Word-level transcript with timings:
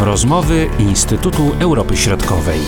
Rozmowy 0.00 0.70
Instytutu 0.78 1.42
Europy 1.60 1.96
Środkowej. 1.96 2.58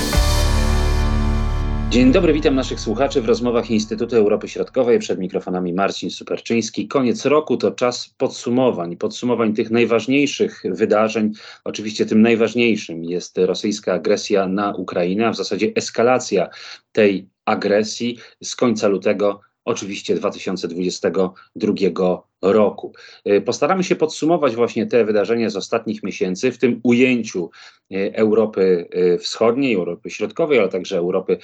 Dzień 1.90 2.12
dobry, 2.12 2.32
witam 2.32 2.54
naszych 2.54 2.80
słuchaczy 2.80 3.22
w 3.22 3.24
rozmowach 3.24 3.70
Instytutu 3.70 4.16
Europy 4.16 4.48
Środkowej. 4.48 4.98
Przed 4.98 5.18
mikrofonami 5.18 5.72
Marcin 5.72 6.10
Superczyński. 6.10 6.88
Koniec 6.88 7.26
roku 7.26 7.56
to 7.56 7.70
czas 7.70 8.14
podsumowań, 8.18 8.96
podsumowań 8.96 9.54
tych 9.54 9.70
najważniejszych 9.70 10.62
wydarzeń. 10.64 11.32
Oczywiście 11.64 12.06
tym 12.06 12.22
najważniejszym 12.22 13.04
jest 13.04 13.38
rosyjska 13.38 13.94
agresja 13.94 14.48
na 14.48 14.74
Ukrainę, 14.74 15.28
a 15.28 15.32
w 15.32 15.36
zasadzie 15.36 15.72
eskalacja 15.74 16.48
tej 16.92 17.28
agresji 17.44 18.18
z 18.42 18.56
końca 18.56 18.88
lutego 18.88 19.40
oczywiście 19.70 20.14
2022 20.14 22.22
roku. 22.42 22.92
Y, 23.26 23.40
postaramy 23.40 23.84
się 23.84 23.96
podsumować 23.96 24.54
właśnie 24.54 24.86
te 24.86 25.04
wydarzenia 25.04 25.50
z 25.50 25.56
ostatnich 25.56 26.02
miesięcy 26.02 26.52
w 26.52 26.58
tym 26.58 26.80
ujęciu 26.82 27.50
y, 27.92 28.12
Europy 28.14 28.88
y, 28.94 29.18
Wschodniej, 29.18 29.74
Europy 29.74 30.10
Środkowej, 30.10 30.58
ale 30.58 30.68
także 30.68 30.98
Europy 30.98 31.38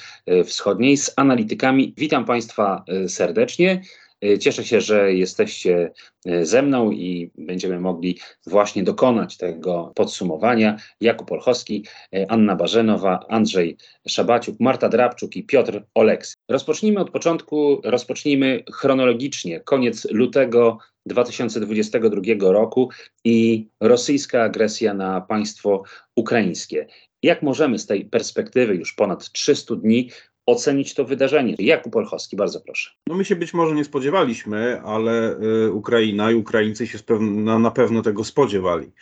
Wschodniej 0.45 0.96
z 0.96 1.12
analitykami. 1.16 1.95
Witam 1.96 2.24
Państwa 2.24 2.84
serdecznie. 3.09 3.82
E, 4.27 4.39
cieszę 4.39 4.65
się, 4.65 4.80
że 4.80 5.12
jesteście 5.12 5.93
e, 6.27 6.47
ze 6.47 6.62
mną 6.62 6.91
i 6.91 7.30
będziemy 7.39 7.80
mogli 7.80 8.19
właśnie 8.47 8.83
dokonać 8.83 9.37
tego 9.37 9.93
podsumowania. 9.95 10.77
Jakub 11.01 11.33
Olchowski, 11.33 11.85
e, 12.15 12.30
Anna 12.30 12.57
Barzenowa, 12.57 13.27
Andrzej 13.29 13.77
Szabaciuk, 14.09 14.61
Marta 14.61 14.89
Drabczuk 14.89 15.37
i 15.37 15.45
Piotr 15.45 15.83
Oleks. 15.95 16.35
Rozpocznijmy 16.49 17.01
od 17.01 17.11
początku, 17.11 17.80
rozpocznijmy 17.85 18.65
chronologicznie. 18.73 19.61
Koniec 19.61 20.07
lutego 20.11 20.79
2022 21.07 22.52
roku 22.52 22.91
i 23.24 23.68
rosyjska 23.80 24.43
agresja 24.43 24.95
na 24.95 25.21
państwo 25.21 25.83
ukraińskie. 26.16 26.87
Jak 27.23 27.43
możemy 27.43 27.79
z 27.79 27.87
tej 27.87 28.05
perspektywy 28.05 28.74
już 28.74 28.95
ponad 28.95 29.33
300 29.33 29.74
dni 29.77 30.11
ocenić 30.47 30.95
to 30.95 31.05
wydarzenie. 31.05 31.55
Jakub 31.59 31.97
Olchowski, 31.97 32.37
bardzo 32.37 32.61
proszę. 32.61 32.91
No 33.07 33.15
my 33.15 33.25
się 33.25 33.37
być 33.37 33.55
może 33.55 33.75
nie 33.75 33.85
spodziewaliśmy, 33.85 34.80
ale 34.80 35.39
y, 35.66 35.73
Ukraina 35.73 36.30
i 36.30 36.35
Ukraińcy 36.35 36.87
się 36.87 36.99
na, 37.21 37.59
na 37.59 37.71
pewno 37.71 38.02
tego 38.02 38.25
spodziewali. 38.25 38.93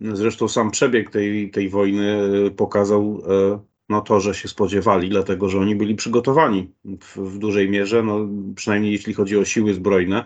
Zresztą 0.00 0.48
sam 0.48 0.70
przebieg 0.70 1.10
tej, 1.10 1.50
tej 1.50 1.68
wojny 1.68 2.22
y, 2.46 2.50
pokazał 2.50 3.22
y, 3.56 3.72
no 3.88 4.00
to, 4.00 4.20
że 4.20 4.34
się 4.34 4.48
spodziewali, 4.48 5.08
dlatego 5.08 5.48
że 5.48 5.58
oni 5.58 5.76
byli 5.76 5.94
przygotowani 5.94 6.72
w, 6.84 7.16
w 7.16 7.38
dużej 7.38 7.70
mierze, 7.70 8.02
no, 8.02 8.28
przynajmniej 8.56 8.92
jeśli 8.92 9.14
chodzi 9.14 9.38
o 9.38 9.44
siły 9.44 9.74
zbrojne. 9.74 10.24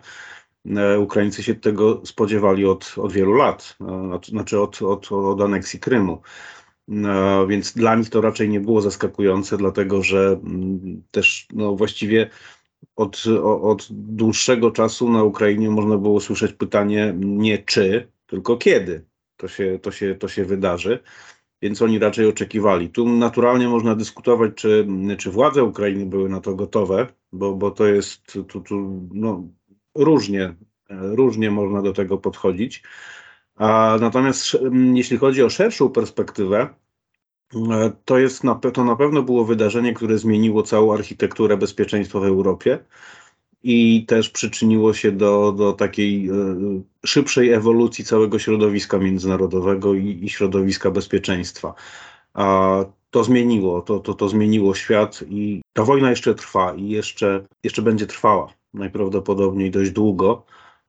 Ukraińcy 0.98 1.42
się 1.42 1.54
tego 1.54 2.02
spodziewali 2.04 2.66
od, 2.66 2.94
od 2.96 3.12
wielu 3.12 3.32
lat, 3.32 3.76
znaczy 4.28 4.60
od, 4.60 4.82
od, 4.82 5.12
od 5.12 5.40
aneksji 5.40 5.80
Krymu. 5.80 6.22
No, 6.88 7.46
więc 7.46 7.72
dla 7.72 7.94
nich 7.94 8.10
to 8.10 8.20
raczej 8.20 8.48
nie 8.48 8.60
było 8.60 8.80
zaskakujące, 8.80 9.56
dlatego 9.56 10.02
że 10.02 10.40
mm, 10.44 11.02
też 11.10 11.46
no, 11.52 11.76
właściwie 11.76 12.30
od, 12.96 13.24
od 13.62 13.88
dłuższego 13.90 14.70
czasu 14.70 15.10
na 15.10 15.22
Ukrainie 15.22 15.70
można 15.70 15.98
było 15.98 16.20
słyszeć 16.20 16.52
pytanie 16.52 17.14
nie 17.16 17.58
czy, 17.58 18.08
tylko 18.26 18.56
kiedy 18.56 19.04
to 19.36 19.48
się, 19.48 19.78
to 19.82 19.90
się, 19.90 20.14
to 20.14 20.28
się 20.28 20.44
wydarzy. 20.44 20.98
Więc 21.62 21.82
oni 21.82 21.98
raczej 21.98 22.26
oczekiwali. 22.26 22.88
Tu 22.88 23.08
naturalnie 23.08 23.68
można 23.68 23.94
dyskutować, 23.94 24.52
czy, 24.54 24.86
czy 25.18 25.30
władze 25.30 25.64
Ukrainy 25.64 26.06
były 26.06 26.28
na 26.28 26.40
to 26.40 26.54
gotowe, 26.54 27.06
bo, 27.32 27.54
bo 27.54 27.70
to 27.70 27.86
jest 27.86 28.38
tu, 28.48 28.60
tu, 28.60 29.06
no, 29.14 29.48
różnie, 29.94 30.54
różnie 30.90 31.50
można 31.50 31.82
do 31.82 31.92
tego 31.92 32.18
podchodzić. 32.18 32.82
Natomiast 34.00 34.58
jeśli 34.94 35.16
chodzi 35.16 35.42
o 35.42 35.50
szerszą 35.50 35.88
perspektywę, 35.88 36.68
e, 37.54 37.92
to, 38.04 38.18
jest 38.18 38.44
na, 38.44 38.54
to 38.54 38.84
na 38.84 38.96
pewno 38.96 39.22
było 39.22 39.44
wydarzenie, 39.44 39.94
które 39.94 40.18
zmieniło 40.18 40.62
całą 40.62 40.94
architekturę 40.94 41.56
bezpieczeństwa 41.56 42.20
w 42.20 42.24
Europie 42.24 42.78
i 43.62 44.06
też 44.06 44.30
przyczyniło 44.30 44.94
się 44.94 45.12
do, 45.12 45.52
do 45.52 45.72
takiej 45.72 46.28
e, 46.28 46.32
szybszej 47.06 47.52
ewolucji 47.52 48.04
całego 48.04 48.38
środowiska 48.38 48.98
międzynarodowego 48.98 49.94
i, 49.94 50.18
i 50.22 50.28
środowiska 50.28 50.90
bezpieczeństwa. 50.90 51.74
A 52.34 52.84
to 53.10 53.24
zmieniło, 53.24 53.82
to, 53.82 54.00
to, 54.00 54.14
to 54.14 54.28
zmieniło 54.28 54.74
świat 54.74 55.24
i 55.28 55.62
ta 55.72 55.84
wojna 55.84 56.10
jeszcze 56.10 56.34
trwa 56.34 56.74
i 56.74 56.88
jeszcze, 56.88 57.44
jeszcze 57.64 57.82
będzie 57.82 58.06
trwała 58.06 58.48
najprawdopodobniej 58.74 59.70
dość 59.70 59.90
długo 59.90 60.44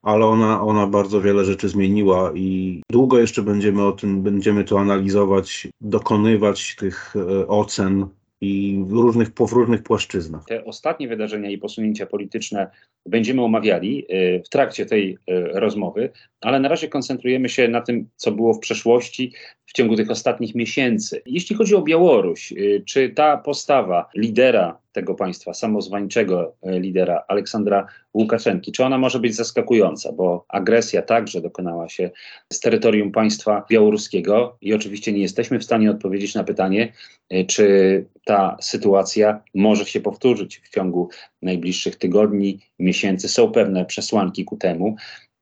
ale 0.07 0.25
ona, 0.25 0.62
ona 0.62 0.88
bardzo 0.88 1.22
wiele 1.22 1.45
rzeczy 1.45 1.69
zmieniła 1.69 2.31
i 2.35 2.81
długo 2.91 3.19
jeszcze 3.19 3.41
będziemy 3.41 3.84
o 3.84 3.91
tym, 3.91 4.23
będziemy 4.23 4.63
to 4.63 4.79
analizować, 4.79 5.68
dokonywać 5.81 6.75
tych 6.75 7.16
e, 7.16 7.47
ocen 7.47 8.07
i 8.41 8.84
w 8.88 8.91
różnych, 8.91 9.29
w 9.29 9.51
różnych 9.51 9.84
płaszczyznach. 9.84 10.45
Te 10.45 10.66
ostatnie 10.66 11.07
wydarzenia 11.07 11.50
i 11.50 11.57
posunięcia 11.57 12.06
polityczne 12.06 12.68
będziemy 13.06 13.44
omawiali 13.44 14.06
e, 14.09 14.44
w 14.44 14.50
trakcie 14.50 14.85
tej 14.85 15.18
e, 15.28 15.41
rozmowy, 15.59 16.12
ale 16.41 16.59
na 16.59 16.69
razie 16.69 16.88
koncentrujemy 16.88 17.50
się 17.50 17.68
na 17.68 17.81
tym, 17.81 18.09
co 18.16 18.31
było 18.31 18.53
w 18.53 18.59
przeszłości 18.59 19.34
w 19.68 19.74
ciągu 19.74 19.96
tych 19.96 20.12
ostatnich 20.12 20.56
miesięcy. 20.56 21.22
Jeśli 21.26 21.56
chodzi 21.56 21.76
o 21.76 21.82
Białoruś, 21.82 22.54
czy 22.86 23.10
ta 23.10 23.38
postawa 23.38 24.10
lidera 24.16 24.78
tego 24.98 25.16
państwa, 25.16 25.54
samozwańczego 25.54 26.56
e, 26.62 26.80
lidera 26.80 27.24
Aleksandra 27.28 27.88
Łukaszenki, 28.14 28.72
czy 28.72 28.84
ona 28.84 28.98
może 28.98 29.20
być 29.20 29.36
zaskakująca, 29.36 30.12
bo 30.12 30.46
agresja 30.50 31.02
także 31.02 31.42
dokonała 31.42 31.90
się 31.90 32.12
z 32.54 32.60
terytorium 32.60 33.12
państwa 33.12 33.66
białoruskiego 33.70 34.58
i 34.62 34.74
oczywiście 34.74 35.14
nie 35.14 35.22
jesteśmy 35.22 35.60
w 35.60 35.64
stanie 35.64 35.92
odpowiedzieć 35.92 36.36
na 36.36 36.44
pytanie, 36.44 36.94
e, 37.30 37.46
czy 37.46 38.06
ta 38.26 38.58
sytuacja 38.62 39.42
może 39.56 39.86
się 39.86 40.02
powtórzyć 40.02 40.62
w 40.64 40.70
ciągu 40.70 41.10
najbliższych 41.42 41.96
tygodni, 41.96 42.60
miesięcy. 42.80 43.28
Są 43.30 43.52
pewne 43.52 43.86
przesłanki 43.86 44.46
ku 44.46 44.58
temu. 44.58 44.96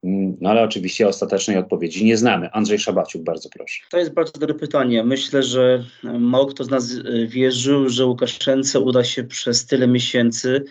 Mm, 0.05 0.37
no 0.41 0.49
ale 0.49 0.63
oczywiście 0.63 1.07
ostatecznej 1.07 1.57
odpowiedzi 1.57 2.05
nie 2.05 2.17
znamy. 2.17 2.51
Andrzej 2.51 2.79
Szabaciuk, 2.79 3.23
bardzo 3.23 3.49
proszę. 3.49 3.83
To 3.91 3.97
jest 3.97 4.13
bardzo 4.13 4.39
dobre 4.39 4.55
pytanie. 4.55 5.03
Myślę, 5.03 5.43
że 5.43 5.83
mało 6.03 6.45
kto 6.45 6.63
z 6.63 6.69
nas 6.69 6.91
y, 6.91 7.27
wierzył, 7.27 7.89
że 7.89 8.05
Łukaszence 8.05 8.79
uda 8.79 9.03
się 9.03 9.23
przez 9.23 9.65
tyle 9.65 9.87
miesięcy 9.87 10.63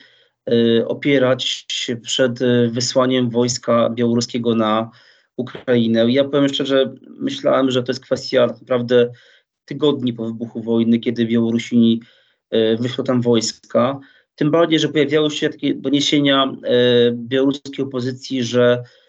y, 0.51 0.85
opierać 0.87 1.67
się 1.69 1.97
przed 1.97 2.39
wysłaniem 2.69 3.31
wojska 3.31 3.91
białoruskiego 3.91 4.55
na 4.55 4.91
Ukrainę. 5.37 6.13
Ja 6.13 6.25
powiem 6.25 6.49
szczerze, 6.49 6.95
myślałem, 7.09 7.71
że 7.71 7.83
to 7.83 7.93
jest 7.93 8.05
kwestia 8.05 8.47
naprawdę 8.47 9.13
tygodni 9.65 10.13
po 10.13 10.27
wybuchu 10.27 10.63
wojny, 10.63 10.99
kiedy 10.99 11.27
Białorusini 11.27 12.01
wyszło 12.79 13.05
tam 13.05 13.23
wojska. 13.23 14.01
Tym 14.35 14.51
bardziej, 14.51 14.79
że 14.79 14.89
pojawiały 14.89 15.31
się 15.31 15.49
takie 15.49 15.75
doniesienia 15.75 16.57
białoruskiej 17.13 17.85
opozycji, 17.85 18.45
że 18.45 18.83
E, 18.83 19.04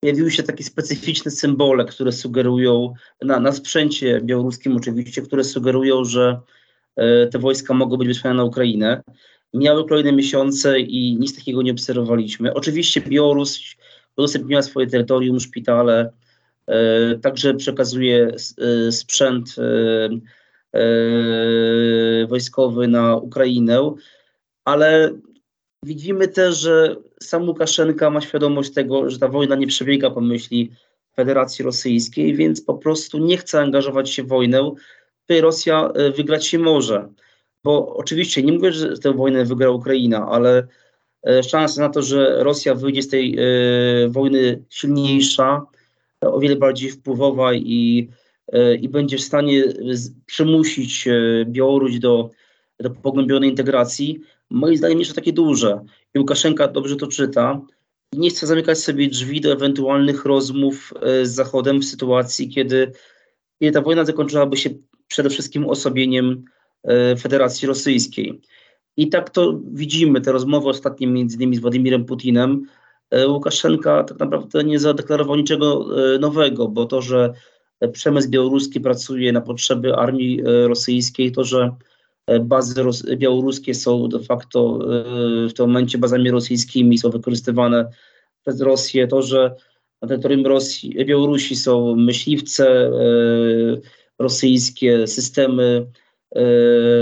pojawiły 0.00 0.30
się 0.30 0.42
takie 0.42 0.64
specyficzne 0.64 1.30
symbole, 1.30 1.84
które 1.84 2.12
sugerują, 2.12 2.94
na, 3.22 3.40
na 3.40 3.52
sprzęcie 3.52 4.20
białoruskim 4.24 4.76
oczywiście, 4.76 5.22
które 5.22 5.44
sugerują, 5.44 6.04
że 6.04 6.40
e, 6.96 7.26
te 7.26 7.38
wojska 7.38 7.74
mogą 7.74 7.96
być 7.96 8.08
wysłane 8.08 8.36
na 8.36 8.44
Ukrainę. 8.44 9.02
Miały 9.54 9.88
kolejne 9.88 10.12
miesiące 10.12 10.80
i 10.80 11.16
nic 11.20 11.36
takiego 11.36 11.62
nie 11.62 11.72
obserwowaliśmy. 11.72 12.54
Oczywiście 12.54 13.00
Białoruś 13.00 13.76
udostępniła 14.16 14.62
swoje 14.62 14.86
terytorium, 14.86 15.40
szpitale, 15.40 16.12
e, 16.66 17.18
także 17.18 17.54
przekazuje 17.54 18.32
sprzęt 18.90 19.56
wojskowy 22.28 22.88
na 22.88 23.16
Ukrainę, 23.16 23.94
ale 24.64 25.10
Widzimy 25.82 26.28
też, 26.28 26.58
że 26.58 26.96
sam 27.22 27.48
Łukaszenka 27.48 28.10
ma 28.10 28.20
świadomość 28.20 28.72
tego, 28.72 29.10
że 29.10 29.18
ta 29.18 29.28
wojna 29.28 29.56
nie 29.56 29.66
przebiega 29.66 30.10
po 30.10 30.20
myśli 30.20 30.70
Federacji 31.16 31.64
Rosyjskiej, 31.64 32.34
więc 32.34 32.60
po 32.60 32.74
prostu 32.74 33.18
nie 33.18 33.36
chce 33.36 33.60
angażować 33.60 34.10
się 34.10 34.22
w 34.22 34.28
wojnę, 34.28 34.72
której 35.24 35.42
Rosja 35.42 35.88
e, 35.88 36.10
wygrać 36.10 36.46
się 36.46 36.58
może. 36.58 37.08
Bo 37.64 37.96
oczywiście 37.96 38.42
nie 38.42 38.52
mówię, 38.52 38.72
że 38.72 38.98
tę 38.98 39.12
wojnę 39.12 39.44
wygra 39.44 39.70
Ukraina, 39.70 40.28
ale 40.28 40.66
e, 41.26 41.42
szanse 41.42 41.80
na 41.80 41.88
to, 41.88 42.02
że 42.02 42.44
Rosja 42.44 42.74
wyjdzie 42.74 43.02
z 43.02 43.08
tej 43.08 43.36
e, 43.38 44.08
wojny 44.08 44.64
silniejsza, 44.68 45.66
o 46.20 46.40
wiele 46.40 46.56
bardziej 46.56 46.90
wpływowa 46.90 47.54
i, 47.54 48.08
i 48.80 48.88
będzie 48.88 49.16
w 49.16 49.20
stanie 49.20 49.64
przymusić 50.26 51.08
Białoruś 51.46 51.98
do, 51.98 52.30
do 52.80 52.90
pogłębionej 52.90 53.50
integracji, 53.50 54.20
moim 54.50 54.76
zdaniem 54.76 54.98
jeszcze 54.98 55.14
takie 55.14 55.32
duże. 55.32 55.84
I 56.14 56.18
Łukaszenka 56.18 56.68
dobrze 56.68 56.96
to 56.96 57.06
czyta. 57.06 57.60
Nie 58.12 58.30
chce 58.30 58.46
zamykać 58.46 58.78
sobie 58.78 59.08
drzwi 59.08 59.40
do 59.40 59.52
ewentualnych 59.52 60.24
rozmów 60.24 60.94
e, 61.02 61.26
z 61.26 61.34
Zachodem 61.34 61.80
w 61.80 61.84
sytuacji, 61.84 62.48
kiedy, 62.48 62.92
kiedy 63.60 63.72
ta 63.72 63.82
wojna 63.82 64.04
zakończyłaby 64.04 64.56
się 64.56 64.70
przede 65.08 65.30
wszystkim 65.30 65.66
osobieniem 65.66 66.44
e, 66.84 67.16
Federacji 67.16 67.68
Rosyjskiej. 67.68 68.40
I 68.96 69.08
tak 69.08 69.30
to 69.30 69.60
widzimy, 69.72 70.20
te 70.20 70.32
rozmowy 70.32 70.68
ostatnie 70.68 71.06
między 71.06 71.36
innymi 71.36 71.56
z 71.56 71.60
Władimirem 71.60 72.04
Putinem. 72.04 72.66
E, 73.10 73.28
Łukaszenka 73.28 74.04
tak 74.04 74.18
naprawdę 74.18 74.64
nie 74.64 74.78
zadeklarował 74.78 75.36
niczego 75.36 75.86
nowego, 76.20 76.68
bo 76.68 76.86
to, 76.86 77.02
że 77.02 77.32
przemysł 77.92 78.28
białoruski 78.30 78.80
pracuje 78.80 79.32
na 79.32 79.40
potrzeby 79.40 79.94
armii 79.94 80.42
rosyjskiej, 80.66 81.32
to, 81.32 81.44
że 81.44 81.76
bazy 82.40 82.74
białoruskie 83.16 83.74
są 83.74 84.08
de 84.08 84.20
facto 84.20 84.78
w 85.48 85.52
tym 85.56 85.66
momencie 85.66 85.98
bazami 85.98 86.30
rosyjskimi, 86.30 86.98
są 86.98 87.10
wykorzystywane 87.10 87.90
przez 88.42 88.60
Rosję, 88.60 89.08
to, 89.08 89.22
że 89.22 89.54
na 90.02 90.08
terytorium 90.08 90.46
Rosji, 90.46 91.04
Białorusi 91.04 91.56
są 91.56 91.96
myśliwce 91.96 92.90
rosyjskie, 94.18 95.06
systemy 95.06 95.86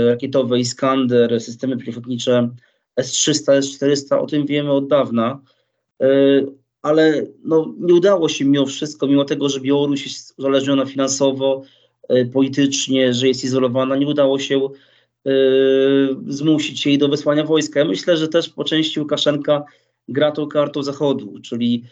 rakietowe 0.07 0.59
Iskander, 0.59 1.41
systemy 1.41 1.77
przeciwlotnicze 1.77 2.49
S-300, 2.95 3.51
S-400, 3.53 4.19
o 4.19 4.25
tym 4.25 4.45
wiemy 4.45 4.71
od 4.71 4.87
dawna, 4.87 5.41
ale 6.81 7.25
no, 7.43 7.73
nie 7.79 7.93
udało 7.93 8.29
się 8.29 8.45
mimo 8.45 8.65
wszystko, 8.65 9.07
mimo 9.07 9.25
tego, 9.25 9.49
że 9.49 9.59
Białoruś 9.59 10.03
jest 10.03 10.33
uzależniona 10.37 10.85
finansowo, 10.85 11.63
politycznie, 12.33 13.13
że 13.13 13.27
jest 13.27 13.43
izolowana, 13.43 13.95
nie 13.95 14.07
udało 14.07 14.39
się 14.39 14.69
zmusić 16.27 16.85
jej 16.85 16.97
do 16.97 17.07
wysłania 17.07 17.43
wojska. 17.43 17.79
Ja 17.79 17.85
myślę, 17.85 18.17
że 18.17 18.27
też 18.27 18.49
po 18.49 18.63
części 18.63 18.99
Łukaszenka 18.99 19.63
gra 20.07 20.31
tą 20.31 20.47
kartą 20.47 20.83
Zachodu, 20.83 21.39
czyli 21.39 21.83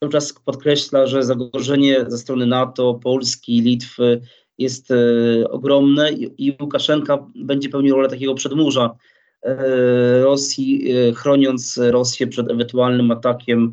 cały 0.00 0.12
czas 0.12 0.32
podkreśla, 0.32 1.06
że 1.06 1.22
zagrożenie 1.22 2.04
ze 2.08 2.18
strony 2.18 2.46
NATO, 2.46 2.94
Polski, 2.94 3.60
Litwy 3.60 4.20
jest 4.58 4.88
ogromne 5.50 6.12
i 6.12 6.56
Łukaszenka 6.60 7.26
będzie 7.34 7.68
pełnił 7.68 7.96
rolę 7.96 8.08
takiego 8.08 8.34
przedmurza 8.34 8.96
Rosji, 10.22 10.94
chroniąc 11.14 11.80
Rosję 11.90 12.26
przed 12.26 12.50
ewentualnym 12.50 13.10
atakiem 13.10 13.72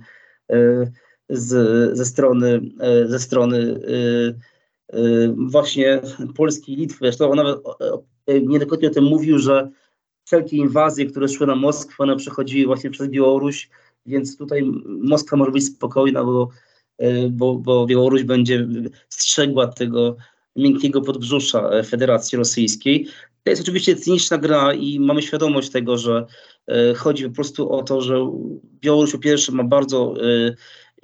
z, 1.30 1.97
ze 1.97 2.06
strony, 2.06 2.62
ze 3.06 3.19
strony 3.19 3.80
właśnie 5.36 6.01
Polski 6.36 6.74
i 6.74 6.75
Litwy. 6.75 6.97
Zresztą 7.01 7.36
nawet 7.36 7.57
niejednokrotnie 8.27 8.88
o 8.88 8.94
tym 8.94 9.04
mówił, 9.04 9.39
że 9.39 9.69
wszelkie 10.25 10.57
inwazje, 10.57 11.06
które 11.06 11.27
szły 11.27 11.48
na 11.48 11.56
Moskwę, 11.56 11.95
one 11.98 12.16
przechodziły 12.16 12.66
właśnie 12.66 12.89
przez 12.89 13.07
Białoruś, 13.07 13.69
więc 14.06 14.38
tutaj 14.38 14.63
Moskwa 14.86 15.38
może 15.38 15.51
być 15.51 15.66
spokojna, 15.66 16.24
bo, 16.24 16.50
bo, 17.30 17.56
bo 17.56 17.86
Białoruś 17.86 18.24
będzie 18.24 18.68
strzegła 19.10 19.68
tego 19.68 20.16
miękkiego 20.56 21.01
podbrzusza 21.01 21.83
Federacji 21.83 22.38
Rosyjskiej. 22.38 23.07
To 23.44 23.50
jest 23.50 23.62
oczywiście 23.62 23.95
cyniczna 23.95 24.38
gra 24.38 24.74
i 24.74 25.00
mamy 25.00 25.21
świadomość 25.21 25.69
tego, 25.69 25.98
że 25.98 26.25
chodzi 26.95 27.30
po 27.30 27.36
prostu 27.36 27.71
o 27.71 27.83
to, 27.83 28.01
że 28.01 28.31
Białoruś 28.81 29.12
po 29.12 29.18
pierwsze 29.18 29.51
ma 29.51 29.63
bardzo 29.63 30.13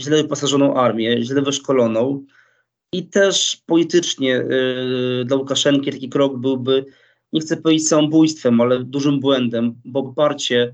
źle 0.01 0.17
wyposażoną 0.17 0.75
armię, 0.75 1.24
źle 1.24 1.41
wyszkoloną 1.41 2.25
i 2.94 3.06
też 3.06 3.62
politycznie 3.65 4.45
dla 5.25 5.38
Łukaszenki 5.38 5.91
taki 5.91 6.09
krok 6.09 6.38
byłby 6.38 6.85
nie 7.33 7.41
chcę 7.41 7.57
powiedzieć 7.57 7.87
samobójstwem, 7.87 8.61
ale 8.61 8.83
dużym 8.83 9.19
błędem, 9.19 9.75
bo 9.85 10.03
poparcie, 10.03 10.73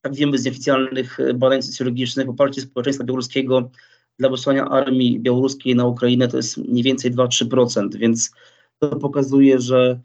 tak 0.00 0.14
wiemy 0.14 0.38
z 0.38 0.44
nieoficjalnych 0.44 1.18
badań 1.34 1.62
socjologicznych, 1.62 2.26
poparcie 2.26 2.60
społeczeństwa 2.60 3.04
białoruskiego 3.04 3.70
dla 4.18 4.28
wysłania 4.28 4.64
armii 4.64 5.20
białoruskiej 5.20 5.76
na 5.76 5.86
Ukrainę 5.86 6.28
to 6.28 6.36
jest 6.36 6.56
mniej 6.56 6.82
więcej 6.82 7.12
2-3%, 7.12 7.94
więc 7.96 8.32
to 8.78 8.96
pokazuje, 8.96 9.60
że 9.60 10.00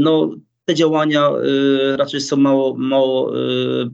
no, 0.00 0.30
te 0.64 0.74
działania 0.74 1.30
raczej 1.96 2.20
są 2.20 2.36
mało, 2.36 2.76
mało 2.76 3.32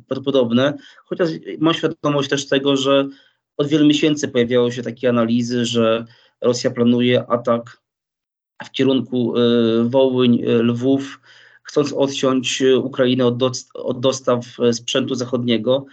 prawdopodobne, 0.09 0.77
chociaż 1.05 1.31
mam 1.59 1.75
świadomość 1.75 2.29
też 2.29 2.49
tego, 2.49 2.77
że 2.77 3.09
od 3.57 3.69
wielu 3.69 3.87
miesięcy 3.87 4.29
pojawiały 4.29 4.73
się 4.73 4.83
takie 4.83 5.09
analizy, 5.09 5.65
że 5.65 6.05
Rosja 6.41 6.71
planuje 6.71 7.27
atak 7.29 7.84
w 8.65 8.71
kierunku 8.71 9.35
Wołyń, 9.85 10.43
Lwów, 10.45 11.21
chcąc 11.63 11.93
odciąć 11.93 12.63
Ukrainę 12.83 13.27
od, 13.27 13.39
dostaw 14.01 14.45
sprzętu 14.73 15.15
zachodniego. 15.15 15.87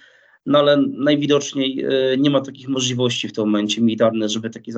No 0.46 0.60
ale 0.60 0.84
najwidoczniej 0.98 1.86
nie 2.18 2.30
ma 2.30 2.42
takich 2.42 2.68
możliwości 2.70 3.28
w 3.28 3.34
tym 3.34 3.46
momencie 3.46 3.82
militarnych, 3.82 4.30
żeby 4.30 4.50
taki 4.50 4.72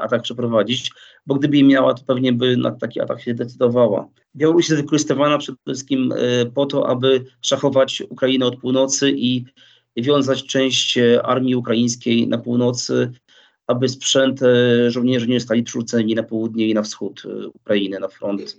atak 0.00 0.22
przeprowadzić, 0.22 0.92
bo 1.26 1.34
gdyby 1.34 1.56
je 1.56 1.64
miała, 1.64 1.94
to 1.94 2.02
pewnie 2.06 2.32
by 2.32 2.56
na 2.56 2.70
taki 2.70 3.00
atak 3.00 3.20
się 3.20 3.34
decydowała. 3.34 4.08
Białoruś 4.36 4.68
jest 4.68 4.82
wykorzystywana 4.82 5.38
przede 5.38 5.58
wszystkim 5.66 6.14
po 6.54 6.66
to, 6.66 6.88
aby 6.88 7.24
szachować 7.42 8.02
Ukrainę 8.08 8.46
od 8.46 8.56
północy 8.56 9.10
i 9.16 9.44
wiązać 9.96 10.44
część 10.44 10.98
armii 11.22 11.56
ukraińskiej 11.56 12.28
na 12.28 12.38
północy 12.38 13.12
aby 13.70 13.88
sprzęt 13.88 14.40
żołnierzy 14.88 15.28
nie 15.28 15.40
zostali 15.40 15.62
przerzuceni 15.62 16.14
na 16.14 16.22
południe 16.22 16.68
i 16.68 16.74
na 16.74 16.82
wschód 16.82 17.22
Ukrainy, 17.54 18.00
na 18.00 18.08
front 18.08 18.56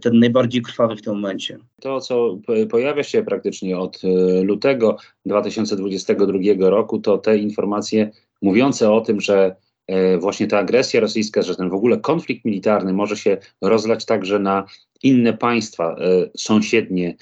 ten 0.00 0.18
najbardziej 0.18 0.62
krwawy 0.62 0.96
w 0.96 1.02
tym 1.02 1.14
momencie. 1.14 1.58
To, 1.80 2.00
co 2.00 2.38
pojawia 2.70 3.02
się 3.02 3.22
praktycznie 3.22 3.78
od 3.78 4.02
lutego 4.42 4.96
2022 5.26 6.70
roku, 6.70 6.98
to 6.98 7.18
te 7.18 7.38
informacje 7.38 8.10
mówiące 8.42 8.92
o 8.92 9.00
tym, 9.00 9.20
że 9.20 9.56
właśnie 10.18 10.46
ta 10.46 10.58
agresja 10.58 11.00
rosyjska, 11.00 11.42
że 11.42 11.56
ten 11.56 11.70
w 11.70 11.74
ogóle 11.74 11.96
konflikt 11.96 12.44
militarny 12.44 12.92
może 12.92 13.16
się 13.16 13.38
rozlać 13.60 14.04
także 14.04 14.38
na 14.38 14.64
inne 15.02 15.32
państwa, 15.32 15.96
sąsiednie 16.36 17.16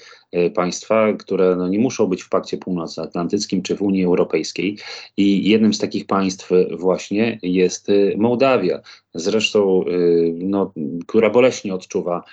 państwa, 0.55 1.13
które 1.13 1.55
no 1.55 1.67
nie 1.67 1.79
muszą 1.79 2.07
być 2.07 2.23
w 2.23 2.29
Pakcie 2.29 2.57
Północnoatlantyckim 2.57 3.61
czy 3.61 3.75
w 3.75 3.81
Unii 3.81 4.03
Europejskiej. 4.05 4.77
I 5.17 5.49
jednym 5.49 5.73
z 5.73 5.79
takich 5.79 6.05
państw 6.05 6.49
właśnie 6.71 7.39
jest 7.41 7.87
Mołdawia, 8.17 8.81
zresztą, 9.13 9.85
no, 10.33 10.73
która 11.07 11.29
boleśnie 11.29 11.73
odczuwa 11.73 12.23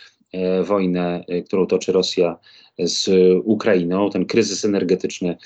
wojnę, 0.64 1.24
którą 1.46 1.66
toczy 1.66 1.92
Rosja 1.92 2.38
z 2.78 3.10
Ukrainą. 3.44 4.10
Ten 4.10 4.26
kryzys 4.26 4.64
energetyczny 4.64 5.36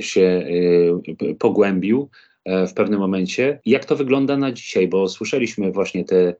się 0.00 0.46
pogłębił 1.38 2.08
w 2.46 2.72
pewnym 2.74 3.00
momencie. 3.00 3.60
Jak 3.66 3.84
to 3.84 3.96
wygląda 3.96 4.36
na 4.36 4.52
dzisiaj? 4.52 4.88
Bo 4.88 5.08
słyszeliśmy 5.08 5.72
właśnie 5.72 6.04
te 6.04 6.34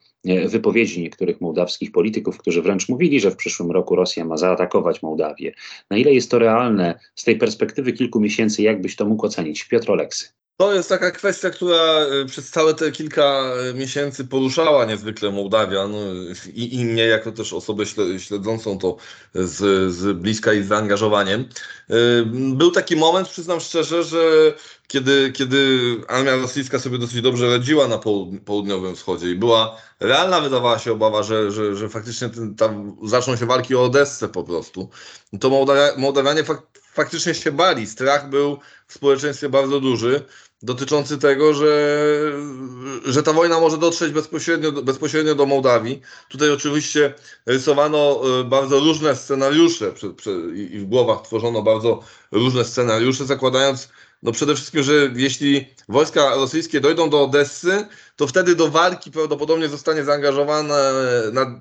wypowiedzi 0.48 1.02
niektórych 1.02 1.40
mołdawskich 1.40 1.92
polityków, 1.92 2.38
którzy 2.38 2.62
wręcz 2.62 2.88
mówili, 2.88 3.20
że 3.20 3.30
w 3.30 3.36
przyszłym 3.36 3.70
roku 3.70 3.96
Rosja 3.96 4.24
ma 4.24 4.36
zaatakować 4.36 5.02
Mołdawię. 5.02 5.52
Na 5.90 5.96
ile 5.96 6.14
jest 6.14 6.30
to 6.30 6.38
realne 6.38 6.98
z 7.14 7.24
tej 7.24 7.36
perspektywy 7.36 7.92
kilku 7.92 8.20
miesięcy? 8.20 8.62
Jak 8.62 8.80
byś 8.80 8.96
to 8.96 9.04
mógł 9.04 9.26
ocenić? 9.26 9.64
Piotr 9.64 9.90
Oleksy. 9.90 10.28
To 10.62 10.74
jest 10.74 10.88
taka 10.88 11.10
kwestia, 11.10 11.50
która 11.50 12.06
przez 12.26 12.50
całe 12.50 12.74
te 12.74 12.92
kilka 12.92 13.42
miesięcy 13.74 14.24
poruszała 14.24 14.84
niezwykle 14.84 15.30
Mołdawian 15.30 15.94
i, 16.54 16.80
i 16.80 16.84
mnie, 16.84 17.06
jako 17.06 17.32
też 17.32 17.52
osobę 17.52 17.84
śledzącą 18.18 18.78
to 18.78 18.96
z, 19.34 19.92
z 19.92 20.16
bliska 20.18 20.52
i 20.52 20.62
z 20.62 20.68
zaangażowaniem. 20.68 21.48
Był 22.32 22.70
taki 22.70 22.96
moment, 22.96 23.28
przyznam 23.28 23.60
szczerze, 23.60 24.04
że 24.04 24.54
kiedy, 24.86 25.32
kiedy 25.32 25.80
armia 26.08 26.36
rosyjska 26.36 26.78
sobie 26.78 26.98
dosyć 26.98 27.20
dobrze 27.20 27.50
radziła 27.50 27.88
na 27.88 27.98
południowym 28.44 28.96
wschodzie 28.96 29.30
i 29.30 29.34
była 29.34 29.76
realna, 30.00 30.40
wydawała 30.40 30.78
się 30.78 30.92
obawa, 30.92 31.22
że, 31.22 31.50
że, 31.50 31.76
że 31.76 31.88
faktycznie 31.88 32.28
ten, 32.28 32.54
tam 32.54 32.96
zaczną 33.04 33.36
się 33.36 33.46
walki 33.46 33.74
o 33.74 33.84
Odessę 33.84 34.28
po 34.28 34.44
prostu, 34.44 34.88
to 35.40 35.50
Mołdawia, 35.50 35.92
Mołdawianie 35.96 36.44
fak, 36.44 36.62
faktycznie 36.92 37.34
się 37.34 37.52
bali. 37.52 37.86
Strach 37.86 38.28
był 38.28 38.58
w 38.86 38.94
społeczeństwie 38.94 39.48
bardzo 39.48 39.80
duży 39.80 40.24
dotyczący 40.62 41.18
tego, 41.18 41.54
że, 41.54 42.02
że 43.04 43.22
ta 43.22 43.32
wojna 43.32 43.60
może 43.60 43.78
dotrzeć 43.78 44.12
bezpośrednio, 44.12 44.72
bezpośrednio 44.72 45.34
do 45.34 45.46
Mołdawii. 45.46 46.00
Tutaj 46.28 46.50
oczywiście 46.50 47.14
rysowano 47.46 48.20
bardzo 48.44 48.80
różne 48.80 49.16
scenariusze 49.16 49.92
i 50.54 50.78
w 50.78 50.84
głowach 50.84 51.22
tworzono 51.22 51.62
bardzo 51.62 52.02
różne 52.32 52.64
scenariusze, 52.64 53.24
zakładając 53.24 53.88
no 54.22 54.32
przede 54.32 54.54
wszystkim, 54.54 54.82
że 54.82 54.92
jeśli 55.14 55.66
wojska 55.88 56.34
rosyjskie 56.34 56.80
dojdą 56.80 57.10
do 57.10 57.22
Odessy, 57.22 57.86
to 58.16 58.26
wtedy 58.26 58.56
do 58.56 58.68
walki 58.68 59.10
prawdopodobnie 59.10 59.68
zostanie 59.68 60.04
zaangażowane 60.04 60.92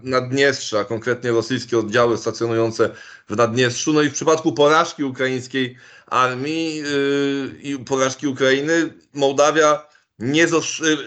Naddniestrze, 0.03 0.79
a 0.79 0.85
konkretnie 0.85 1.31
rosyjskie 1.31 1.79
oddziały 1.79 2.17
stacjonujące 2.17 2.89
w 3.29 3.35
Naddniestrzu. 3.35 3.93
No 3.93 4.01
i 4.01 4.09
w 4.09 4.13
przypadku 4.13 4.53
porażki 4.53 5.03
ukraińskiej 5.03 5.77
armii 6.07 6.75
yy, 6.75 7.57
i 7.61 7.79
porażki 7.79 8.27
Ukrainy, 8.27 8.93
Mołdawia 9.13 9.87
nie 10.19 10.47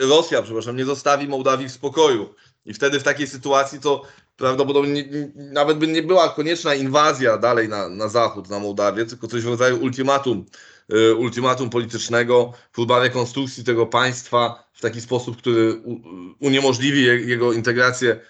Rosja, 0.01 0.43
przepraszam, 0.43 0.77
nie 0.77 0.85
zostawi 0.85 1.29
Mołdawii 1.29 1.69
w 1.69 1.73
spokoju. 1.73 2.35
I 2.65 2.75
wtedy 2.75 3.01
w 3.01 3.03
takiej 3.03 3.27
sytuacji 3.27 3.81
to 3.81 4.03
prawdopodobnie 4.37 5.05
nawet 5.35 5.79
by 5.79 5.87
nie 5.87 6.03
była 6.03 6.29
konieczna 6.29 6.75
inwazja 6.75 7.39
dalej 7.39 7.69
na, 7.69 7.89
na 7.89 8.09
zachód, 8.09 8.49
na 8.49 8.59
Mołdawię, 8.59 9.05
tylko 9.05 9.29
coś 9.29 9.43
w 9.43 9.49
rodzaju 9.49 9.83
ultimatum 9.83 10.47
ultimatum 11.19 11.71
politycznego, 11.71 12.53
próba 12.73 13.01
rekonstrukcji 13.01 13.65
tego 13.65 13.87
państwa 13.87 14.69
w 14.73 14.81
taki 14.81 15.01
sposób, 15.01 15.37
który 15.37 15.83
uniemożliwi 16.41 17.03
jego 17.03 17.53
integrację, 17.53 18.21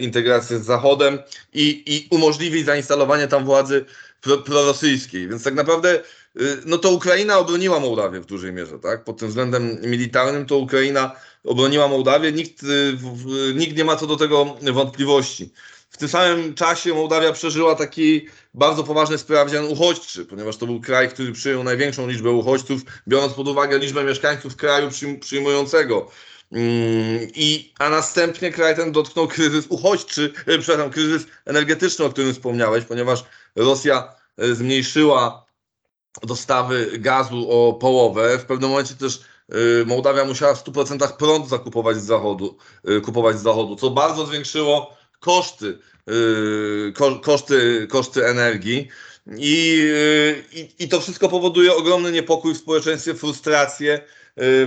integrację 0.00 0.58
z 0.58 0.64
Zachodem 0.64 1.18
i, 1.52 1.82
i 1.86 2.08
umożliwi 2.14 2.64
zainstalowanie 2.64 3.28
tam 3.28 3.44
władzy 3.44 3.84
pro, 4.20 4.38
prorosyjskiej. 4.38 5.28
Więc 5.28 5.42
tak 5.42 5.54
naprawdę 5.54 6.02
no 6.66 6.78
to 6.78 6.90
Ukraina 6.90 7.38
obroniła 7.38 7.80
Mołdawię 7.80 8.20
w 8.20 8.26
dużej 8.26 8.52
mierze, 8.52 8.78
tak? 8.78 9.04
Pod 9.04 9.18
tym 9.18 9.28
względem 9.28 9.78
militarnym 9.82 10.46
to 10.46 10.58
Ukraina 10.58 11.12
obroniła 11.44 11.88
Mołdawię, 11.88 12.32
nikt, 12.32 12.62
nikt 13.54 13.76
nie 13.76 13.84
ma 13.84 13.96
co 13.96 14.06
do 14.06 14.16
tego 14.16 14.56
wątpliwości. 14.72 15.52
W 15.90 15.96
tym 15.96 16.08
samym 16.08 16.54
czasie 16.54 16.94
Mołdawia 16.94 17.32
przeżyła 17.32 17.74
taki 17.74 18.26
bardzo 18.54 18.84
poważny 18.84 19.18
sprawdzian 19.18 19.64
uchodźczy, 19.64 20.26
ponieważ 20.26 20.56
to 20.56 20.66
był 20.66 20.80
kraj, 20.80 21.08
który 21.08 21.32
przyjął 21.32 21.64
największą 21.64 22.08
liczbę 22.08 22.30
uchodźców, 22.30 22.82
biorąc 23.08 23.32
pod 23.32 23.48
uwagę 23.48 23.78
liczbę 23.78 24.04
mieszkańców 24.04 24.56
kraju 24.56 24.88
przyjmującego. 25.20 26.10
Mm, 26.52 27.28
I, 27.34 27.72
a 27.78 27.88
następnie 27.88 28.52
kraj 28.52 28.76
ten 28.76 28.92
dotknął 28.92 29.28
kryzys 29.28 29.66
uchodźczy, 29.68 30.32
e, 30.46 30.58
przepraszam, 30.58 30.90
kryzys 30.90 31.26
energetyczny, 31.44 32.04
o 32.04 32.10
którym 32.10 32.32
wspomniałeś, 32.32 32.84
ponieważ 32.84 33.24
Rosja 33.56 34.14
e, 34.36 34.54
zmniejszyła 34.54 35.46
dostawy 36.22 36.98
gazu 36.98 37.50
o 37.50 37.72
połowę. 37.72 38.38
W 38.38 38.44
pewnym 38.44 38.70
momencie 38.70 38.94
też 38.94 39.20
e, 39.48 39.84
Mołdawia 39.86 40.24
musiała 40.24 40.54
w 40.54 40.64
100% 40.64 41.16
prąd 41.16 41.48
zakupować 41.48 41.96
z 41.96 42.04
zachodu, 42.04 42.58
kupować 43.04 43.38
z 43.38 43.42
zachodu, 43.42 43.76
co 43.76 43.90
bardzo 43.90 44.26
zwiększyło 44.26 44.96
koszty, 45.20 45.78
koszty, 47.22 47.86
koszty 47.90 48.26
energii. 48.26 48.88
I, 49.36 49.84
i, 50.52 50.84
I 50.84 50.88
to 50.88 51.00
wszystko 51.00 51.28
powoduje 51.28 51.74
ogromny 51.74 52.12
niepokój 52.12 52.54
w 52.54 52.58
społeczeństwie, 52.58 53.14
frustrację, 53.14 54.00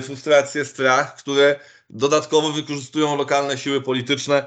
frustrację, 0.01 0.65
strach, 0.65 1.15
które 1.15 1.59
dodatkowo 1.89 2.51
wykorzystują 2.51 3.17
lokalne 3.17 3.57
siły 3.57 3.81
polityczne, 3.81 4.45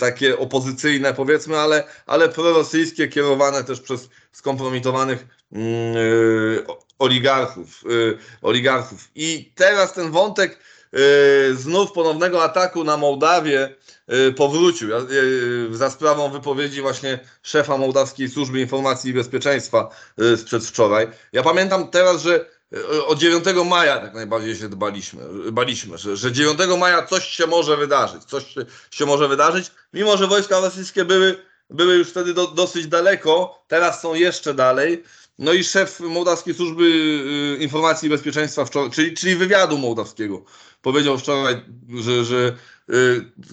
takie 0.00 0.38
opozycyjne 0.38 1.14
powiedzmy, 1.14 1.58
ale, 1.58 1.84
ale 2.06 2.28
prorosyjskie, 2.28 3.08
kierowane 3.08 3.64
też 3.64 3.80
przez 3.80 4.08
skompromitowanych 4.32 5.26
yy, 5.52 6.66
oligarchów, 6.98 7.84
oligarchów. 8.42 9.08
I 9.14 9.52
teraz 9.54 9.92
ten 9.92 10.10
wątek 10.10 10.58
znów 11.54 11.92
ponownego 11.92 12.42
ataku 12.44 12.84
na 12.84 12.96
Mołdawię 12.96 13.74
powrócił 14.36 14.88
ja, 14.88 14.98
yy, 14.98 15.76
za 15.76 15.90
sprawą 15.90 16.30
wypowiedzi 16.30 16.82
właśnie 16.82 17.18
szefa 17.42 17.78
Mołdawskiej 17.78 18.28
Służby 18.28 18.60
Informacji 18.60 19.10
i 19.10 19.14
Bezpieczeństwa 19.14 19.90
yy, 20.18 20.36
sprzed 20.36 20.64
wczoraj. 20.64 21.08
Ja 21.32 21.42
pamiętam 21.42 21.88
teraz, 21.88 22.22
że 22.22 22.54
od 23.06 23.18
9 23.18 23.44
maja 23.66 23.98
tak 23.98 24.14
najbardziej 24.14 24.56
się 24.56 24.68
baliśmy, 24.68 25.22
baliśmy 25.52 25.98
że, 25.98 26.16
że 26.16 26.32
9 26.32 26.58
maja 26.78 27.06
coś 27.06 27.24
się 27.24 27.46
może 27.46 27.76
wydarzyć, 27.76 28.24
coś 28.24 28.54
się, 28.90 29.06
może 29.06 29.28
wydarzyć, 29.28 29.70
mimo 29.92 30.16
że 30.16 30.26
wojska 30.26 30.60
rosyjskie 30.60 31.04
były, 31.04 31.36
były 31.70 31.94
już 31.94 32.08
wtedy 32.08 32.34
do, 32.34 32.46
dosyć 32.46 32.86
daleko, 32.86 33.64
teraz 33.68 34.02
są 34.02 34.14
jeszcze 34.14 34.54
dalej. 34.54 35.04
No 35.38 35.52
i 35.52 35.64
szef 35.64 36.00
Mołdawskiej 36.00 36.54
Służby 36.54 36.84
y, 36.84 37.62
Informacji 37.62 38.06
i 38.06 38.10
Bezpieczeństwa, 38.10 38.64
wczoraj, 38.64 38.90
czyli, 38.90 39.14
czyli 39.14 39.36
wywiadu 39.36 39.78
mołdawskiego, 39.78 40.44
powiedział 40.82 41.18
wczoraj, 41.18 41.64
że, 42.00 42.24
że 42.24 42.36
y, 42.36 42.54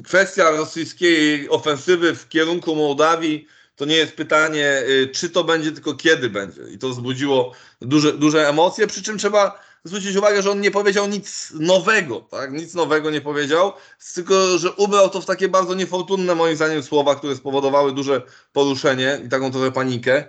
kwestia 0.03 0.51
rosyjskiej 0.51 1.49
ofensywy 1.49 2.15
w 2.15 2.29
kierunku 2.29 2.75
Mołdawii 2.75 3.47
to 3.75 3.85
nie 3.85 3.95
jest 3.95 4.13
pytanie, 4.13 4.83
y, 4.89 5.09
czy 5.13 5.29
to 5.29 5.43
będzie, 5.43 5.71
tylko 5.71 5.93
kiedy 5.93 6.29
będzie. 6.29 6.61
I 6.73 6.77
to 6.77 6.89
wzbudziło 6.89 7.53
duże, 7.81 8.13
duże 8.13 8.49
emocje, 8.49 8.87
przy 8.87 9.03
czym 9.03 9.17
trzeba 9.17 9.59
zwrócić 9.83 10.15
uwagę, 10.15 10.41
że 10.41 10.51
on 10.51 10.61
nie 10.61 10.71
powiedział 10.71 11.07
nic 11.07 11.51
nowego, 11.53 12.19
tak? 12.19 12.51
Nic 12.51 12.73
nowego 12.73 13.11
nie 13.11 13.21
powiedział, 13.21 13.73
tylko 14.15 14.57
że 14.57 14.71
ubrał 14.71 15.09
to 15.09 15.21
w 15.21 15.25
takie 15.25 15.49
bardzo 15.49 15.73
niefortunne 15.73 16.35
moim 16.35 16.55
zdaniem 16.55 16.83
słowa, 16.83 17.15
które 17.15 17.35
spowodowały 17.35 17.91
duże 17.91 18.21
poruszenie 18.53 19.21
i 19.25 19.29
taką 19.29 19.51
trochę 19.51 19.71
panikę. 19.71 20.23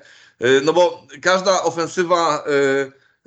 Y, 0.44 0.60
no 0.64 0.72
bo 0.72 1.06
każda 1.22 1.62
ofensywa 1.62 2.44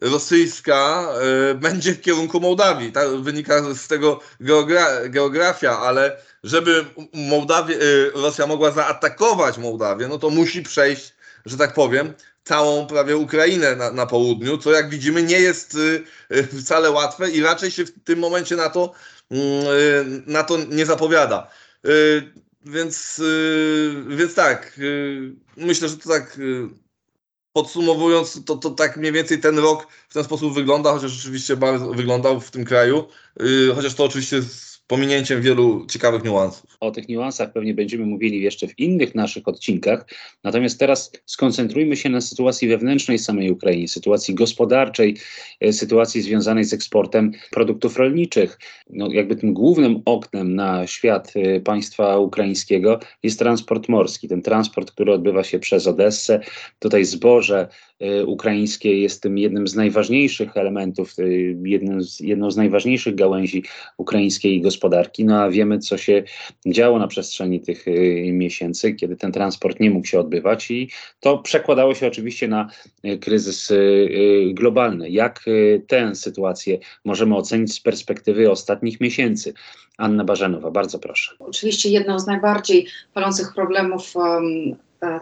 rosyjska 0.02 1.10
będzie 1.56 1.94
w 1.94 2.02
kierunku 2.02 2.40
Mołdawii. 2.40 2.92
Tak? 2.92 3.10
Wynika 3.10 3.74
z 3.74 3.88
tego 3.88 4.20
geogra 4.40 5.10
geografia, 5.10 5.80
ale 5.80 6.18
żeby 6.46 6.86
Mołdawie, 7.14 7.82
y, 7.82 8.12
Rosja 8.16 8.48
mogła 8.48 8.72
zaatakować 8.72 9.58
Mołdawię, 9.58 10.08
no 10.08 10.18
to 10.18 10.30
musi 10.30 10.64
przejść, 10.64 11.14
że 11.46 11.58
tak 11.58 11.74
powiem, 11.74 12.14
całą 12.44 12.88
prawie 12.88 13.18
Ukrainę 13.18 13.75
na, 13.75 13.92
na 13.92 14.06
południu, 14.06 14.58
co 14.58 14.72
jak 14.72 14.90
widzimy 14.90 15.24
nie 15.24 15.40
jest 15.40 15.75
y, 15.75 16.04
wcale 16.62 16.92
łatwe 16.92 17.32
i 17.32 17.42
raczej 17.42 17.72
się 17.72 17.86
w 17.86 18.04
tym 18.04 18.20
momencie 18.20 18.56
na 18.56 18.70
to, 18.70 18.94
mm, 19.32 20.24
na 20.28 20.44
to 20.44 20.58
nie 20.58 20.86
zapowiada. 20.86 21.48
Więc, 22.66 23.22
więc 24.08 24.34
tak, 24.34 24.80
myślę, 25.58 25.90
że 25.90 25.98
to 25.98 26.10
tak 26.10 26.38
podsumowując, 27.55 28.45
to, 28.45 28.55
to 28.55 28.69
tak 28.69 28.97
mniej 28.97 29.12
więcej 29.12 29.39
ten 29.39 29.59
rok 29.59 29.88
w 30.09 30.13
ten 30.13 30.24
sposób 30.24 30.53
wygląda, 30.53 30.91
chociaż 30.91 31.12
rzeczywiście 31.12 31.57
bardzo 31.57 31.89
wyglądał 31.89 32.39
w 32.39 32.51
tym 32.51 32.65
kraju, 32.65 33.07
chociaż 33.75 33.95
to 33.95 34.03
oczywiście 34.03 34.41
pominięciem 34.88 35.42
wielu 35.42 35.86
ciekawych 35.86 36.24
niuansów. 36.24 36.77
O 36.80 36.92
tych 36.92 37.10
niuansach 37.10 37.54
pewnie 37.54 37.74
będziemy 37.74 38.06
mówili 38.06 38.42
jeszcze 38.42 38.68
w 38.68 38.80
innych 38.80 39.15
naszych 39.15 39.48
odcinkach. 39.48 40.06
Natomiast 40.44 40.80
teraz 40.80 41.12
skoncentrujmy 41.25 41.96
się 41.96 42.10
na 42.10 42.22
sytuacji 42.22 42.68
wewnętrznej 42.68 43.20
samej 43.20 43.51
Ukrainy, 43.51 43.88
sytuacji 43.88 44.36
gospodarczej, 44.36 45.18
e, 45.62 45.74
sytuacji 45.74 46.22
związanej 46.22 46.63
z 46.63 46.74
eksportem 46.74 47.32
produktów 47.51 47.98
rolniczych. 47.98 48.60
No, 48.89 49.08
jakby 49.12 49.36
tym 49.36 49.54
głównym 49.54 50.01
oknem 50.06 50.56
na 50.56 50.88
świat 50.88 51.34
e, 51.36 51.60
państwa 51.60 52.18
ukraińskiego 52.18 53.00
jest 53.24 53.39
transport 53.39 53.89
morski. 53.89 54.27
Ten 54.27 54.42
transport, 54.42 54.92
który 54.92 55.13
odbywa 55.13 55.44
się 55.44 55.60
przez 55.60 55.88
Odessę. 55.88 56.39
Tutaj 56.80 57.06
zboże 57.06 57.68
ukraińskie 58.25 59.02
jest 59.02 59.22
tym 59.22 59.38
jednym 59.38 59.68
z 59.68 59.75
najważniejszych 59.75 60.58
elementów, 60.58 61.14
jednym 61.64 62.02
z, 62.02 62.20
jedną 62.20 62.52
z 62.52 62.58
najważniejszych 62.58 63.16
gałęzi 63.16 63.64
ukraińskiej 63.98 64.62
gospodarki 64.62 65.25
no 65.25 65.42
a 65.42 65.50
wiemy, 65.50 65.80
co 65.80 65.98
się 65.98 66.24
działo 66.68 67.00
na 67.00 67.08
przestrzeni 67.08 67.60
tych 67.62 67.88
y, 67.88 68.30
miesięcy, 68.32 68.94
kiedy 68.94 69.16
ten 69.16 69.32
transport 69.32 69.80
nie 69.80 69.92
mógł 69.92 70.08
się 70.08 70.20
odbywać 70.20 70.72
i 70.72 70.90
to 71.20 71.38
przekładało 71.38 71.96
się 71.96 72.08
oczywiście 72.08 72.48
na 72.48 72.70
kryzys 73.22 73.74
globalny. 74.54 75.10
Jak 75.10 75.46
tę 75.88 76.16
sytuację 76.16 76.78
możemy 77.06 77.36
ocenić 77.36 77.74
z 77.74 77.80
perspektywy 77.80 78.52
ostatnich 78.52 79.02
miesięcy? 79.02 79.54
Anna 79.98 80.24
Barzenowa, 80.24 80.72
bardzo 80.72 81.00
proszę. 81.00 81.32
Oczywiście 81.40 81.90
jedną 81.90 82.20
z 82.20 82.28
najbardziej 82.28 82.88
palących 83.14 83.54
problemów 83.56 84.14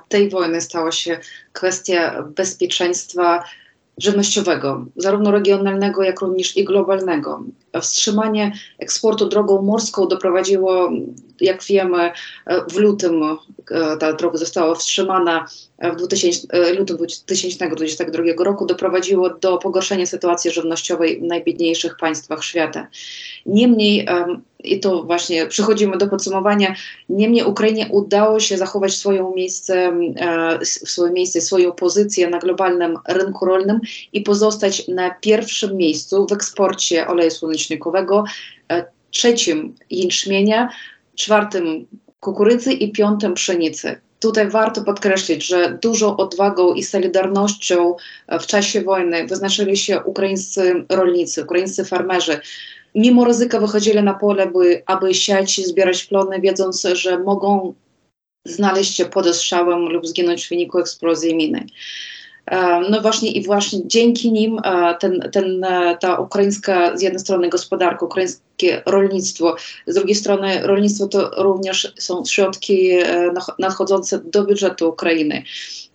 tej 0.09 0.29
wojny 0.29 0.61
stała 0.61 0.91
się 0.91 1.19
kwestia 1.53 2.23
bezpieczeństwa 2.35 3.43
żywnościowego, 3.97 4.85
zarówno 4.95 5.31
regionalnego, 5.31 6.03
jak 6.03 6.21
również 6.21 6.57
i 6.57 6.63
globalnego. 6.63 7.43
Wstrzymanie 7.81 8.51
eksportu 8.79 9.29
drogą 9.29 9.61
morską 9.61 10.07
doprowadziło, 10.07 10.91
jak 11.41 11.63
wiemy, 11.63 12.11
w 12.71 12.77
lutym 12.77 13.23
e, 13.23 13.97
ta 13.97 14.13
droga 14.13 14.37
została 14.37 14.75
wstrzymana 14.75 15.45
w 15.79 15.95
2000, 15.95 16.47
e, 16.49 16.73
lutym 16.73 16.97
2022 16.97 18.23
roku, 18.43 18.65
doprowadziło 18.65 19.29
do 19.29 19.57
pogorszenia 19.57 20.05
sytuacji 20.05 20.51
żywnościowej 20.51 21.19
w 21.19 21.23
najbiedniejszych 21.23 21.97
państwach 21.97 22.43
świata. 22.43 22.87
Niemniej 23.45 24.07
i 24.63 24.79
to 24.79 25.03
właśnie 25.03 25.45
przechodzimy 25.45 25.97
do 25.97 26.07
podsumowania. 26.07 26.75
Niemniej 27.09 27.43
Ukrainie 27.43 27.87
udało 27.91 28.39
się 28.39 28.57
zachować 28.57 28.93
swoje 28.93 29.31
miejsce, 29.35 29.93
e, 30.19 30.65
swoje 30.65 31.11
miejsce, 31.11 31.41
swoją 31.41 31.71
pozycję 31.71 32.29
na 32.29 32.39
globalnym 32.39 32.97
rynku 33.07 33.45
rolnym 33.45 33.79
i 34.13 34.21
pozostać 34.21 34.87
na 34.87 35.11
pierwszym 35.11 35.77
miejscu 35.77 36.27
w 36.27 36.31
eksporcie 36.31 37.07
oleju 37.07 37.31
słonecznikowego, 37.31 38.23
e, 38.71 38.85
trzecim 39.11 39.75
jęczmienia, 39.89 40.69
czwartym 41.15 41.87
kukurydzy 42.19 42.73
i 42.73 42.91
piątym 42.91 43.33
pszenicy. 43.33 44.01
Tutaj 44.19 44.49
warto 44.49 44.83
podkreślić, 44.83 45.45
że 45.45 45.77
dużą 45.81 46.17
odwagą 46.17 46.73
i 46.73 46.83
solidarnością 46.83 47.95
w 48.41 48.45
czasie 48.45 48.81
wojny 48.81 49.27
wyznaczyli 49.27 49.77
się 49.77 50.01
ukraińscy 50.01 50.85
rolnicy, 50.89 51.43
ukraińscy 51.43 51.85
farmerzy 51.85 52.39
mimo 52.95 53.25
ryzyka 53.25 53.59
wychodzili 53.59 54.03
na 54.03 54.13
pole, 54.13 54.47
by, 54.47 54.83
aby 54.85 55.13
siać 55.13 55.59
i 55.59 55.65
zbierać 55.65 56.03
plony, 56.03 56.41
wiedząc, 56.41 56.87
że 56.93 57.19
mogą 57.19 57.73
znaleźć 58.45 58.95
się 58.95 59.05
pod 59.05 59.27
ostrzałem 59.27 59.79
lub 59.79 60.07
zginąć 60.07 60.45
w 60.45 60.49
wyniku 60.49 60.79
eksplozji 60.79 61.35
miny. 61.35 61.65
E, 62.45 62.79
no 62.89 63.01
właśnie 63.01 63.31
i 63.31 63.43
właśnie 63.43 63.79
dzięki 63.87 64.31
nim 64.31 64.59
e, 64.63 64.95
ten, 64.99 65.29
ten, 65.31 65.63
e, 65.63 65.97
ta 66.01 66.15
ukraińska 66.17 66.97
z 66.97 67.01
jednej 67.01 67.19
strony 67.19 67.49
gospodarka, 67.49 68.05
ukraińskie 68.05 68.81
rolnictwo, 68.85 69.55
z 69.87 69.95
drugiej 69.95 70.15
strony 70.15 70.67
rolnictwo 70.67 71.07
to 71.07 71.43
również 71.43 71.93
są 71.99 72.25
środki 72.25 72.89
nadchodzące 73.59 74.19
do 74.19 74.43
budżetu 74.43 74.89
Ukrainy. 74.89 75.43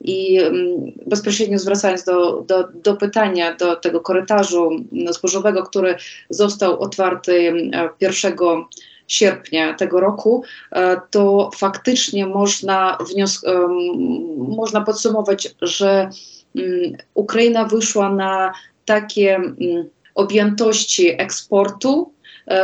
I 0.00 0.38
mm, 0.38 0.92
bezpośrednio 1.06 1.58
zwracając 1.58 2.04
do, 2.04 2.42
do, 2.46 2.68
do 2.74 2.96
pytania, 2.96 3.56
do 3.56 3.76
tego 3.76 4.00
korytarzu 4.00 4.70
zbożowego, 5.10 5.62
który 5.62 5.96
został 6.30 6.80
otwarty 6.80 7.52
1 8.00 8.36
sierpnia 9.08 9.74
tego 9.74 10.00
roku, 10.00 10.42
to 11.10 11.50
faktycznie 11.56 12.26
można, 12.26 12.98
wnios- 13.00 13.42
można 14.36 14.80
podsumować, 14.80 15.54
że 15.62 16.10
Ukraina 17.14 17.64
wyszła 17.64 18.14
na 18.14 18.52
takie 18.84 19.40
objętości 20.14 21.20
eksportu, 21.22 22.12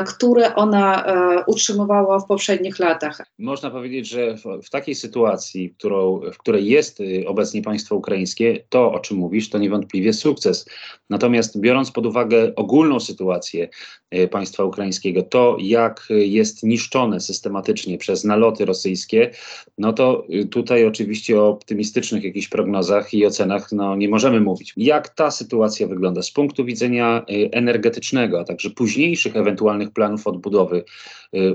które 0.06 0.54
ona 0.54 1.04
e, 1.04 1.44
utrzymywała 1.46 2.18
w 2.18 2.26
poprzednich 2.26 2.78
latach. 2.78 3.26
Można 3.38 3.70
powiedzieć, 3.70 4.08
że 4.08 4.36
w, 4.62 4.70
takiej 4.70 4.94
sytuacji, 4.94 5.74
którą, 5.78 6.20
w 6.32 6.38
której 6.38 6.66
jest 6.66 7.00
y, 7.00 7.24
obecnie 7.26 7.62
państwo 7.62 7.96
ukraińskie, 7.96 8.64
to 8.68 8.92
o 8.92 8.98
czym 8.98 9.16
mówisz, 9.16 9.50
to 9.50 9.58
niewątpliwie 9.58 10.12
sukces. 10.12 10.66
Natomiast 11.10 11.60
biorąc 11.60 11.90
pod 11.90 12.06
uwagę 12.06 12.54
ogólną 12.56 13.00
sytuację 13.00 13.68
y, 14.14 14.28
państwa 14.28 14.64
ukraińskiego, 14.64 15.22
to 15.22 15.56
jak 15.60 16.06
jest 16.10 16.62
niszczone 16.62 17.20
systematycznie 17.20 17.98
przez 17.98 18.24
naloty 18.24 18.64
rosyjskie, 18.64 19.30
no 19.78 19.92
to 19.92 20.26
y, 20.30 20.46
tutaj 20.46 20.86
oczywiście 20.86 21.40
o 21.40 21.48
optymistycznych 21.48 22.24
jakichś 22.24 22.48
prognozach 22.48 23.14
i 23.14 23.26
ocenach 23.26 23.72
no, 23.72 23.96
nie 23.96 24.08
możemy 24.08 24.40
mówić. 24.40 24.72
Jak 24.76 25.08
ta 25.08 25.30
sytuacja 25.30 25.86
wygląda 25.86 26.22
z 26.22 26.30
punktu 26.30 26.64
widzenia 26.64 27.24
energetycznego, 27.52 28.40
a 28.40 28.44
także 28.44 28.70
późniejszych 28.70 29.36
ewentualnych 29.36 29.73
ewentualnych 29.74 29.92
planów 29.92 30.26
odbudowy 30.26 30.84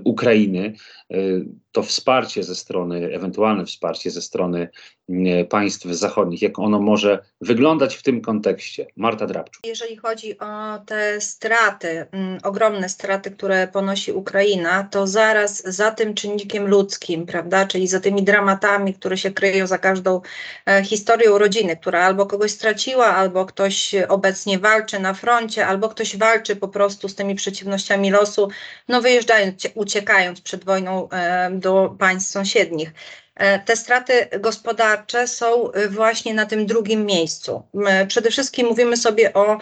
Ukrainy, 0.03 0.74
y, 1.13 1.45
to 1.71 1.83
wsparcie 1.83 2.43
ze 2.43 2.55
strony, 2.55 3.09
ewentualne 3.13 3.65
wsparcie 3.65 4.12
ze 4.12 4.21
strony 4.21 4.69
y, 5.09 5.45
państw 5.50 5.86
zachodnich, 5.86 6.41
jak 6.41 6.59
ono 6.59 6.79
może 6.79 7.19
wyglądać 7.41 7.95
w 7.95 8.03
tym 8.03 8.21
kontekście? 8.21 8.88
Marta 8.95 9.27
Drabczuk. 9.27 9.65
Jeżeli 9.65 9.98
chodzi 9.98 10.39
o 10.39 10.79
te 10.86 11.21
straty, 11.21 12.05
mm, 12.12 12.38
ogromne 12.43 12.89
straty, 12.89 13.31
które 13.31 13.67
ponosi 13.67 14.12
Ukraina, 14.12 14.83
to 14.83 15.07
zaraz 15.07 15.63
za 15.63 15.91
tym 15.91 16.13
czynnikiem 16.13 16.67
ludzkim, 16.67 17.25
prawda, 17.25 17.67
czyli 17.67 17.88
za 17.88 18.00
tymi 18.00 18.24
dramatami, 18.24 18.93
które 18.93 19.17
się 19.17 19.31
kryją 19.31 19.67
za 19.67 19.77
każdą 19.77 20.21
e, 20.65 20.83
historią 20.83 21.38
rodziny, 21.38 21.77
która 21.77 22.03
albo 22.03 22.25
kogoś 22.25 22.51
straciła, 22.51 23.05
albo 23.05 23.45
ktoś 23.45 23.95
obecnie 24.09 24.59
walczy 24.59 25.00
na 25.00 25.13
froncie, 25.13 25.67
albo 25.67 25.89
ktoś 25.89 26.17
walczy 26.17 26.55
po 26.55 26.67
prostu 26.67 27.09
z 27.09 27.15
tymi 27.15 27.36
przeciwnościami 27.36 28.12
losu, 28.12 28.50
no 28.88 29.01
wyjeżdżając, 29.01 29.68
uciekając 29.75 30.41
przed 30.41 30.65
wojną 30.65 31.09
e, 31.09 31.51
do 31.51 31.95
państw 31.99 32.31
sąsiednich. 32.31 32.93
E, 33.35 33.59
te 33.59 33.75
straty 33.75 34.27
gospodarcze 34.39 35.27
są 35.27 35.71
e, 35.71 35.88
właśnie 35.88 36.33
na 36.33 36.45
tym 36.45 36.65
drugim 36.65 37.05
miejscu. 37.05 37.63
Przede 38.07 38.31
wszystkim 38.31 38.67
mówimy 38.67 38.97
sobie 38.97 39.33
o 39.33 39.59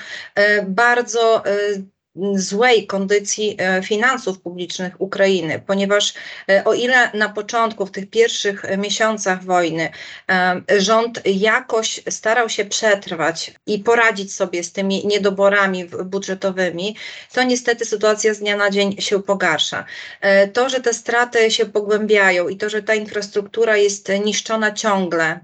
bardzo 0.68 1.44
złej 2.36 2.88
kondycji 2.88 3.56
e, 3.60 3.84
finansów 3.84 4.40
publicznych 4.40 5.02
Ukrainy, 5.02 5.62
ponieważ 5.68 6.14
e, 6.50 6.64
o 6.64 6.74
ile 6.74 7.12
na 7.14 7.30
początku, 7.30 7.86
w 7.86 7.92
tych 7.92 8.10
pierwszych 8.10 8.64
miesiącach 8.78 9.44
wojny, 9.44 9.90
e, 10.30 10.62
rząd 10.78 11.22
jakoś 11.26 12.02
starał 12.10 12.50
się 12.50 12.66
przetrwać 12.66 13.52
i 13.66 13.80
poradzić 13.80 14.34
sobie 14.34 14.64
z 14.64 14.72
tymi 14.72 15.08
niedoborami 15.08 15.86
budżetowymi, 15.86 16.96
to 17.34 17.44
niestety 17.44 17.86
sytuacja 17.86 18.34
z 18.34 18.40
dnia 18.40 18.58
na 18.58 18.70
dzień 18.70 19.02
się 19.02 19.24
pogarsza. 19.24 19.86
To, 20.54 20.70
że 20.70 20.80
te 20.80 20.94
straty 20.94 21.52
się 21.52 21.66
pogłębiają 21.66 22.48
i 22.48 22.58
to, 22.58 22.70
że 22.70 22.84
ta 22.84 22.96
infrastruktura 22.96 23.78
jest 23.78 24.12
niszczona 24.26 24.72
ciągle 24.72 25.40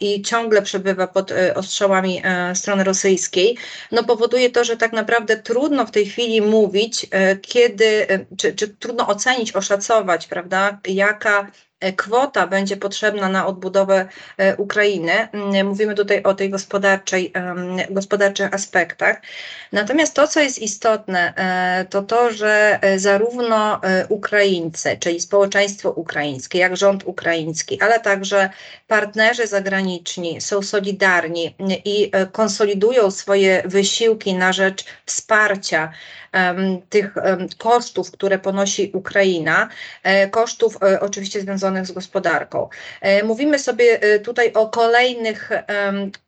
i 0.00 0.22
ciągle 0.22 0.62
przebywa 0.62 1.06
pod 1.06 1.32
ostrzałami 1.54 2.22
strony 2.54 2.84
rosyjskiej, 2.84 3.56
no 3.92 4.04
powoduje 4.04 4.50
to, 4.50 4.64
że 4.64 4.76
tak 4.76 4.92
naprawdę 4.92 5.36
trudno 5.36 5.86
w 5.86 5.90
tej 5.90 6.03
tej 6.04 6.10
chwili 6.12 6.42
mówić, 6.42 7.06
e, 7.10 7.36
kiedy, 7.36 8.10
e, 8.10 8.26
czy, 8.36 8.54
czy 8.54 8.68
trudno 8.68 9.08
ocenić, 9.08 9.52
oszacować, 9.52 10.26
prawda, 10.26 10.78
jaka 10.86 11.50
kwota 11.92 12.46
będzie 12.46 12.76
potrzebna 12.76 13.28
na 13.28 13.46
odbudowę 13.46 14.08
e, 14.38 14.56
Ukrainy. 14.56 15.28
Mm, 15.32 15.66
mówimy 15.66 15.94
tutaj 15.94 16.22
o 16.22 16.34
tej 16.34 16.50
gospodarczej, 16.50 17.32
gospodarczych 17.90 18.54
aspektach. 18.54 19.22
Natomiast 19.72 20.14
to, 20.14 20.28
co 20.28 20.40
jest 20.40 20.58
istotne, 20.58 21.34
e, 21.36 21.84
to 21.84 22.02
to, 22.02 22.32
że 22.32 22.80
zarówno 22.96 23.80
Ukraińcy, 24.08 24.96
czyli 25.00 25.20
społeczeństwo 25.20 25.90
ukraińskie, 25.90 26.58
jak 26.58 26.76
rząd 26.76 27.04
ukraiński, 27.04 27.80
ale 27.80 28.00
także 28.00 28.50
partnerzy 28.86 29.46
zagraniczni 29.46 30.40
są 30.40 30.62
solidarni 30.62 31.54
i 31.84 32.10
konsolidują 32.32 33.10
swoje 33.10 33.62
wysiłki 33.66 34.34
na 34.34 34.52
rzecz 34.52 34.84
wsparcia 35.06 35.92
tych 36.88 37.14
kosztów, 37.58 38.10
które 38.10 38.38
ponosi 38.38 38.90
Ukraina, 38.94 39.68
kosztów 40.30 40.78
oczywiście 41.00 41.40
związanych 41.40 41.73
związanych 41.74 41.86
z 41.86 41.92
gospodarką. 41.92 42.68
E, 43.00 43.24
mówimy 43.24 43.58
sobie 43.58 44.00
e, 44.02 44.18
tutaj 44.18 44.52
o 44.52 44.68
kolejnych 44.68 45.50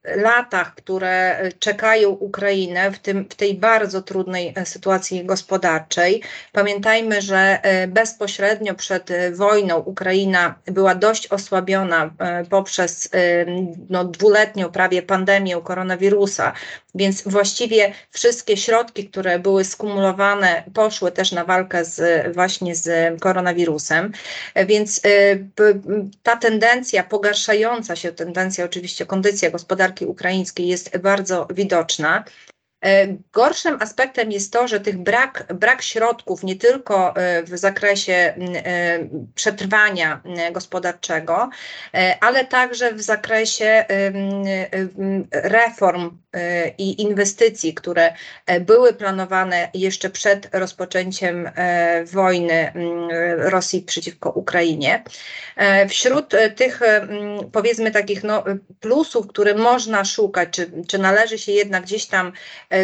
latach, 0.05 0.75
które 0.75 1.41
czekają 1.59 2.11
Ukrainę 2.11 2.91
w, 2.91 2.99
tym, 2.99 3.27
w 3.31 3.35
tej 3.35 3.55
bardzo 3.55 4.03
trudnej 4.03 4.53
e, 4.57 4.67
sytuacji 4.67 5.25
gospodarczej. 5.25 6.23
Pamiętajmy, 6.53 7.23
że 7.23 7.59
bezpośrednio 7.89 8.75
przed 8.75 9.11
wojną 9.33 9.79
Ukraina 9.79 10.55
była 10.67 10.95
dość 10.95 11.27
osłabiona 11.27 12.11
poprzez 12.51 13.09
no, 13.91 14.05
dwuletnią 14.05 14.71
prawie 14.71 15.03
pandemię 15.03 15.61
koronawirusa, 15.65 16.53
więc 16.95 17.23
właściwie 17.23 17.93
wszystkie 18.11 18.57
środki, 18.57 19.09
które 19.09 19.39
były 19.39 19.65
skumulowane, 19.65 20.63
poszły 20.75 21.13
też 21.13 21.33
na 21.33 21.45
walkę 21.45 21.85
z, 21.85 22.27
właśnie 22.35 22.75
z 22.75 23.21
koronawirusem. 23.21 24.13
Więc 24.67 25.01
ta 26.23 26.37
tendencja, 26.37 27.05
pogarszająca 27.05 27.97
się 27.97 28.13
tendencja, 28.13 28.65
oczywiście 28.65 29.07
kondycja 29.07 29.51
gospodarki 29.51 30.07
ukraińskiej 30.07 30.69
jest 30.69 30.99
bardzo 30.99 31.49
widoczna. 31.55 32.25
E, 32.87 33.07
gorszym 33.33 33.79
aspektem 33.81 34.33
jest 34.33 34.53
to, 34.53 34.69
że 34.69 34.81
tych 34.81 34.99
brak, 34.99 35.47
brak 35.55 35.83
środków 35.83 36.43
nie 36.43 36.57
tylko 36.57 37.17
e, 37.17 37.43
w 37.43 37.59
zakresie 37.59 38.13
e, 38.13 38.35
przetrwania 39.35 40.21
gospodarczego, 40.53 41.51
ale 42.21 42.45
także 42.45 42.93
w 42.93 43.03
zakresie 43.03 43.85
reform 45.31 46.19
i 46.79 47.03
inwestycji, 47.03 47.75
które 47.75 48.15
były 48.61 48.93
planowane 48.93 49.69
jeszcze 49.75 50.11
przed 50.11 50.49
rozpoczęciem 50.53 51.51
wojny 52.05 52.73
Rosji 53.37 53.83
przeciwko 53.83 54.31
Ukrainie. 54.31 55.05
Wśród 55.89 56.35
tych 56.57 56.81
powiedzmy 57.53 57.91
takich 57.91 58.25
no, 58.25 58.45
plusów, 58.81 59.27
które 59.27 59.55
można 59.55 60.05
szukać, 60.05 60.49
czy, 60.51 60.71
czy 60.89 60.99
należy 60.99 61.39
się 61.39 61.53
jednak 61.53 61.83
gdzieś 61.83 62.07
tam 62.07 62.33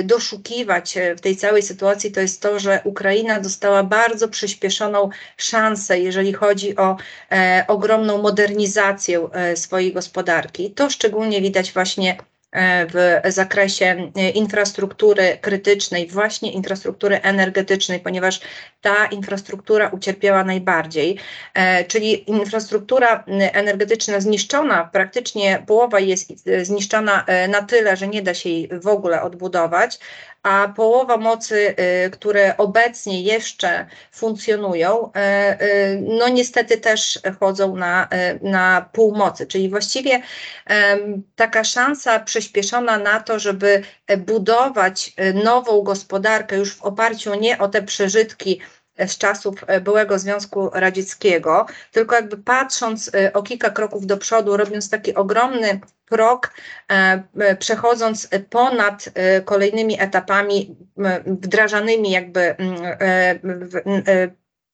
doszukiwać 0.04 0.96
e, 0.96 1.14
w 1.14 1.20
tej 1.20 1.36
całej 1.36 1.62
sytuacji, 1.62 2.12
to 2.12 2.20
jest 2.20 2.42
to, 2.42 2.58
że 2.58 2.80
Ukraina 2.84 3.40
dostała 3.40 3.82
bardzo 3.82 4.28
przyspieszoną 4.28 5.08
szansę, 5.36 6.00
jeżeli 6.00 6.32
chodzi 6.32 6.76
o 6.76 6.96
e, 7.32 7.64
ogromną 7.68 8.22
modernizację 8.22 9.28
e, 9.32 9.56
swojej 9.56 9.92
gospodarki. 9.92 10.70
To 10.70 10.90
szczególnie 10.90 11.40
widać 11.40 11.72
właśnie 11.72 12.16
E, 12.16 12.31
w 12.54 13.20
zakresie 13.26 14.10
e, 14.16 14.30
infrastruktury 14.30 15.38
krytycznej, 15.40 16.08
właśnie 16.08 16.52
infrastruktury 16.52 17.20
energetycznej, 17.20 18.00
ponieważ 18.00 18.40
ta 18.80 19.06
infrastruktura 19.06 19.88
ucierpiała 19.88 20.44
najbardziej, 20.44 21.18
e, 21.54 21.84
czyli 21.84 22.30
infrastruktura 22.30 23.24
energetyczna 23.38 24.20
zniszczona, 24.20 24.90
praktycznie 24.92 25.62
połowa 25.66 26.00
jest 26.00 26.32
zniszczona 26.62 27.26
na 27.48 27.62
tyle, 27.62 27.96
że 27.96 28.08
nie 28.08 28.22
da 28.22 28.34
się 28.34 28.48
jej 28.48 28.68
w 28.72 28.86
ogóle 28.86 29.22
odbudować, 29.22 29.98
a 30.42 30.72
połowa 30.76 31.16
mocy, 31.16 31.74
które 32.12 32.56
obecnie 32.56 33.22
jeszcze 33.22 33.86
funkcjonują, 34.12 35.10
no 36.00 36.28
niestety 36.28 36.78
też 36.78 37.20
chodzą 37.40 37.76
na, 37.76 38.08
na 38.42 38.88
półmocy, 38.92 39.46
czyli 39.46 39.68
właściwie 39.68 40.22
taka 41.36 41.64
szansa 41.64 42.20
przyspieszona 42.42 42.98
na 42.98 43.20
to, 43.20 43.38
żeby 43.38 43.82
budować 44.18 45.12
nową 45.44 45.82
gospodarkę 45.82 46.56
już 46.56 46.74
w 46.74 46.82
oparciu 46.82 47.34
nie 47.34 47.58
o 47.58 47.68
te 47.68 47.82
przeżytki, 47.82 48.60
z 48.98 49.18
czasów 49.18 49.54
byłego 49.82 50.18
Związku 50.18 50.70
Radzieckiego, 50.72 51.66
tylko 51.92 52.14
jakby 52.14 52.36
patrząc 52.36 53.10
o 53.32 53.42
kilka 53.42 53.70
kroków 53.70 54.06
do 54.06 54.16
przodu, 54.16 54.56
robiąc 54.56 54.90
taki 54.90 55.14
ogromny 55.14 55.80
krok, 56.12 56.52
e, 56.90 57.22
e, 57.38 57.56
przechodząc 57.56 58.28
ponad 58.50 59.08
e, 59.14 59.40
kolejnymi 59.40 60.00
etapami 60.00 60.76
wdrażanymi 61.26 62.10
jakby 62.10 62.56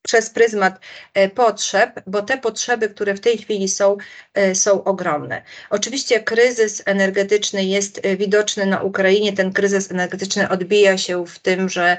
przez 0.02 0.30
pryzmat 0.30 0.80
e, 1.14 1.28
potrzeb, 1.28 2.00
bo 2.06 2.22
te 2.22 2.38
potrzeby, 2.38 2.88
które 2.88 3.14
w 3.14 3.20
tej 3.20 3.38
chwili 3.38 3.68
są, 3.68 3.96
e, 4.34 4.54
są 4.54 4.84
ogromne. 4.84 5.42
Oczywiście 5.70 6.20
kryzys 6.20 6.82
energetyczny 6.86 7.64
jest 7.64 8.00
e, 8.02 8.16
widoczny 8.16 8.66
na 8.66 8.82
Ukrainie. 8.82 9.32
Ten 9.32 9.52
kryzys 9.52 9.90
energetyczny 9.90 10.48
odbija 10.48 10.98
się 10.98 11.26
w 11.26 11.38
tym, 11.38 11.68
że 11.68 11.96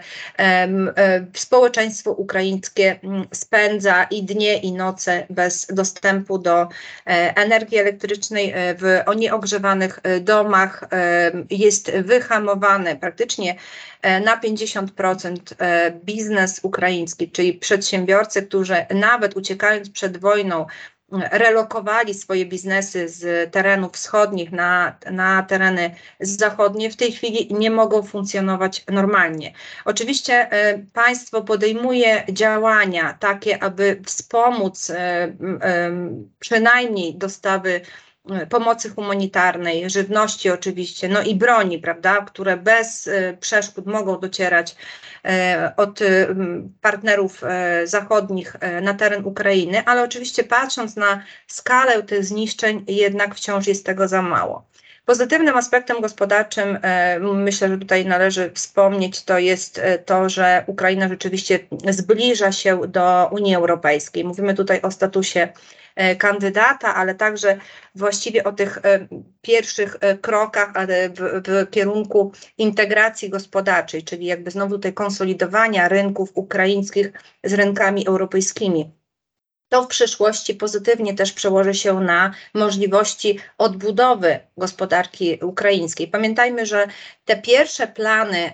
społeczeństwo 1.34 2.12
ukraińskie 2.12 3.00
mm, 3.04 3.28
spędza 3.34 4.04
i 4.04 4.24
dnie, 4.24 4.58
i 4.58 4.72
noce 4.72 5.26
bez 5.30 5.68
dostępu 5.68 6.38
do 6.38 6.68
energii 7.06 7.78
elektrycznej 7.78 8.54
w 8.56 9.16
nieogrzewanych 9.16 10.00
domach. 10.22 10.90
Jest 11.50 11.92
wyhamowane 11.92 12.96
praktycznie 12.96 13.56
na 14.04 14.42
50% 14.42 15.38
biznes 16.06 16.60
ukraiński, 16.64 17.32
czyli 17.32 17.54
przedsiębiorstwa 17.54 17.89
przedsiębiorcy, 17.90 18.44
którzy 18.44 18.86
nawet 18.96 19.38
uciekając 19.38 19.90
przed 19.90 20.18
wojną, 20.18 20.66
relokowali 21.32 22.14
swoje 22.14 22.46
biznesy 22.46 23.10
z 23.10 23.52
terenów 23.52 23.94
wschodnich 23.94 24.52
na, 24.52 24.96
na 25.12 25.44
tereny 25.44 25.96
zachodnie, 26.20 26.92
w 26.92 26.96
tej 26.96 27.12
chwili 27.12 27.54
nie 27.54 27.72
mogą 27.72 28.04
funkcjonować 28.04 28.84
normalnie. 28.92 29.54
Oczywiście 29.86 30.50
y, 30.74 30.86
państwo 30.94 31.42
podejmuje 31.42 32.24
działania 32.32 33.18
takie, 33.20 33.64
aby 33.64 34.02
wspomóc 34.06 34.90
y, 34.90 34.94
y, 34.94 34.98
przynajmniej 36.40 37.16
dostawy 37.16 37.82
pomocy 38.50 38.90
humanitarnej, 38.90 39.90
żywności 39.90 40.50
oczywiście, 40.50 41.10
no 41.10 41.22
i 41.22 41.36
broni, 41.36 41.80
prawda, 41.80 42.22
które 42.22 42.58
bez 42.58 43.08
e, 43.08 43.38
przeszkód 43.40 43.86
mogą 43.86 44.20
docierać 44.20 44.76
e, 45.26 45.74
od 45.78 46.00
partnerów 46.82 47.44
e, 47.44 47.88
zachodnich 47.88 48.56
na 48.82 48.94
teren 48.94 49.26
Ukrainy, 49.26 49.86
ale 49.86 50.04
oczywiście 50.04 50.44
patrząc 50.44 50.96
na 50.96 51.24
skalę 51.48 52.04
tych 52.04 52.26
zniszczeń, 52.26 52.86
jednak 52.88 53.36
wciąż 53.36 53.68
jest 53.68 53.86
tego 53.86 54.08
za 54.08 54.22
mało. 54.22 54.70
Pozytywnym 55.10 55.58
aspektem 55.58 56.02
gospodarczym, 56.02 56.78
myślę, 57.22 57.68
że 57.68 57.78
tutaj 57.78 58.06
należy 58.06 58.52
wspomnieć, 58.54 59.24
to 59.24 59.40
jest 59.40 59.82
to, 60.06 60.30
że 60.30 60.64
Ukraina 60.68 61.08
rzeczywiście 61.08 61.60
zbliża 61.90 62.52
się 62.52 62.82
do 62.88 63.30
Unii 63.32 63.56
Europejskiej. 63.56 64.24
Mówimy 64.24 64.54
tutaj 64.54 64.82
o 64.82 64.92
statusie 64.92 65.50
E, 66.00 66.16
kandydata, 66.16 66.96
ale 66.96 67.16
także 67.16 67.58
właściwie 67.96 68.44
o 68.44 68.52
tych 68.52 68.78
e, 68.78 69.08
pierwszych 69.42 69.98
e, 70.02 70.18
krokach 70.18 70.74
w, 71.14 71.42
w 71.48 71.70
kierunku 71.70 72.32
integracji 72.58 73.30
gospodarczej, 73.30 74.04
czyli 74.04 74.26
jakby 74.26 74.52
znowu 74.52 74.80
tej 74.80 74.94
konsolidowania 74.94 75.88
rynków 75.88 76.32
ukraińskich 76.34 77.12
z 77.44 77.54
rynkami 77.54 78.08
europejskimi 78.08 78.92
to 79.70 79.84
w 79.84 79.88
przyszłości 79.88 80.56
pozytywnie 80.56 81.14
też 81.14 81.34
przełoży 81.34 81.74
się 81.74 82.00
na 82.00 82.34
możliwości 82.54 83.40
odbudowy 83.58 84.40
gospodarki 84.60 85.40
ukraińskiej. 85.42 86.08
Pamiętajmy, 86.08 86.66
że 86.66 86.88
te 87.26 87.42
pierwsze 87.42 87.88
plany 87.88 88.52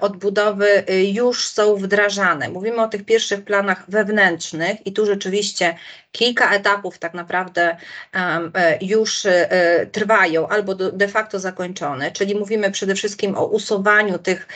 odbudowy 0.00 0.84
już 1.12 1.48
są 1.48 1.76
wdrażane. 1.76 2.48
Mówimy 2.48 2.82
o 2.82 2.88
tych 2.88 3.04
pierwszych 3.04 3.44
planach 3.44 3.84
wewnętrznych 3.88 4.86
i 4.86 4.92
tu 4.92 5.06
rzeczywiście 5.06 5.74
kilka 6.12 6.50
etapów 6.54 6.98
tak 6.98 7.14
naprawdę 7.14 7.76
e, 8.14 8.78
już 8.80 9.26
e, 9.26 9.86
trwają 9.92 10.48
albo 10.48 10.74
de 10.74 11.08
facto 11.08 11.38
zakończone, 11.38 12.12
czyli 12.12 12.34
mówimy 12.34 12.70
przede 12.70 12.94
wszystkim 12.94 13.36
o 13.36 13.44
usuwaniu 13.46 14.18
tych 14.18 14.48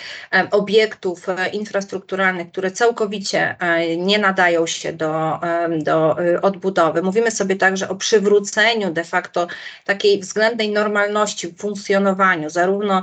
obiektów 0.51 1.29
e, 1.29 1.49
infrastrukturalnych, 1.49 2.51
które 2.53 2.71
całkowicie 2.71 3.57
nie 3.99 4.19
nadają 4.19 4.67
się 4.67 4.93
do, 4.93 5.41
do 5.79 6.17
odbudowy. 6.43 7.03
Mówimy 7.03 7.31
sobie 7.31 7.57
także 7.57 7.89
o 7.89 7.95
przywróceniu 7.95 8.93
de 8.93 9.05
facto 9.05 9.47
takiej 9.85 10.21
względnej 10.21 10.62
normalności 10.70 11.48
w 11.48 11.57
funkcjonowaniu 11.57 12.51
zarówno 12.51 13.03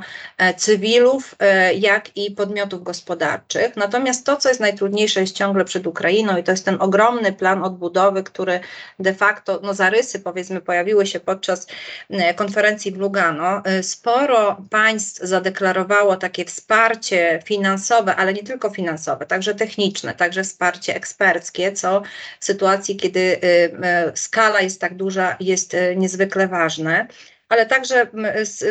cywilów, 0.58 1.36
jak 1.76 2.18
i 2.18 2.32
podmiotów 2.32 2.84
gospodarczych. 2.84 3.76
Natomiast 3.76 4.26
to, 4.26 4.38
co 4.38 4.50
jest 4.50 4.62
najtrudniejsze, 4.62 5.22
jest 5.22 5.36
ciągle 5.36 5.66
przed 5.66 5.88
Ukrainą 5.88 6.38
i 6.38 6.44
to 6.44 6.52
jest 6.52 6.66
ten 6.66 6.78
ogromny 6.80 7.34
plan 7.34 7.64
odbudowy, 7.64 8.24
który 8.24 8.60
de 9.00 9.14
facto, 9.14 9.60
no 9.64 9.74
zarysy 9.74 10.20
powiedzmy 10.20 10.62
pojawiły 10.62 11.08
się 11.08 11.20
podczas 11.20 11.68
e, 12.10 12.34
konferencji 12.34 12.92
w 12.92 12.98
Lugano. 12.98 13.62
E, 13.66 13.84
sporo 13.84 14.58
państw 14.70 15.22
zadeklarowało 15.24 16.16
takie 16.16 16.46
wsparcie 16.46 17.40
finansowe, 17.46 18.16
ale 18.16 18.34
nie 18.34 18.44
tylko 18.44 18.70
finansowe, 18.70 19.26
także 19.26 19.56
techniczne, 19.56 20.14
także 20.14 20.44
wsparcie 20.44 20.96
eksperckie, 20.96 21.72
co 21.72 22.02
w 22.40 22.46
sytuacji, 22.46 22.96
kiedy 22.96 23.40
e, 23.42 24.12
skala 24.16 24.62
jest 24.62 24.82
tak 24.82 24.96
duża, 24.96 25.36
jest 25.40 25.76
niezwykle 25.96 26.48
ważne 26.48 27.08
ale 27.50 27.66
także 27.66 28.08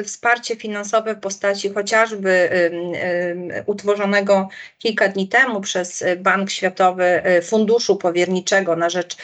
wsparcie 0.05 0.57
finansowe 0.57 1.15
w 1.15 1.21
postaci 1.21 1.69
chociażby 1.69 2.51
utworzonego 3.67 4.49
kilka 4.79 5.09
dni 5.09 5.29
temu 5.29 5.61
przez 5.61 6.05
Bank 6.19 6.51
Światowy 6.51 7.23
y, 7.39 7.43
Funduszu 7.43 7.97
Powierniczego 7.97 8.77
na 8.77 8.91
rzecz, 8.91 9.17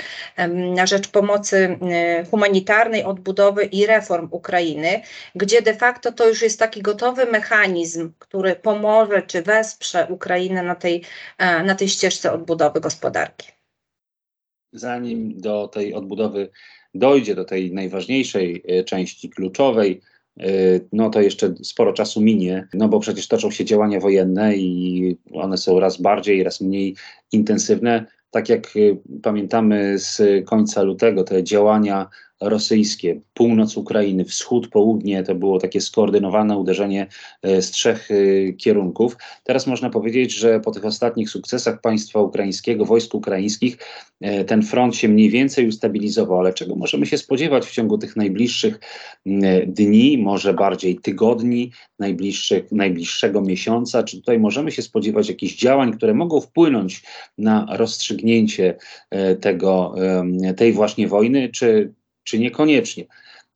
na 0.75 0.87
rzecz 0.87 1.09
pomocy 1.09 1.79
y, 2.23 2.27
humanitarnej, 2.31 3.05
odbudowy 3.05 3.65
i 3.65 3.87
reform 3.87 4.29
Ukrainy, 4.31 5.03
gdzie 5.35 5.63
de 5.63 5.75
facto 5.75 6.13
to 6.13 6.29
już 6.29 6.43
jest 6.43 6.59
taki 6.59 6.83
gotowy 6.83 7.27
mechanizm, 7.27 8.13
który 8.19 8.57
pomoże 8.57 9.23
czy 9.23 9.43
wesprze 9.43 10.07
Ukrainę 10.11 10.63
na 10.63 10.75
tej, 10.75 11.05
e, 11.39 11.63
na 11.63 11.75
tej 11.75 11.89
ścieżce 11.89 12.33
odbudowy 12.33 12.81
gospodarki. 12.81 13.49
Zanim 14.73 15.41
do 15.41 15.69
tej 15.69 15.95
odbudowy 15.95 16.51
dojdzie 16.95 17.35
do 17.35 17.45
tej 17.45 17.73
najważniejszej 17.73 18.63
e, 18.69 18.85
części, 18.85 19.31
kluczowej, 19.31 20.01
e, 20.41 20.47
no 20.93 21.11
to 21.11 21.21
jeszcze 21.21 21.55
sporo 21.63 21.93
czasu 21.93 22.21
minie, 22.21 22.69
no 22.75 22.89
bo 22.89 23.01
przecież 23.01 23.29
toczą 23.29 23.51
się 23.51 23.65
działania 23.65 24.01
wojenne 24.01 24.57
i 24.57 25.17
one 25.33 25.59
są 25.59 25.81
raz 25.81 26.01
bardziej, 26.01 26.43
raz 26.43 26.61
mniej 26.61 26.97
intensywne. 27.33 28.07
Tak 28.31 28.49
jak 28.49 28.67
e, 28.67 28.97
pamiętamy 29.23 29.99
z 29.99 30.23
końca 30.47 30.83
lutego, 30.83 31.25
te 31.25 31.45
działania 31.45 32.09
rosyjskie, 32.41 33.21
północ 33.35 33.77
Ukrainy, 33.77 34.25
wschód, 34.25 34.69
południe, 34.69 35.23
to 35.23 35.35
było 35.35 35.59
takie 35.59 35.81
skoordynowane 35.81 36.59
uderzenie 36.59 37.07
e, 37.43 37.63
z 37.63 37.71
trzech 37.71 38.09
e, 38.11 38.53
kierunków. 38.53 39.17
Teraz 39.45 39.67
można 39.67 39.91
powiedzieć, 39.91 40.35
że 40.35 40.61
po 40.61 40.71
tych 40.71 40.85
ostatnich 40.85 41.31
sukcesach 41.31 41.81
państwa 41.81 42.21
ukraińskiego, 42.21 42.85
wojsk 42.85 43.15
ukraińskich, 43.15 43.79
e, 44.21 44.45
ten 44.45 44.63
front 44.63 44.97
się 44.97 45.09
mniej 45.09 45.31
więcej 45.31 45.69
ustabilizował, 45.69 46.39
ale 46.39 46.53
czego 46.53 46.77
możemy 46.77 47.07
się 47.07 47.19
spodziewać 47.19 47.67
w 47.67 47.73
ciągu 47.73 47.99
tych 47.99 48.17
najbliższych 48.17 48.81
dni, 49.67 50.19
może 50.19 50.55
bardziej 50.55 50.99
tygodni, 50.99 51.71
najbliższych, 51.99 52.73
najbliższego 52.73 53.41
miesiąca? 53.41 54.03
Czy 54.03 54.17
tutaj 54.17 54.39
możemy 54.39 54.73
się 54.73 54.83
spodziewać 54.83 55.29
jakichś 55.29 55.57
działań, 55.57 55.93
które 55.93 56.15
mogą 56.15 56.41
wpłynąć 56.41 57.03
na 57.39 57.67
rozstrzygnięcie 57.71 58.77
tego, 59.41 59.95
tej 60.57 60.73
właśnie 60.73 61.09
wojny, 61.09 61.49
czy 61.49 61.95
czy 62.25 62.39
niekoniecznie. 62.39 63.07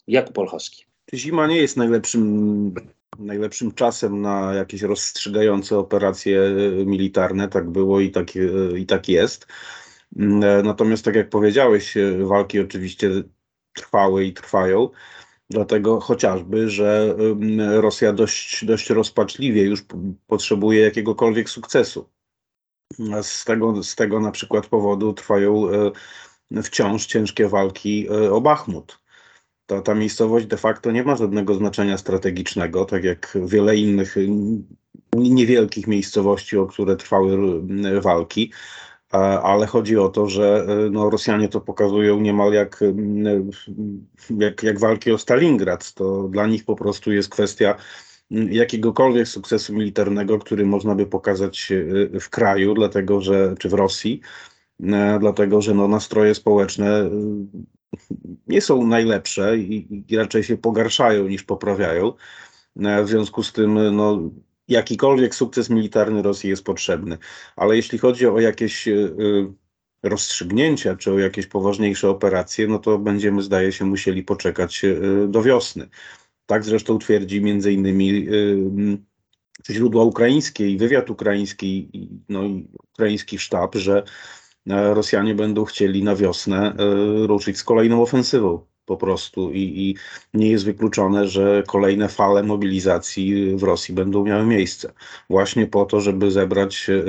Jakub 0.06 0.38
Olchowski. 0.38 0.84
Zima 1.14 1.46
nie 1.46 1.56
jest 1.56 1.76
najlepszym, 1.76 2.74
najlepszym 3.18 3.74
czasem 3.74 4.20
na 4.20 4.54
jakieś 4.54 4.82
rozstrzygające 4.82 5.78
operacje 5.78 6.40
militarne. 6.86 7.48
Tak 7.48 7.70
było 7.70 8.00
i 8.00 8.10
tak, 8.10 8.28
i 8.78 8.86
tak 8.86 9.08
jest. 9.08 9.46
Natomiast, 10.64 11.04
tak 11.04 11.14
jak 11.14 11.30
powiedziałeś, 11.30 11.94
walki 12.18 12.60
oczywiście 12.60 13.10
trwały 13.72 14.24
i 14.24 14.32
trwają. 14.32 14.88
Dlatego 15.50 16.00
chociażby, 16.00 16.70
że 16.70 17.16
Rosja 17.74 18.12
dość, 18.12 18.64
dość 18.64 18.90
rozpaczliwie 18.90 19.62
już 19.62 19.84
potrzebuje 20.26 20.80
jakiegokolwiek 20.80 21.50
sukcesu. 21.50 22.08
Z 23.22 23.44
tego, 23.44 23.82
z 23.82 23.94
tego 23.94 24.20
na 24.20 24.30
przykład 24.30 24.66
powodu 24.66 25.12
trwają 25.12 25.70
e, 25.70 25.90
wciąż 26.62 27.06
ciężkie 27.06 27.48
walki 27.48 28.08
e, 28.10 28.32
o 28.32 28.40
Bachmut. 28.40 28.98
Ta, 29.66 29.82
ta 29.82 29.94
miejscowość 29.94 30.46
de 30.46 30.56
facto 30.56 30.90
nie 30.90 31.02
ma 31.02 31.16
żadnego 31.16 31.54
znaczenia 31.54 31.98
strategicznego, 31.98 32.84
tak 32.84 33.04
jak 33.04 33.38
wiele 33.44 33.76
innych 33.76 34.16
niewielkich 35.16 35.86
miejscowości, 35.86 36.56
o 36.56 36.66
które 36.66 36.96
trwały 36.96 37.62
walki, 38.00 38.52
ale 39.42 39.66
chodzi 39.66 39.98
o 39.98 40.08
to, 40.08 40.28
że 40.28 40.66
e, 40.68 40.90
no, 40.90 41.10
Rosjanie 41.10 41.48
to 41.48 41.60
pokazują 41.60 42.20
niemal 42.20 42.52
jak, 42.52 42.80
jak, 44.38 44.62
jak 44.62 44.78
walki 44.78 45.12
o 45.12 45.18
Stalingrad. 45.18 45.92
To 45.94 46.28
dla 46.28 46.46
nich 46.46 46.64
po 46.64 46.76
prostu 46.76 47.12
jest 47.12 47.28
kwestia 47.28 47.74
jakiegokolwiek 48.30 49.28
sukcesu 49.28 49.74
militarnego, 49.74 50.38
który 50.38 50.66
można 50.66 50.94
by 50.94 51.06
pokazać 51.06 51.72
e, 51.72 52.20
w 52.20 52.30
kraju, 52.30 52.74
dlatego 52.74 53.20
że, 53.20 53.54
czy 53.58 53.68
w 53.68 53.72
Rosji, 53.72 54.20
E, 54.20 54.57
dlatego 55.20 55.62
że 55.62 55.74
no, 55.74 55.88
nastroje 55.88 56.34
społeczne 56.34 57.00
e, 57.00 57.10
nie 58.46 58.60
są 58.60 58.86
najlepsze 58.86 59.58
i, 59.58 60.04
i 60.08 60.16
raczej 60.16 60.44
się 60.44 60.56
pogarszają 60.56 61.28
niż 61.28 61.42
poprawiają. 61.42 62.12
E, 62.80 63.02
w 63.02 63.08
związku 63.08 63.42
z 63.42 63.52
tym 63.52 63.96
no, 63.96 64.30
jakikolwiek 64.68 65.34
sukces 65.34 65.70
militarny 65.70 66.22
Rosji 66.22 66.50
jest 66.50 66.64
potrzebny. 66.64 67.18
Ale 67.56 67.76
jeśli 67.76 67.98
chodzi 67.98 68.26
o 68.26 68.40
jakieś 68.40 68.88
rozstrzygnięcia 70.02 70.96
czy 70.96 71.12
o 71.12 71.18
jakieś 71.18 71.46
poważniejsze 71.46 72.10
operacje, 72.10 72.68
no 72.68 72.78
to 72.78 72.98
będziemy, 72.98 73.42
zdaje 73.42 73.72
się, 73.72 73.84
musieli 73.84 74.22
poczekać 74.22 74.82
do 75.28 75.42
wiosny. 75.42 75.88
Tak 76.46 76.64
zresztą 76.64 76.98
twierdzi 76.98 77.40
między 77.40 77.72
innymi 77.72 78.26
źródła 79.70 80.04
ukraińskie 80.04 80.68
i 80.68 80.78
wywiad 80.78 81.10
ukraiński, 81.10 81.90
no 82.28 82.44
i 82.44 82.68
ukraiński 82.94 83.38
sztab, 83.38 83.74
że 83.74 84.02
e, 84.02 84.04
Rosjanie 84.68 85.34
będą 85.34 85.64
chcieli 85.64 86.04
na 86.04 86.16
wiosnę 86.16 86.74
e, 86.78 87.26
ruszyć 87.26 87.58
z 87.58 87.64
kolejną 87.64 88.02
ofensywą 88.02 88.60
po 88.86 88.96
prostu 88.96 89.52
i, 89.52 89.60
i 89.60 89.96
nie 90.34 90.50
jest 90.50 90.64
wykluczone, 90.64 91.28
że 91.28 91.62
kolejne 91.66 92.08
fale 92.08 92.42
mobilizacji 92.42 93.56
w 93.56 93.62
Rosji 93.62 93.94
będą 93.94 94.24
miały 94.24 94.46
miejsce. 94.46 94.92
Właśnie 95.30 95.66
po 95.66 95.84
to, 95.84 96.00
żeby 96.00 96.30
zebrać 96.30 96.90
e, 96.90 97.02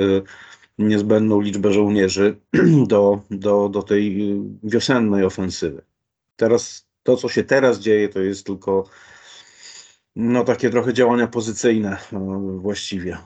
niezbędną 0.78 1.40
liczbę 1.40 1.72
żołnierzy 1.72 2.36
do, 2.92 3.20
do, 3.30 3.68
do 3.68 3.82
tej 3.82 4.34
wiosennej 4.62 5.24
ofensywy. 5.24 5.82
Teraz 6.36 6.86
to, 7.02 7.16
co 7.16 7.28
się 7.28 7.44
teraz 7.44 7.78
dzieje, 7.78 8.08
to 8.08 8.20
jest 8.20 8.46
tylko 8.46 8.84
no 10.16 10.44
takie 10.44 10.70
trochę 10.70 10.94
działania 10.94 11.26
pozycyjne 11.26 11.96
właściwie. 12.56 13.18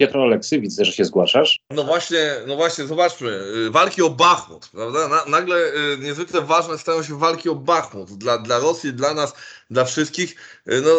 Piotr 0.00 0.16
Oleksy, 0.16 0.60
widzę, 0.60 0.84
że 0.84 0.92
się 0.92 1.04
zgłaszasz. 1.04 1.60
No 1.70 1.84
właśnie, 1.84 2.34
no 2.46 2.56
właśnie, 2.56 2.86
zobaczmy. 2.86 3.30
Y, 3.66 3.70
walki 3.70 4.02
o 4.02 4.10
Bachmut, 4.10 4.68
prawda? 4.68 5.08
Na, 5.08 5.24
nagle 5.24 5.56
y, 5.56 5.98
niezwykle 5.98 6.40
ważne 6.40 6.78
stają 6.78 7.02
się 7.02 7.18
walki 7.18 7.48
o 7.48 7.54
Bachmut. 7.54 8.10
Dla, 8.10 8.38
dla 8.38 8.58
Rosji, 8.58 8.92
dla 8.92 9.14
nas, 9.14 9.32
dla 9.70 9.84
wszystkich. 9.84 10.36
Y, 10.68 10.82
no, 10.82 10.90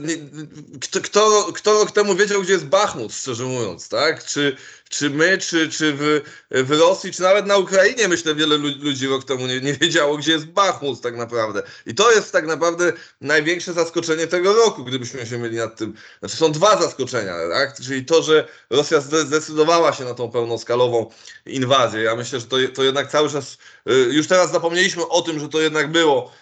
nie, 0.00 0.16
kto, 0.80 1.00
kto, 1.00 1.52
kto 1.54 1.72
rok 1.72 1.90
temu 1.90 2.14
wiedział, 2.14 2.42
gdzie 2.42 2.52
jest 2.52 2.66
Bachmut, 2.66 3.12
szczerze 3.12 3.44
mówiąc, 3.44 3.88
tak? 3.88 4.24
Czy, 4.24 4.56
czy 4.98 5.10
my, 5.10 5.38
czy, 5.38 5.68
czy 5.68 5.92
w, 5.92 6.20
w 6.50 6.70
Rosji, 6.70 7.12
czy 7.12 7.22
nawet 7.22 7.46
na 7.46 7.56
Ukrainie, 7.56 8.08
myślę, 8.08 8.34
wiele 8.34 8.56
ludzi 8.56 9.06
rok 9.06 9.24
temu 9.24 9.46
nie, 9.46 9.60
nie 9.60 9.72
wiedziało, 9.72 10.16
gdzie 10.16 10.32
jest 10.32 10.46
Bachmut 10.46 11.00
tak 11.00 11.16
naprawdę. 11.16 11.62
I 11.86 11.94
to 11.94 12.12
jest 12.12 12.32
tak 12.32 12.46
naprawdę 12.46 12.92
największe 13.20 13.72
zaskoczenie 13.72 14.26
tego 14.26 14.54
roku, 14.54 14.84
gdybyśmy 14.84 15.26
się 15.26 15.38
mieli 15.38 15.56
nad 15.56 15.76
tym. 15.76 15.94
Znaczy 16.20 16.36
są 16.36 16.52
dwa 16.52 16.82
zaskoczenia, 16.82 17.34
tak? 17.52 17.80
Czyli 17.80 18.04
to, 18.04 18.22
że 18.22 18.48
Rosja 18.70 19.00
zdecydowała 19.00 19.92
się 19.92 20.04
na 20.04 20.14
tą 20.14 20.30
pełnoskalową 20.30 21.10
inwazję. 21.46 22.02
Ja 22.02 22.16
myślę, 22.16 22.40
że 22.40 22.46
to, 22.46 22.56
to 22.74 22.82
jednak 22.82 23.10
cały 23.10 23.30
czas, 23.30 23.58
y, 23.90 23.92
już 23.92 24.26
teraz 24.26 24.52
zapomnieliśmy 24.52 25.08
o 25.08 25.22
tym, 25.22 25.40
że 25.40 25.48
to 25.48 25.60
jednak 25.60 25.92
było 25.92 26.32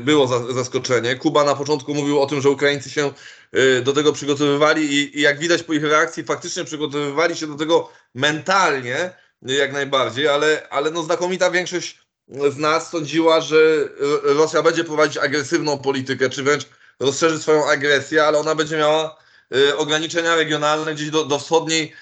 było 0.00 0.52
zaskoczenie. 0.52 1.16
Kuba 1.16 1.44
na 1.44 1.54
początku 1.54 1.94
mówił 1.94 2.20
o 2.20 2.26
tym, 2.26 2.40
że 2.40 2.50
Ukraińcy 2.50 2.90
się 2.90 3.12
y, 3.56 3.82
do 3.82 3.92
tego 3.92 4.12
przygotowywali 4.12 4.94
i, 4.94 5.20
jak 5.20 5.38
widać 5.38 5.62
po 5.62 5.72
ich 5.72 5.84
reakcji, 5.84 6.24
faktycznie 6.24 6.64
przygotowywali 6.64 7.36
się 7.36 7.46
do 7.46 7.54
tego 7.54 7.90
mentalnie 8.14 9.10
y, 9.50 9.54
jak 9.54 9.72
najbardziej, 9.72 10.28
ale, 10.28 10.68
ale 10.70 10.90
no 10.90 11.02
znakomita 11.02 11.50
większość 11.50 11.98
z 12.28 12.56
nas 12.56 12.90
sądziła, 12.90 13.40
że 13.40 13.88
Rosja 14.22 14.62
będzie 14.62 14.84
prowadzić 14.84 15.16
agresywną 15.16 15.78
politykę, 15.78 16.30
czy 16.30 16.42
wręcz 16.42 16.66
rozszerzy 17.00 17.38
swoją 17.38 17.70
agresję, 17.70 18.24
ale 18.24 18.38
ona 18.38 18.54
będzie 18.54 18.76
miała 18.76 19.20
ograniczenia 19.76 20.34
regionalne 20.34 20.94
gdzieś 20.94 21.10
do, 21.10 21.24
do 21.24 21.38
wschodniej 21.38 21.92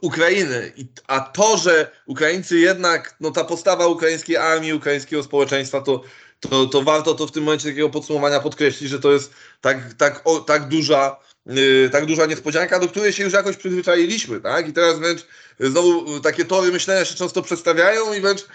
Ukrainy. 0.00 0.72
a 1.06 1.20
to, 1.20 1.56
że 1.56 1.90
Ukraińcy 2.06 2.58
jednak, 2.58 3.16
no 3.20 3.30
ta 3.30 3.44
postawa 3.44 3.86
ukraińskiej 3.86 4.36
armii, 4.36 4.72
ukraińskiego 4.72 5.22
społeczeństwa, 5.22 5.80
to 5.80 6.02
to, 6.50 6.66
to 6.66 6.82
warto 6.82 7.14
to 7.14 7.26
w 7.26 7.32
tym 7.32 7.44
momencie 7.44 7.68
takiego 7.68 7.90
podsumowania 7.90 8.40
podkreślić, 8.40 8.90
że 8.90 9.00
to 9.00 9.12
jest 9.12 9.32
tak, 9.60 9.94
tak, 9.94 10.20
o, 10.24 10.40
tak 10.40 10.68
duża 10.68 11.16
yy, 11.46 11.90
tak 11.92 12.06
duża 12.06 12.26
niespodzianka, 12.26 12.78
do 12.78 12.88
której 12.88 13.12
się 13.12 13.24
już 13.24 13.32
jakoś 13.32 13.56
przyzwyczailiśmy, 13.56 14.40
tak? 14.40 14.68
I 14.68 14.72
teraz 14.72 14.98
wręcz 14.98 15.26
znowu 15.60 16.20
takie 16.20 16.44
tory 16.44 16.72
myślenia 16.72 17.04
się 17.04 17.14
często 17.14 17.42
przedstawiają 17.42 18.12
i 18.12 18.20
wręcz 18.20 18.46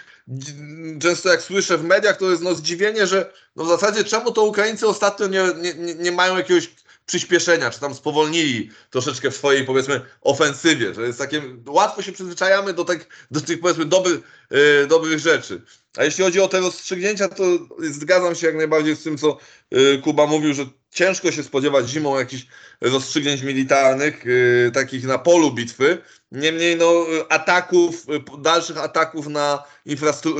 często 1.00 1.28
jak 1.28 1.42
słyszę 1.42 1.78
w 1.78 1.84
mediach, 1.84 2.16
to 2.16 2.30
jest 2.30 2.42
no 2.42 2.54
zdziwienie, 2.54 3.06
że 3.06 3.32
no 3.56 3.64
w 3.64 3.68
zasadzie 3.68 4.04
czemu 4.04 4.32
to 4.32 4.44
Ukraińcy 4.44 4.86
ostatnio 4.86 5.26
nie, 5.26 5.42
nie, 5.74 5.94
nie 5.94 6.12
mają 6.12 6.36
jakiegoś 6.36 6.70
przyspieszenia, 7.08 7.70
czy 7.70 7.80
tam 7.80 7.94
spowolnili 7.94 8.70
troszeczkę 8.90 9.30
w 9.30 9.36
swojej, 9.36 9.64
powiedzmy, 9.64 10.00
ofensywie, 10.20 10.94
że 10.94 11.02
jest 11.02 11.18
takie, 11.18 11.42
łatwo 11.66 12.02
się 12.02 12.12
przyzwyczajamy 12.12 12.72
do, 12.72 12.84
tak, 12.84 13.06
do 13.30 13.40
tych, 13.40 13.60
powiedzmy, 13.60 13.84
dobry, 13.84 14.20
yy, 14.50 14.86
dobrych 14.86 15.18
rzeczy. 15.18 15.62
A 15.96 16.04
jeśli 16.04 16.24
chodzi 16.24 16.40
o 16.40 16.48
te 16.48 16.60
rozstrzygnięcia, 16.60 17.28
to 17.28 17.44
zgadzam 17.80 18.34
się 18.34 18.46
jak 18.46 18.56
najbardziej 18.56 18.96
z 18.96 19.02
tym, 19.02 19.18
co 19.18 19.38
yy, 19.70 19.98
Kuba 19.98 20.26
mówił, 20.26 20.54
że 20.54 20.66
ciężko 20.90 21.32
się 21.32 21.42
spodziewać 21.42 21.88
zimą 21.88 22.18
jakichś 22.18 22.46
rozstrzygnięć 22.80 23.42
militarnych, 23.42 24.24
yy, 24.24 24.70
takich 24.74 25.04
na 25.04 25.18
polu 25.18 25.52
bitwy. 25.52 25.98
Niemniej 26.32 26.76
no, 26.76 27.06
ataków, 27.28 28.06
dalszych 28.38 28.78
ataków 28.78 29.26
na 29.26 29.64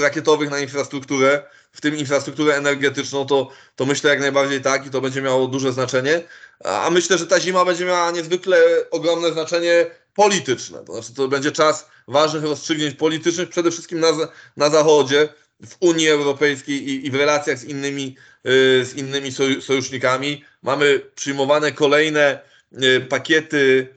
rakietowych 0.01 0.51
na 0.51 0.59
infrastrukturę, 0.59 1.43
w 1.79 1.81
tym 1.81 1.97
infrastrukturę 1.97 2.57
energetyczną, 2.57 3.27
to, 3.27 3.51
to 3.77 3.87
myślę 3.87 4.11
jak 4.11 4.21
najbardziej 4.21 4.61
tak 4.61 4.87
i 4.87 4.91
to 4.91 5.01
będzie 5.01 5.23
miało 5.23 5.47
duże 5.47 5.73
znaczenie. 5.73 6.23
A 6.65 6.91
myślę, 6.91 7.19
że 7.19 7.27
ta 7.27 7.41
zima 7.41 7.65
będzie 7.65 7.85
miała 7.85 8.11
niezwykle 8.11 8.59
ogromne 8.91 9.33
znaczenie 9.33 9.87
polityczne. 10.15 10.85
To 10.85 10.93
znaczy, 10.93 11.15
to 11.15 11.29
będzie 11.29 11.53
czas 11.53 11.89
ważnych 12.09 12.43
rozstrzygnięć 12.43 12.95
politycznych, 12.95 13.49
przede 13.49 13.71
wszystkim 13.71 14.01
na, 14.01 14.09
na 14.57 14.71
Zachodzie, 14.71 15.29
w 15.67 15.77
Unii 15.81 16.09
Europejskiej 16.09 16.89
i, 16.89 17.07
i 17.07 17.11
w 17.11 17.15
relacjach 17.15 17.59
z 17.59 17.65
innymi, 17.65 18.17
yy, 18.45 18.85
z 18.85 18.95
innymi 18.95 19.33
sojusznikami. 19.61 20.45
Mamy 20.63 21.01
przyjmowane 21.15 21.73
kolejne 21.73 22.41
yy, 22.73 23.01
pakiety 23.01 23.89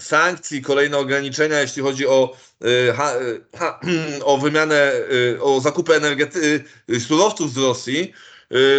sankcji, 0.00 0.62
kolejne 0.62 0.98
ograniczenia, 0.98 1.60
jeśli 1.60 1.82
chodzi 1.82 2.06
o, 2.06 2.36
y, 2.64 2.68
y, 2.68 4.24
o 4.24 4.38
wymianę, 4.38 4.92
y, 5.12 5.42
o 5.42 5.60
zakupy 5.60 5.94
energety, 5.94 6.64
surowców 6.98 7.52
z 7.52 7.56
Rosji. 7.56 8.12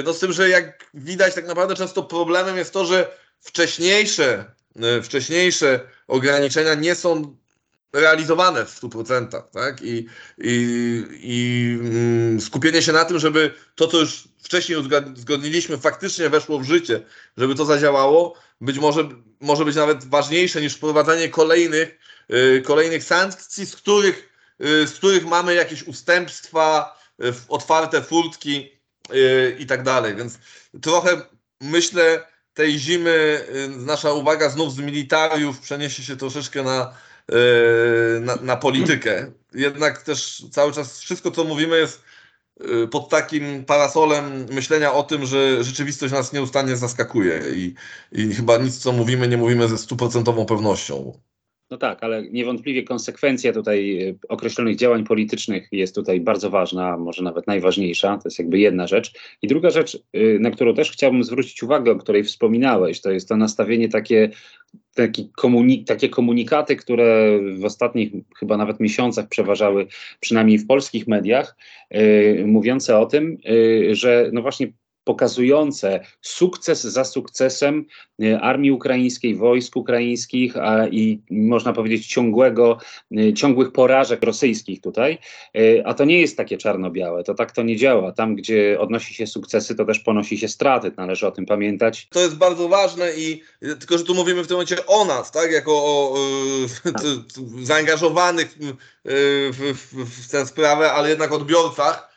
No 0.05 0.13
z 0.13 0.19
tym, 0.19 0.33
że 0.33 0.49
jak 0.49 0.85
widać, 0.93 1.35
tak 1.35 1.47
naprawdę 1.47 1.75
często 1.75 2.03
problemem 2.03 2.57
jest 2.57 2.73
to, 2.73 2.85
że 2.85 3.17
wcześniejsze, 3.39 4.45
wcześniejsze 5.03 5.79
ograniczenia 6.07 6.73
nie 6.73 6.95
są 6.95 7.35
realizowane 7.93 8.65
w 8.65 8.81
100%, 8.81 9.41
tak? 9.53 9.81
I, 9.81 10.05
i, 10.37 11.03
i 11.13 11.77
mm, 11.81 12.41
skupienie 12.41 12.81
się 12.81 12.91
na 12.91 13.05
tym, 13.05 13.19
żeby 13.19 13.53
to, 13.75 13.87
co 13.87 13.99
już 13.99 14.27
wcześniej 14.43 14.77
uzgodniliśmy, 15.15 15.77
faktycznie 15.77 16.29
weszło 16.29 16.59
w 16.59 16.63
życie, 16.63 17.01
żeby 17.37 17.55
to 17.55 17.65
zadziałało, 17.65 18.35
być 18.61 18.79
może 18.79 19.09
może 19.43 19.65
być 19.65 19.75
nawet 19.75 20.05
ważniejsze 20.05 20.61
niż 20.61 20.73
wprowadzanie 20.73 21.29
kolejnych, 21.29 21.99
yy, 22.29 22.61
kolejnych 22.61 23.03
sankcji, 23.03 23.65
z 23.65 23.75
których, 23.75 24.29
yy, 24.59 24.87
z 24.87 24.93
których 24.93 25.25
mamy 25.25 25.55
jakieś 25.55 25.83
ustępstwa, 25.83 26.97
yy, 27.19 27.33
otwarte 27.47 28.01
furtki 28.01 28.69
y, 29.13 29.55
i 29.59 29.65
tak 29.65 29.83
dalej. 29.83 30.15
Więc 30.15 30.39
trochę 30.81 31.21
myślę, 31.61 32.27
tej 32.53 32.79
zimy 32.79 33.45
y, 33.55 33.69
nasza 33.69 34.13
uwaga 34.13 34.49
znów 34.49 34.73
z 34.73 34.77
militariów 34.77 35.59
przeniesie 35.59 36.03
się 36.03 36.17
troszeczkę 36.17 36.63
na, 36.63 36.89
y, 36.89 36.93
na, 38.21 38.35
na 38.35 38.55
politykę. 38.55 39.31
Jednak 39.53 40.01
też 40.01 40.45
cały 40.51 40.73
czas 40.73 40.99
wszystko, 40.99 41.31
co 41.31 41.43
mówimy, 41.43 41.77
jest 41.77 42.03
Y, 42.61 42.87
pod 42.87 43.09
takim 43.09 43.65
parasolem 43.65 44.45
myślenia 44.51 44.93
o 44.93 45.03
tym, 45.03 45.25
że 45.25 45.63
rzeczywistość 45.63 46.13
nas 46.13 46.33
nieustannie 46.33 46.75
zaskakuje 46.75 47.41
i, 47.55 47.75
i 48.11 48.35
chyba 48.35 48.57
nic, 48.57 48.77
co 48.77 48.91
mówimy, 48.91 49.27
nie 49.27 49.37
mówimy 49.37 49.67
ze 49.67 49.77
stuprocentową 49.77 50.45
pewnością. 50.45 51.19
No 51.73 51.77
tak, 51.77 52.03
ale 52.03 52.23
niewątpliwie 52.29 52.83
konsekwencja 52.83 53.53
tutaj 53.53 54.01
y, 54.01 54.17
określonych 54.29 54.75
działań 54.75 55.03
politycznych 55.03 55.67
jest 55.71 55.95
tutaj 55.95 56.21
bardzo 56.21 56.49
ważna, 56.49 56.97
może 56.97 57.23
nawet 57.23 57.47
najważniejsza. 57.47 58.17
To 58.17 58.21
jest 58.25 58.39
jakby 58.39 58.59
jedna 58.59 58.87
rzecz. 58.87 59.13
I 59.41 59.47
druga 59.47 59.69
rzecz, 59.69 60.03
y, 60.15 60.37
na 60.39 60.51
którą 60.51 60.73
też 60.73 60.91
chciałbym 60.91 61.23
zwrócić 61.23 61.63
uwagę, 61.63 61.91
o 61.91 61.95
której 61.95 62.23
wspominałeś, 62.23 63.01
to 63.01 63.11
jest 63.11 63.29
to 63.29 63.37
nastawienie 63.37 63.89
takie 63.89 64.29
taki 64.95 65.29
komunik 65.35 65.87
takie 65.87 66.09
komunikaty, 66.09 66.75
które 66.75 67.39
w 67.59 67.65
ostatnich 67.65 68.11
chyba 68.39 68.57
nawet 68.57 68.79
miesiącach 68.79 69.27
przeważały, 69.27 69.87
przynajmniej 70.19 70.57
w 70.57 70.67
polskich 70.67 71.07
mediach, 71.07 71.55
yy, 71.91 72.43
mówiące 72.47 72.99
o 72.99 73.05
tym, 73.05 73.37
yy, 73.45 73.95
że 73.95 74.29
no 74.33 74.41
właśnie 74.41 74.67
pokazujące 75.03 75.99
sukces 76.21 76.81
za 76.81 77.05
sukcesem 77.05 77.85
e, 78.23 78.41
armii 78.41 78.71
ukraińskiej, 78.71 79.35
wojsk 79.35 79.75
ukraińskich 79.75 80.57
a, 80.57 80.87
i 80.87 81.21
można 81.31 81.73
powiedzieć 81.73 82.07
ciągłego, 82.07 82.77
e, 83.17 83.33
ciągłych 83.33 83.71
porażek 83.71 84.23
rosyjskich 84.23 84.81
tutaj. 84.81 85.17
E, 85.55 85.87
a 85.87 85.93
to 85.93 86.05
nie 86.05 86.21
jest 86.21 86.37
takie 86.37 86.57
czarno-białe, 86.57 87.23
to 87.23 87.33
tak 87.33 87.51
to 87.51 87.63
nie 87.63 87.77
działa. 87.77 88.11
Tam, 88.11 88.35
gdzie 88.35 88.79
odnosi 88.79 89.13
się 89.13 89.27
sukcesy, 89.27 89.75
to 89.75 89.85
też 89.85 89.99
ponosi 89.99 90.37
się 90.37 90.47
straty, 90.47 90.91
należy 90.97 91.27
o 91.27 91.31
tym 91.31 91.45
pamiętać. 91.45 92.07
To 92.11 92.19
jest 92.19 92.35
bardzo 92.35 92.69
ważne 92.69 93.13
i 93.17 93.41
tylko, 93.59 93.97
że 93.97 94.03
tu 94.03 94.15
mówimy 94.15 94.43
w 94.43 94.47
tym 94.47 94.55
momencie 94.55 94.85
o 94.85 95.05
nas, 95.05 95.31
tak, 95.31 95.51
jako 95.51 95.71
o 95.71 96.15
tak. 96.83 97.01
zaangażowanych 97.63 98.57
w, 99.05 99.73
w, 99.73 100.25
w 100.25 100.31
tę 100.31 100.45
sprawę, 100.45 100.91
ale 100.91 101.09
jednak 101.09 101.31
odbiorcach 101.31 102.12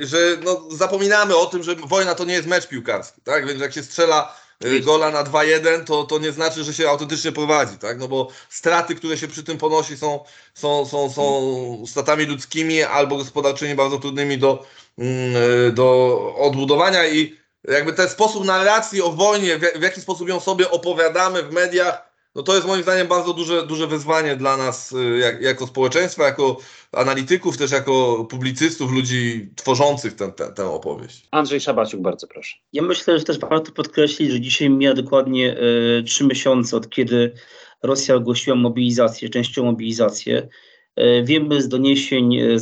że 0.00 0.18
no, 0.44 0.62
zapominamy 0.70 1.36
o 1.36 1.46
tym, 1.46 1.62
że 1.62 1.74
wojna 1.74 2.14
to 2.14 2.24
nie 2.24 2.34
jest 2.34 2.48
mecz 2.48 2.66
piłkarski, 2.66 3.20
tak? 3.20 3.46
Więc 3.46 3.60
jak 3.60 3.72
się 3.72 3.82
strzela 3.82 4.36
y, 4.64 4.80
gola 4.80 5.10
na 5.10 5.24
2-1, 5.24 5.84
to, 5.84 6.04
to 6.04 6.18
nie 6.18 6.32
znaczy, 6.32 6.64
że 6.64 6.74
się 6.74 6.88
autentycznie 6.88 7.32
prowadzi, 7.32 7.78
tak? 7.78 7.98
No 7.98 8.08
bo 8.08 8.28
straty, 8.48 8.94
które 8.94 9.18
się 9.18 9.28
przy 9.28 9.42
tym 9.42 9.58
ponosi 9.58 9.96
są, 9.96 10.24
są, 10.54 10.86
są, 10.86 11.10
są 11.10 11.86
stratami 11.86 12.24
ludzkimi 12.24 12.82
albo 12.82 13.16
gospodarczymi 13.16 13.74
bardzo 13.74 13.98
trudnymi 13.98 14.38
do, 14.38 14.66
mm, 14.98 15.36
y, 15.68 15.72
do 15.72 16.18
odbudowania 16.38 17.08
i 17.08 17.40
jakby 17.68 17.92
ten 17.92 18.08
sposób 18.08 18.44
narracji 18.44 19.02
o 19.02 19.12
wojnie, 19.12 19.58
w 19.58 19.82
jaki 19.82 20.00
sposób 20.00 20.28
ją 20.28 20.40
sobie 20.40 20.70
opowiadamy 20.70 21.42
w 21.42 21.52
mediach, 21.52 22.09
no 22.34 22.42
to 22.42 22.54
jest 22.54 22.66
moim 22.66 22.82
zdaniem 22.82 23.08
bardzo 23.08 23.32
duże, 23.32 23.66
duże 23.66 23.86
wyzwanie 23.86 24.36
dla 24.36 24.56
nas 24.56 24.92
y, 24.92 25.18
jak, 25.18 25.42
jako 25.42 25.66
społeczeństwa, 25.66 26.24
jako 26.24 26.56
analityków, 26.92 27.58
też 27.58 27.70
jako 27.70 28.24
publicystów, 28.30 28.92
ludzi 28.92 29.50
tworzących 29.56 30.14
ten, 30.14 30.32
ten, 30.32 30.54
tę 30.54 30.70
opowieść. 30.70 31.28
Andrzej 31.30 31.60
Szabaciuk, 31.60 32.00
bardzo 32.00 32.26
proszę. 32.26 32.56
Ja 32.72 32.82
myślę, 32.82 33.18
że 33.18 33.24
też 33.24 33.38
warto 33.38 33.72
podkreślić, 33.72 34.30
że 34.30 34.40
dzisiaj 34.40 34.70
mija 34.70 34.94
dokładnie 34.94 35.56
e, 35.56 36.02
trzy 36.02 36.24
miesiące 36.24 36.76
od 36.76 36.90
kiedy 36.90 37.32
Rosja 37.82 38.14
ogłosiła 38.14 38.56
mobilizację, 38.56 39.28
częściową 39.28 39.70
mobilizację. 39.70 40.48
E, 40.96 41.22
wiemy 41.22 41.62
z 41.62 41.68
doniesień 41.68 42.36
e, 42.36 42.56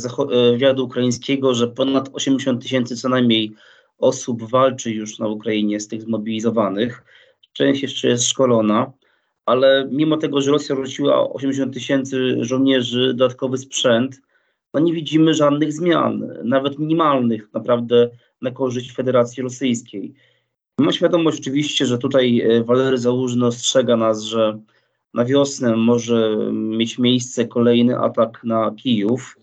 wywiadu 0.51 0.85
ukraińskiego, 0.85 1.53
że 1.53 1.67
ponad 1.67 2.09
80 2.13 2.63
tysięcy 2.63 2.95
co 2.95 3.09
najmniej 3.09 3.51
osób 3.97 4.49
walczy 4.49 4.91
już 4.91 5.19
na 5.19 5.27
Ukrainie 5.27 5.79
z 5.79 5.87
tych 5.87 6.01
zmobilizowanych. 6.01 7.03
Część 7.53 7.81
jeszcze 7.81 8.07
jest 8.07 8.23
szkolona, 8.23 8.91
ale 9.45 9.89
mimo 9.91 10.17
tego, 10.17 10.41
że 10.41 10.51
Rosja 10.51 10.75
rzuciła 10.75 11.29
80 11.33 11.73
tysięcy 11.73 12.37
żołnierzy, 12.39 13.13
dodatkowy 13.13 13.57
sprzęt, 13.57 14.21
no 14.73 14.79
nie 14.79 14.93
widzimy 14.93 15.33
żadnych 15.33 15.73
zmian, 15.73 16.27
nawet 16.43 16.79
minimalnych 16.79 17.53
naprawdę 17.53 18.09
na 18.41 18.51
korzyść 18.51 18.95
Federacji 18.95 19.43
Rosyjskiej. 19.43 20.13
Mam 20.79 20.91
świadomość 20.91 21.39
oczywiście, 21.39 21.85
że 21.85 21.97
tutaj 21.97 22.41
e, 22.41 22.63
Walery 22.63 22.97
Załużny 22.97 23.45
ostrzega 23.45 23.97
nas, 23.97 24.21
że 24.21 24.59
na 25.13 25.25
wiosnę 25.25 25.75
może 25.75 26.37
mieć 26.53 26.97
miejsce 26.97 27.47
kolejny 27.47 27.99
atak 27.99 28.43
na 28.43 28.71
Kijów, 28.71 29.37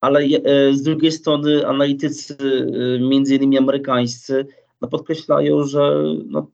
ale 0.00 0.20
e, 0.20 0.74
z 0.74 0.82
drugiej 0.82 1.12
strony 1.12 1.66
analitycy, 1.66 2.36
e, 2.36 2.98
między 2.98 3.36
innymi 3.36 3.58
amerykańscy, 3.58 4.46
no 4.80 4.88
podkreślają, 4.88 5.64
że 5.64 6.04
no, 6.26 6.50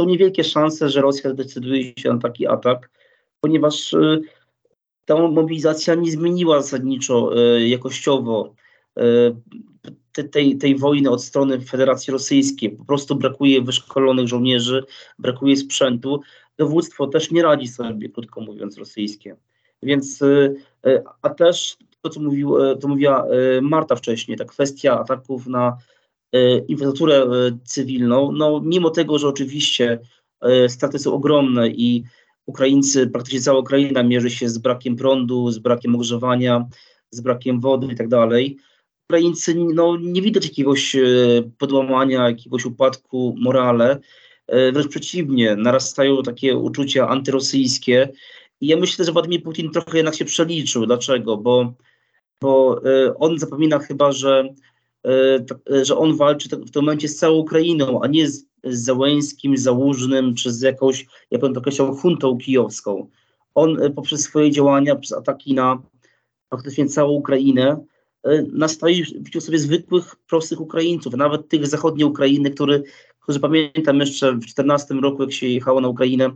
to 0.00 0.04
niewielkie 0.04 0.44
szanse, 0.44 0.88
że 0.90 1.00
Rosja 1.00 1.30
zdecyduje 1.30 1.92
się 1.98 2.12
na 2.12 2.18
taki 2.18 2.46
atak, 2.46 2.90
ponieważ 3.40 3.94
e, 3.94 4.20
ta 5.04 5.28
mobilizacja 5.28 5.94
nie 5.94 6.10
zmieniła 6.10 6.62
zasadniczo 6.62 7.30
e, 7.36 7.68
jakościowo 7.68 8.54
te, 10.12 10.24
tej, 10.24 10.58
tej 10.58 10.78
wojny 10.78 11.10
od 11.10 11.24
strony 11.24 11.60
Federacji 11.60 12.12
Rosyjskiej. 12.12 12.70
Po 12.70 12.84
prostu 12.84 13.14
brakuje 13.14 13.62
wyszkolonych 13.62 14.28
żołnierzy, 14.28 14.84
brakuje 15.18 15.56
sprzętu. 15.56 16.20
Dowództwo 16.58 17.06
też 17.06 17.30
nie 17.30 17.42
radzi 17.42 17.68
sobie, 17.68 18.08
krótko 18.08 18.40
mówiąc, 18.40 18.78
rosyjskie. 18.78 19.36
Więc, 19.82 20.20
a 21.22 21.30
też 21.30 21.76
to, 22.00 22.10
co, 22.10 22.20
mówił, 22.20 22.56
to 22.80 22.88
mówiła 22.88 23.26
Marta 23.62 23.96
wcześniej, 23.96 24.36
ta 24.36 24.44
kwestia 24.44 25.00
ataków 25.00 25.46
na 25.46 25.76
infrastrukturę 26.68 27.22
e, 27.22 27.58
cywilną, 27.64 28.32
no 28.32 28.60
mimo 28.64 28.90
tego, 28.90 29.18
że 29.18 29.28
oczywiście 29.28 29.98
e, 30.40 30.68
straty 30.68 30.98
są 30.98 31.12
ogromne 31.14 31.68
i 31.68 32.04
Ukraińcy, 32.46 33.06
praktycznie 33.06 33.40
cała 33.40 33.58
Ukraina 33.58 34.02
mierzy 34.02 34.30
się 34.30 34.48
z 34.48 34.58
brakiem 34.58 34.96
prądu, 34.96 35.50
z 35.50 35.58
brakiem 35.58 35.94
ogrzewania, 35.94 36.68
z 37.10 37.20
brakiem 37.20 37.60
wody 37.60 37.86
i 37.92 37.96
tak 37.96 38.08
dalej. 38.08 38.56
Ukraińcy, 39.10 39.54
no, 39.54 39.96
nie 40.00 40.22
widać 40.22 40.44
jakiegoś 40.44 40.96
e, 40.96 41.00
podłamania, 41.58 42.28
jakiegoś 42.28 42.64
upadku 42.64 43.34
morale. 43.38 43.98
E, 44.46 44.72
Wręcz 44.72 44.88
przeciwnie, 44.88 45.56
narastają 45.56 46.22
takie 46.22 46.56
uczucia 46.56 47.08
antyrosyjskie. 47.08 48.08
I 48.60 48.66
ja 48.66 48.76
myślę, 48.76 49.04
że 49.04 49.12
Władimir 49.12 49.42
Putin 49.42 49.70
trochę 49.70 49.96
jednak 49.96 50.14
się 50.14 50.24
przeliczył. 50.24 50.86
Dlaczego? 50.86 51.36
Bo, 51.36 51.72
bo 52.42 52.80
e, 52.84 53.14
on 53.18 53.38
zapomina 53.38 53.78
chyba, 53.78 54.12
że, 54.12 54.40
e, 54.40 54.44
e, 54.44 54.54
że 55.82 55.96
on 55.96 56.16
walczy 56.16 56.48
w 56.48 56.70
tym 56.70 56.82
momencie 56.82 57.08
z 57.08 57.16
całą 57.16 57.38
Ukrainą, 57.38 58.02
a 58.02 58.06
nie 58.06 58.28
z, 58.28 58.44
z 58.64 58.84
Załęskim, 58.84 59.56
Załużnym, 59.56 60.34
czy 60.34 60.52
z 60.52 60.60
jakąś, 60.60 61.06
jak 61.30 61.44
on 61.44 61.54
to 61.54 61.60
określał, 61.60 61.94
huntą 61.94 62.38
kijowską. 62.38 63.08
On 63.54 63.82
e, 63.82 63.90
poprzez 63.90 64.20
swoje 64.20 64.50
działania, 64.50 64.96
przez 64.96 65.12
ataki 65.12 65.54
na 65.54 65.82
praktycznie 66.48 66.86
całą 66.86 67.12
Ukrainę, 67.12 67.84
e, 68.24 68.42
nastawił 68.42 69.04
sobie 69.40 69.58
zwykłych, 69.58 70.16
prostych 70.28 70.60
Ukraińców, 70.60 71.14
nawet 71.14 71.48
tych 71.48 71.66
zachodniej 71.66 72.06
Ukrainy, 72.06 72.50
który, 72.50 72.82
którzy 73.20 73.40
pamiętam 73.40 74.00
jeszcze 74.00 74.32
w 74.32 74.46
14 74.46 74.94
roku, 74.94 75.22
jak 75.22 75.32
się 75.32 75.48
jechało 75.48 75.80
na 75.80 75.88
Ukrainę, 75.88 76.30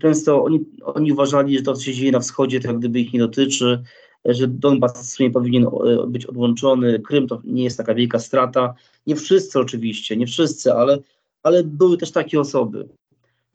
często 0.00 0.44
oni, 0.44 0.60
oni 0.82 1.12
uważali, 1.12 1.58
że 1.58 1.64
to, 1.64 1.74
co 1.74 1.82
się 1.82 1.94
dzieje 1.94 2.12
na 2.12 2.20
wschodzie, 2.20 2.60
to 2.60 2.68
jak 2.68 2.78
gdyby 2.78 3.00
ich 3.00 3.12
nie 3.12 3.20
dotyczy, 3.20 3.66
e, 3.66 4.05
że 4.28 4.48
Donbas 4.48 5.10
w 5.10 5.16
sumie 5.16 5.30
powinien 5.30 5.66
e, 5.66 6.06
być 6.06 6.26
odłączony, 6.26 7.00
Krym 7.00 7.28
to 7.28 7.40
nie 7.44 7.64
jest 7.64 7.76
taka 7.76 7.94
wielka 7.94 8.18
strata. 8.18 8.74
Nie 9.06 9.16
wszyscy 9.16 9.58
oczywiście, 9.58 10.16
nie 10.16 10.26
wszyscy, 10.26 10.72
ale, 10.72 10.98
ale 11.42 11.64
były 11.64 11.98
też 11.98 12.12
takie 12.12 12.40
osoby. 12.40 12.88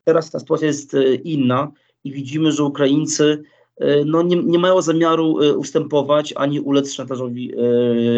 Teraz 0.03 0.31
ta 0.31 0.39
sytuacja 0.39 0.67
jest 0.67 0.93
e, 0.93 1.15
inna 1.15 1.71
i 2.03 2.11
widzimy, 2.11 2.51
że 2.51 2.63
Ukraińcy 2.63 3.43
no, 4.05 4.23
nie, 4.23 4.35
nie 4.35 4.59
mają 4.59 4.81
zamiaru 4.81 5.41
e, 5.41 5.53
ustępować 5.53 6.33
ani 6.35 6.59
ulec 6.59 6.93
szantażowi 6.93 7.53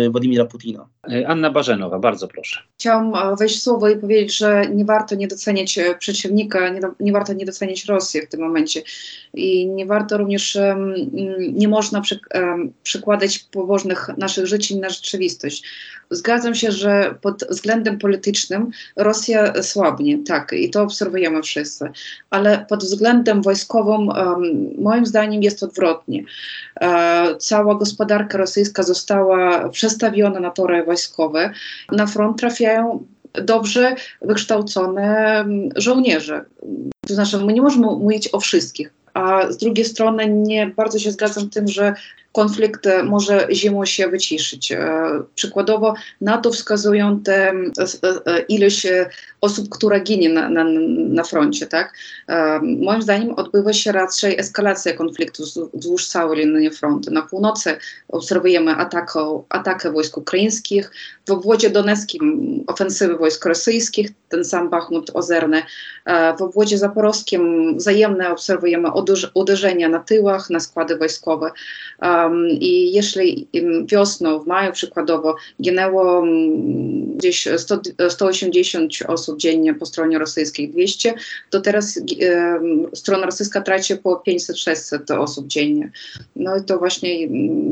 e, 0.05 0.09
Władimira 0.09 0.45
Putina. 0.45 0.87
E, 1.11 1.27
Anna 1.27 1.51
Barzenowa, 1.51 1.99
bardzo 1.99 2.27
proszę. 2.27 2.59
Chciałam 2.77 3.15
e, 3.15 3.35
wejść 3.35 3.59
w 3.59 3.61
słowo 3.61 3.89
i 3.89 3.97
powiedzieć, 3.97 4.37
że 4.37 4.65
nie 4.73 4.85
warto 4.85 5.15
nie 5.15 5.27
doceniać 5.27 5.77
e, 5.77 5.95
przeciwnika, 5.95 6.69
nie, 6.69 6.81
nie 6.99 7.11
warto 7.11 7.33
nie 7.33 7.45
doceniać 7.45 7.85
Rosji 7.85 8.21
w 8.21 8.29
tym 8.29 8.41
momencie. 8.41 8.81
I 9.33 9.67
nie 9.67 9.85
warto 9.85 10.17
również, 10.17 10.57
nie 11.53 11.67
można 11.67 12.01
przy, 12.01 12.19
przykładać 12.83 13.39
pobożnych 13.39 14.09
naszych 14.17 14.45
życzeń 14.47 14.79
na 14.79 14.89
rzeczywistość. 14.89 15.63
Zgadzam 16.09 16.55
się, 16.55 16.71
że 16.71 17.15
pod 17.21 17.43
względem 17.49 17.99
politycznym 17.99 18.69
Rosja 18.95 19.63
słabnie, 19.63 20.23
tak, 20.23 20.53
i 20.53 20.69
to 20.69 20.83
obserwujemy 20.83 21.43
wszyscy, 21.43 21.89
ale 22.29 22.65
pod 22.69 22.83
względem 22.83 23.41
wojskowym, 23.41 24.09
moim 24.77 25.05
zdaniem, 25.05 25.42
jest 25.43 25.63
odwrotnie. 25.63 26.23
E, 26.81 27.35
cała 27.39 27.75
gospodarka 27.75 28.37
rosyjska 28.37 28.83
została 28.83 29.69
przestawiona 29.69 30.39
na 30.39 30.51
tory 30.51 30.83
wojskowe. 30.83 31.51
Na 31.91 32.07
front 32.07 32.39
trafiają 32.39 33.05
dobrze 33.33 33.95
wykształcone 34.21 35.39
mm, 35.39 35.69
żołnierze. 35.75 36.45
To 37.07 37.13
znaczy, 37.13 37.37
my 37.37 37.53
nie 37.53 37.61
możemy 37.61 37.85
mówić 37.85 38.29
o 38.33 38.39
wszystkich. 38.39 38.93
A 39.13 39.51
z 39.51 39.57
drugiej 39.57 39.85
strony 39.85 40.29
nie 40.29 40.67
bardzo 40.67 40.99
się 40.99 41.11
zgadzam 41.11 41.43
z 41.43 41.49
tym, 41.49 41.67
że 41.67 41.93
konflikt 42.33 42.87
może 43.03 43.47
zimą 43.51 43.85
się 43.85 44.07
wyciszyć. 44.07 44.71
E, 44.71 45.01
Przykładowo 45.35 45.93
na 46.21 46.37
to 46.37 46.51
wskazują 46.51 47.19
te 47.19 47.49
e, 47.49 47.53
e, 48.25 48.39
ilość 48.41 48.87
osób, 49.41 49.69
która 49.69 49.99
ginie 49.99 50.29
na, 50.29 50.49
na, 50.49 50.63
na 51.09 51.23
froncie. 51.23 51.67
Tak? 51.67 51.93
Moim 52.61 53.01
zdaniem 53.01 53.33
odbywa 53.33 53.73
się 53.73 53.91
raczej 53.91 54.39
eskalacja 54.39 54.93
konfliktu 54.93 55.43
wzdłuż- 55.43 56.07
całej 56.07 56.39
linii 56.39 56.69
frontu. 56.69 57.11
Na 57.11 57.21
północy 57.21 57.77
obserwujemy 58.09 58.71
ataką, 58.75 59.43
atakę 59.49 59.91
wojsk 59.91 60.17
ukraińskich, 60.17 60.91
w 61.27 61.31
obwodzie 61.31 61.69
doneckim 61.69 62.63
ofensywy 62.67 63.17
wojsk 63.17 63.45
rosyjskich, 63.45 64.09
ten 64.29 64.45
sam 64.45 64.69
Bachmut 64.69 65.11
Ozerny, 65.13 65.63
w 66.37 66.41
obwodzie 66.41 66.77
zaporowskim 66.77 67.73
wzajemne 67.77 68.31
obserwujemy 68.31 68.89
uderz- 68.89 69.29
uderzenia 69.33 69.89
na 69.89 69.99
tyłach, 69.99 70.49
na 70.49 70.59
składy 70.59 70.97
wojskowe. 70.97 71.51
Um, 72.25 72.47
I 72.49 72.91
jeśli 72.91 73.47
wiosną, 73.85 74.39
w 74.39 74.47
maju 74.47 74.71
przykładowo, 74.71 75.35
ginęło 75.61 76.23
mm, 76.23 77.17
gdzieś 77.17 77.47
100, 77.57 77.79
180 78.09 78.93
osób 79.07 79.39
dziennie 79.39 79.73
po 79.73 79.85
stronie 79.85 80.19
rosyjskiej, 80.19 80.69
200, 80.69 81.13
to 81.49 81.61
teraz 81.61 81.97
em, 81.97 82.87
strona 82.93 83.25
rosyjska 83.25 83.61
traci 83.61 83.97
po 83.97 84.23
500-600 84.27 85.19
osób 85.19 85.47
dziennie. 85.47 85.91
No 86.35 86.57
i 86.57 86.63
to 86.63 86.77
właśnie 86.77 87.27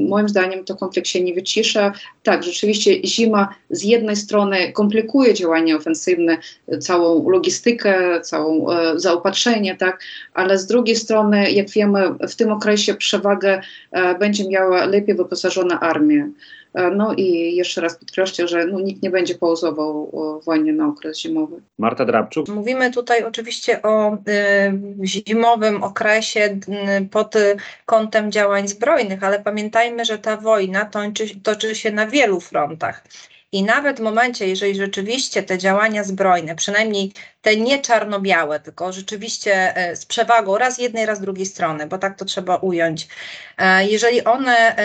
moim 0.10 0.30
zdaniem 0.30 0.66
to 0.66 0.76
konflikt 0.76 1.08
się 1.08 1.24
nie 1.24 1.34
wycisza. 1.34 1.94
Tak, 2.24 2.44
rzeczywiście 2.44 3.08
zima 3.08 3.56
z 3.70 3.84
jednej 3.84 4.16
strony 4.16 4.72
komplikuje 4.72 5.34
działania 5.34 5.76
ofensywne, 5.76 6.38
całą 6.80 7.30
logistykę, 7.30 8.22
całą 8.22 8.72
e, 8.72 9.00
zaopatrzenie, 9.00 9.78
tak, 9.78 10.04
ale 10.34 10.58
z 10.60 10.66
drugiej 10.66 10.96
strony, 10.96 11.52
jak 11.52 11.70
wiemy, 11.70 12.02
w 12.30 12.36
tym 12.36 12.52
okresie 12.52 12.94
przewagę 12.94 13.62
e, 13.92 14.16
będzie 14.20 14.41
miała 14.50 14.86
lepiej 14.86 15.16
wyposażona 15.16 15.80
armia. 15.80 16.28
E, 16.74 16.90
no 16.90 17.14
i 17.14 17.56
jeszcze 17.56 17.82
raz 17.82 17.98
podkreślę, 17.98 18.48
że 18.48 18.66
no, 18.66 18.80
nikt 18.80 19.04
nie 19.04 19.10
będzie 19.10 19.36
pauzował 19.36 20.10
o, 20.14 20.40
wojnie 20.40 20.74
na 20.74 20.88
okres 20.88 21.20
zimowy. 21.20 21.62
Marta 21.78 22.06
Drabczuk. 22.06 22.48
Mówimy 22.48 22.92
tutaj 22.92 23.24
oczywiście 23.24 23.82
o 23.82 24.14
y, 24.14 24.18
zimowym 25.08 25.84
okresie 25.84 26.60
y, 27.00 27.08
pod 27.12 27.36
kątem 27.86 28.32
działań 28.32 28.68
zbrojnych, 28.68 29.24
ale 29.24 29.40
pamiętajmy, 29.40 30.06
że 30.06 30.18
ta 30.18 30.38
wojna 30.38 30.86
toczy, 30.86 31.40
toczy 31.44 31.76
się 31.76 31.92
na 31.92 32.08
wielu 32.08 32.40
frontach. 32.40 33.04
I 33.52 33.64
nawet 33.64 33.98
w 33.98 34.04
momencie, 34.04 34.48
jeżeli 34.48 34.76
rzeczywiście 34.76 35.44
te 35.44 35.58
działania 35.58 36.04
zbrojne, 36.04 36.56
przynajmniej 36.56 37.12
te 37.42 37.56
nie 37.56 37.80
czarno-białe, 37.80 38.60
tylko 38.60 38.94
rzeczywiście 38.94 39.76
e, 39.76 39.96
z 39.96 40.06
przewagą 40.06 40.58
raz 40.58 40.78
jednej, 40.78 41.06
raz 41.06 41.22
drugiej 41.22 41.46
strony, 41.46 41.88
bo 41.88 41.98
tak 41.98 42.18
to 42.18 42.26
trzeba 42.26 42.56
ująć, 42.56 43.08
e, 43.58 43.88
jeżeli 43.88 44.24
one 44.24 44.76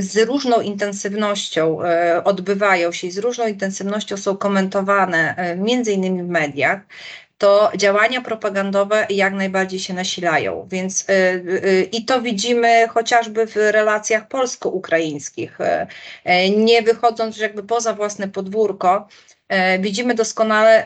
z 0.00 0.28
różną 0.28 0.60
intensywnością 0.60 1.78
odbywają 2.24 2.92
się 2.92 3.06
i 3.06 3.10
z 3.10 3.18
różną 3.18 3.46
intensywnością 3.46 4.16
są 4.16 4.36
komentowane, 4.36 5.54
między 5.58 5.92
innymi 5.92 6.22
w 6.22 6.28
mediach, 6.28 6.80
to 7.40 7.70
działania 7.76 8.20
propagandowe 8.20 9.06
jak 9.10 9.34
najbardziej 9.34 9.80
się 9.80 9.94
nasilają. 9.94 10.68
Więc 10.70 11.02
y, 11.02 11.12
y, 11.12 11.88
i 11.92 12.04
to 12.04 12.22
widzimy 12.22 12.88
chociażby 12.88 13.46
w 13.46 13.56
relacjach 13.56 14.28
polsko-ukraińskich. 14.28 15.58
Y, 15.60 16.50
nie 16.56 16.82
wychodząc 16.82 17.38
jakby 17.38 17.62
poza 17.62 17.94
własne 17.94 18.28
podwórko, 18.28 19.08
Widzimy 19.80 20.14
doskonale, 20.14 20.84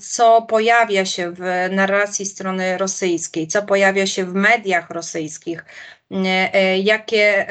co 0.00 0.42
pojawia 0.42 1.04
się 1.04 1.30
w 1.30 1.40
narracji 1.70 2.26
strony 2.26 2.78
rosyjskiej, 2.78 3.46
co 3.46 3.62
pojawia 3.62 4.06
się 4.06 4.24
w 4.24 4.34
mediach 4.34 4.90
rosyjskich, 4.90 5.64
E, 6.12 6.78
jakie, 6.78 7.46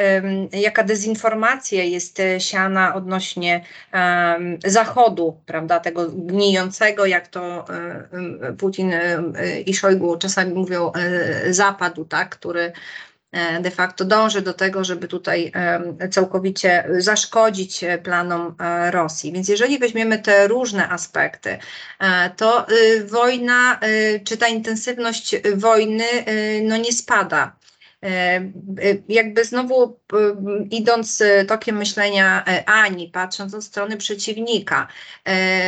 jaka 0.53 0.83
dezinformacja 0.83 1.83
jest 1.83 2.19
e, 2.19 2.39
siana 2.39 2.95
odnośnie 2.95 3.63
Zachodu, 4.65 5.37
prawda, 5.45 5.79
tego 5.79 6.09
gnijącego, 6.09 7.05
jak 7.05 7.27
to 7.27 7.65
e, 7.69 8.53
Putin 8.53 8.91
i 9.65 9.73
Szojgu 9.73 10.17
czasami 10.17 10.53
mówią, 10.53 10.91
zapadu, 11.49 12.05
tak, 12.05 12.29
który 12.29 12.71
de 13.61 13.71
facto 13.71 14.05
dąży 14.05 14.41
do 14.41 14.53
tego, 14.53 14.83
żeby 14.83 15.07
tutaj 15.07 15.51
całkowicie 16.11 16.87
zaszkodzić 16.97 17.85
planom 18.03 18.55
Rosji. 18.91 19.31
Więc 19.31 19.49
jeżeli 19.49 19.79
weźmiemy 19.79 20.19
te 20.19 20.47
różne 20.47 20.89
aspekty, 20.89 21.57
to 22.37 22.65
wojna, 23.05 23.79
czy 24.23 24.37
ta 24.37 24.47
intensywność 24.47 25.35
wojny 25.55 26.05
no 26.63 26.77
nie 26.77 26.93
spada. 26.93 27.60
E, 28.03 28.07
e, 28.07 28.51
jakby 29.09 29.45
znowu 29.45 29.83
e, 29.83 30.17
idąc 30.71 31.23
tokiem 31.47 31.77
myślenia 31.77 32.45
Ani, 32.65 33.07
patrząc 33.07 33.53
od 33.53 33.63
strony 33.63 33.97
przeciwnika, 33.97 34.87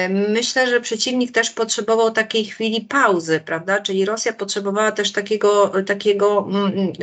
myślę, 0.10 0.68
że 0.68 0.82
przeciwnik 0.82 1.32
też 1.32 1.50
potrzebował 1.50 2.12
takiej 2.12 2.46
chwili 2.46 2.82
pauzy, 2.82 3.40
prawda? 3.46 3.80
Czyli 3.82 4.06
Rosja 4.06 4.34
potrzebowała 4.34 4.92
też 4.92 5.12
takiego, 5.12 5.74
takiego 5.86 6.48
mm, 6.50 6.66
mm, 6.66 6.94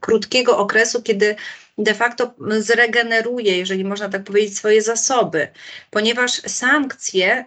krótkiego 0.00 0.58
okresu, 0.58 1.02
kiedy 1.02 1.36
de 1.78 1.94
facto 1.94 2.34
zregeneruje, 2.58 3.58
jeżeli 3.58 3.84
można 3.84 4.08
tak 4.08 4.24
powiedzieć, 4.24 4.56
swoje 4.56 4.82
zasoby, 4.82 5.48
ponieważ 5.90 6.30
sankcje, 6.32 7.44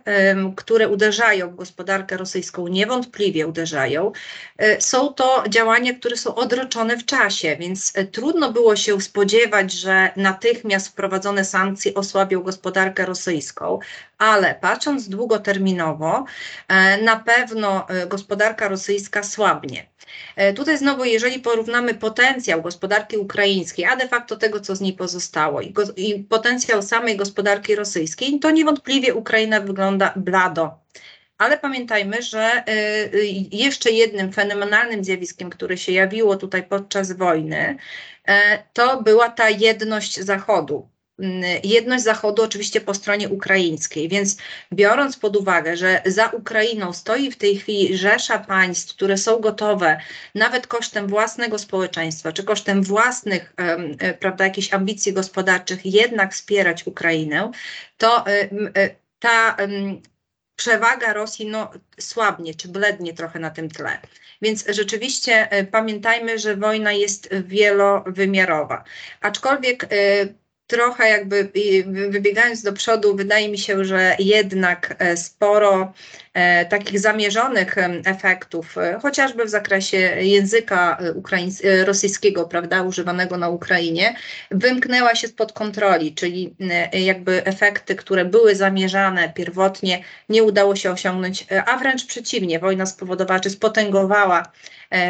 które 0.56 0.90
uderzają 0.90 1.50
w 1.50 1.56
gospodarkę 1.56 2.18
rosyjską, 2.18 2.68
niewątpliwie 2.68 3.48
uderzają, 3.48 4.12
e, 4.58 4.82
są 4.82 5.14
to 5.14 5.44
działania, 5.50 5.94
które 5.94 6.18
są 6.18 6.36
odroczone 6.36 6.98
w 6.98 7.06
czasie, 7.06 7.58
więc 7.60 7.92
e, 7.96 8.06
trudno 8.06 8.52
było 8.52 8.76
się 8.76 9.02
spodziewać, 9.02 9.72
że 9.74 10.10
natychmiast 10.16 10.88
wprowadzone 10.88 11.46
sankcje 11.46 11.94
osłabią 11.94 12.42
gospodarkę 12.42 13.06
rosyjską, 13.06 13.80
ale 14.18 14.56
patrząc 14.56 15.10
długoterminowo, 15.10 16.26
e, 16.68 17.02
na 17.02 17.16
pewno 17.16 17.88
gospodarka 18.08 18.68
rosyjska 18.68 19.24
słabnie. 19.24 19.88
Tutaj 20.56 20.78
znowu, 20.78 21.06
jeżeli 21.06 21.40
porównamy 21.40 21.94
potencjał 21.94 22.62
gospodarki 22.62 23.18
ukraińskiej, 23.18 23.86
a 23.86 23.96
de 23.96 24.08
facto 24.08 24.36
tego, 24.36 24.60
co 24.60 24.76
z 24.76 24.82
niej 24.82 24.94
pozostało, 24.94 25.62
i, 25.62 25.72
go, 25.72 25.84
i 25.96 26.24
potencjał 26.24 26.82
samej 26.82 27.18
gospodarki 27.18 27.76
rosyjskiej, 27.76 28.40
to 28.40 28.52
niewątpliwie 28.52 29.14
Ukraina 29.14 29.62
wygląda 29.62 30.14
blado. 30.16 30.80
Ale 31.38 31.58
pamiętajmy, 31.58 32.22
że 32.22 32.64
jeszcze 33.52 33.92
jednym 33.92 34.34
fenomenalnym 34.34 35.04
zjawiskiem, 35.04 35.50
które 35.50 35.78
się 35.78 35.92
jawiło 35.92 36.36
tutaj 36.36 36.64
podczas 36.64 37.12
wojny, 37.12 37.78
to 38.74 39.02
była 39.02 39.30
ta 39.30 39.50
jedność 39.50 40.20
Zachodu. 40.20 40.90
Mm, 41.20 41.44
jedność 41.64 42.04
Zachodu 42.04 42.44
oczywiście 42.44 42.82
po 42.82 42.94
stronie 42.94 43.30
ukraińskiej, 43.30 44.10
więc 44.10 44.38
biorąc 44.74 45.18
pod 45.18 45.36
uwagę, 45.36 45.78
że 45.78 46.02
za 46.06 46.28
Ukrainą 46.28 46.94
stoi 46.94 47.32
w 47.32 47.38
tej 47.38 47.58
chwili 47.58 47.98
rzesza 47.98 48.40
państw, 48.40 48.96
które 48.96 49.18
są 49.18 49.40
gotowe 49.40 50.00
nawet 50.36 50.68
kosztem 50.68 51.08
własnego 51.08 51.60
społeczeństwa, 51.60 52.32
czy 52.32 52.44
kosztem 52.44 52.84
własnych, 52.84 53.54
e, 53.58 54.14
prawda, 54.14 54.44
jakichś 54.44 54.74
ambicji 54.74 55.14
gospodarczych 55.14 55.86
jednak 55.86 56.34
wspierać 56.34 56.88
Ukrainę, 56.88 57.52
to 57.98 58.28
e, 58.28 58.50
e, 58.76 58.96
ta 59.20 59.58
przewaga 60.56 61.14
Rosji 61.14 61.46
no, 61.46 61.72
słabnie 62.00 62.56
czy 62.56 62.68
blednie 62.68 63.14
trochę 63.14 63.40
na 63.40 63.50
tym 63.50 63.70
tle. 63.70 64.00
Więc 64.42 64.66
rzeczywiście 64.70 65.50
pamiętajmy, 65.72 66.40
że 66.40 66.56
wojna 66.56 66.92
jest 66.92 67.30
wielowymiarowa. 67.34 68.84
Aczkolwiek 69.22 69.88
trochę 70.68 71.10
jakby 71.10 71.52
wybiegając 72.10 72.64
do 72.64 72.74
przodu, 72.74 73.16
wydaje 73.16 73.50
mi 73.50 73.58
się, 73.58 73.86
że 73.86 74.16
jednak 74.20 74.96
e, 75.00 75.18
sporo 75.18 75.94
e, 76.34 76.66
takich 76.66 77.00
zamierzonych 77.00 77.76
efektów, 78.06 78.78
e, 78.78 79.00
chociażby 79.02 79.46
w 79.46 79.50
zakresie 79.50 79.98
języka 80.20 80.98
rosyjskiego, 81.86 82.46
prawda, 82.46 82.84
używanego 82.84 83.38
na 83.38 83.50
Ukrainie, 83.50 84.16
wymknęła 84.52 85.16
się 85.16 85.28
spod 85.28 85.54
kontroli, 85.54 86.16
czyli 86.16 86.56
jakby 86.94 87.46
efekty, 87.46 87.96
które 87.96 88.26
były 88.26 88.56
zamierzane 88.56 89.34
pierwotnie, 89.34 90.04
nie 90.30 90.44
udało 90.44 90.76
się 90.76 90.92
osiągnąć, 90.92 91.46
a 91.66 91.78
wręcz 91.78 92.06
przeciwnie, 92.06 92.60
wojna 92.60 92.86
spowodowała 92.86 93.40
czy 93.40 93.50
spotęgowała 93.50 94.52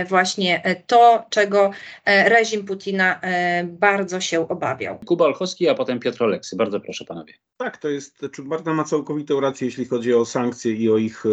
właśnie 0.10 0.78
to, 0.88 1.26
czego 1.30 1.72
reżim 2.06 2.66
Putina 2.66 3.22
bardzo 3.64 4.22
się 4.22 4.48
obawiał. 4.50 5.00
Kuba 5.06 5.26
Olchowski, 5.26 5.70
a 5.70 5.76
potem 5.76 6.00
Piotr 6.00 6.24
Oleksy. 6.24 6.56
Bardzo 6.56 6.80
proszę 6.80 7.06
panowie. 7.06 7.34
Tak, 7.58 7.78
to 7.78 7.90
jest, 7.90 8.22
czy 8.32 8.44
Marta 8.44 8.74
ma 8.74 8.84
całkowitą 8.84 9.40
rację, 9.40 9.68
jeśli 9.68 9.86
chodzi 9.86 10.14
o 10.14 10.26
sankcje 10.26 10.74
i 10.74 10.90
o 10.90 10.98
ich 10.98 11.26
e, 11.26 11.30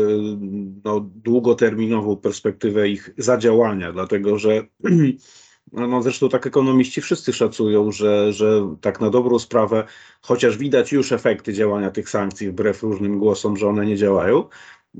no, 0.84 1.00
długoterminową 1.00 2.16
perspektywę 2.16 2.88
ich 2.88 3.10
zadziałania, 3.18 3.92
dlatego 3.92 4.38
że 4.38 4.62
no 5.72 6.02
zresztą 6.02 6.28
tak 6.28 6.46
ekonomiści 6.46 7.00
wszyscy 7.00 7.32
szacują, 7.32 7.92
że, 7.92 8.32
że 8.32 8.76
tak 8.80 9.00
na 9.00 9.10
dobrą 9.10 9.38
sprawę, 9.38 9.84
chociaż 10.22 10.58
widać 10.58 10.92
już 10.92 11.12
efekty 11.12 11.52
działania 11.52 11.90
tych 11.90 12.10
sankcji, 12.10 12.50
wbrew 12.50 12.82
różnym 12.82 13.18
głosom, 13.18 13.56
że 13.56 13.68
one 13.68 13.86
nie 13.86 13.96
działają, 13.96 14.48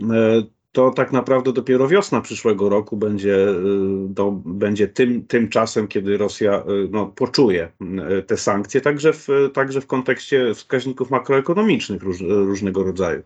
e, 0.03 0.43
to 0.75 0.91
tak 0.91 1.13
naprawdę 1.13 1.53
dopiero 1.53 1.89
wiosna 1.89 2.21
przyszłego 2.21 2.69
roku 2.69 2.97
będzie, 2.97 3.49
y, 3.49 4.43
będzie 4.45 4.89
tym, 4.89 5.27
tym 5.27 5.49
czasem, 5.49 5.89
kiedy 5.89 6.17
Rosja 6.19 6.59
y, 6.59 6.89
no, 6.91 7.07
poczuje 7.07 7.73
y, 8.19 8.23
te 8.23 8.37
sankcje, 8.37 8.81
także 8.81 9.13
w, 9.13 9.29
także 9.53 9.81
w 9.81 9.87
kontekście 9.87 10.55
wskaźników 10.55 11.11
makroekonomicznych 11.11 12.03
róż, 12.03 12.21
różnego 12.21 12.85
rodzaju. 12.85 13.23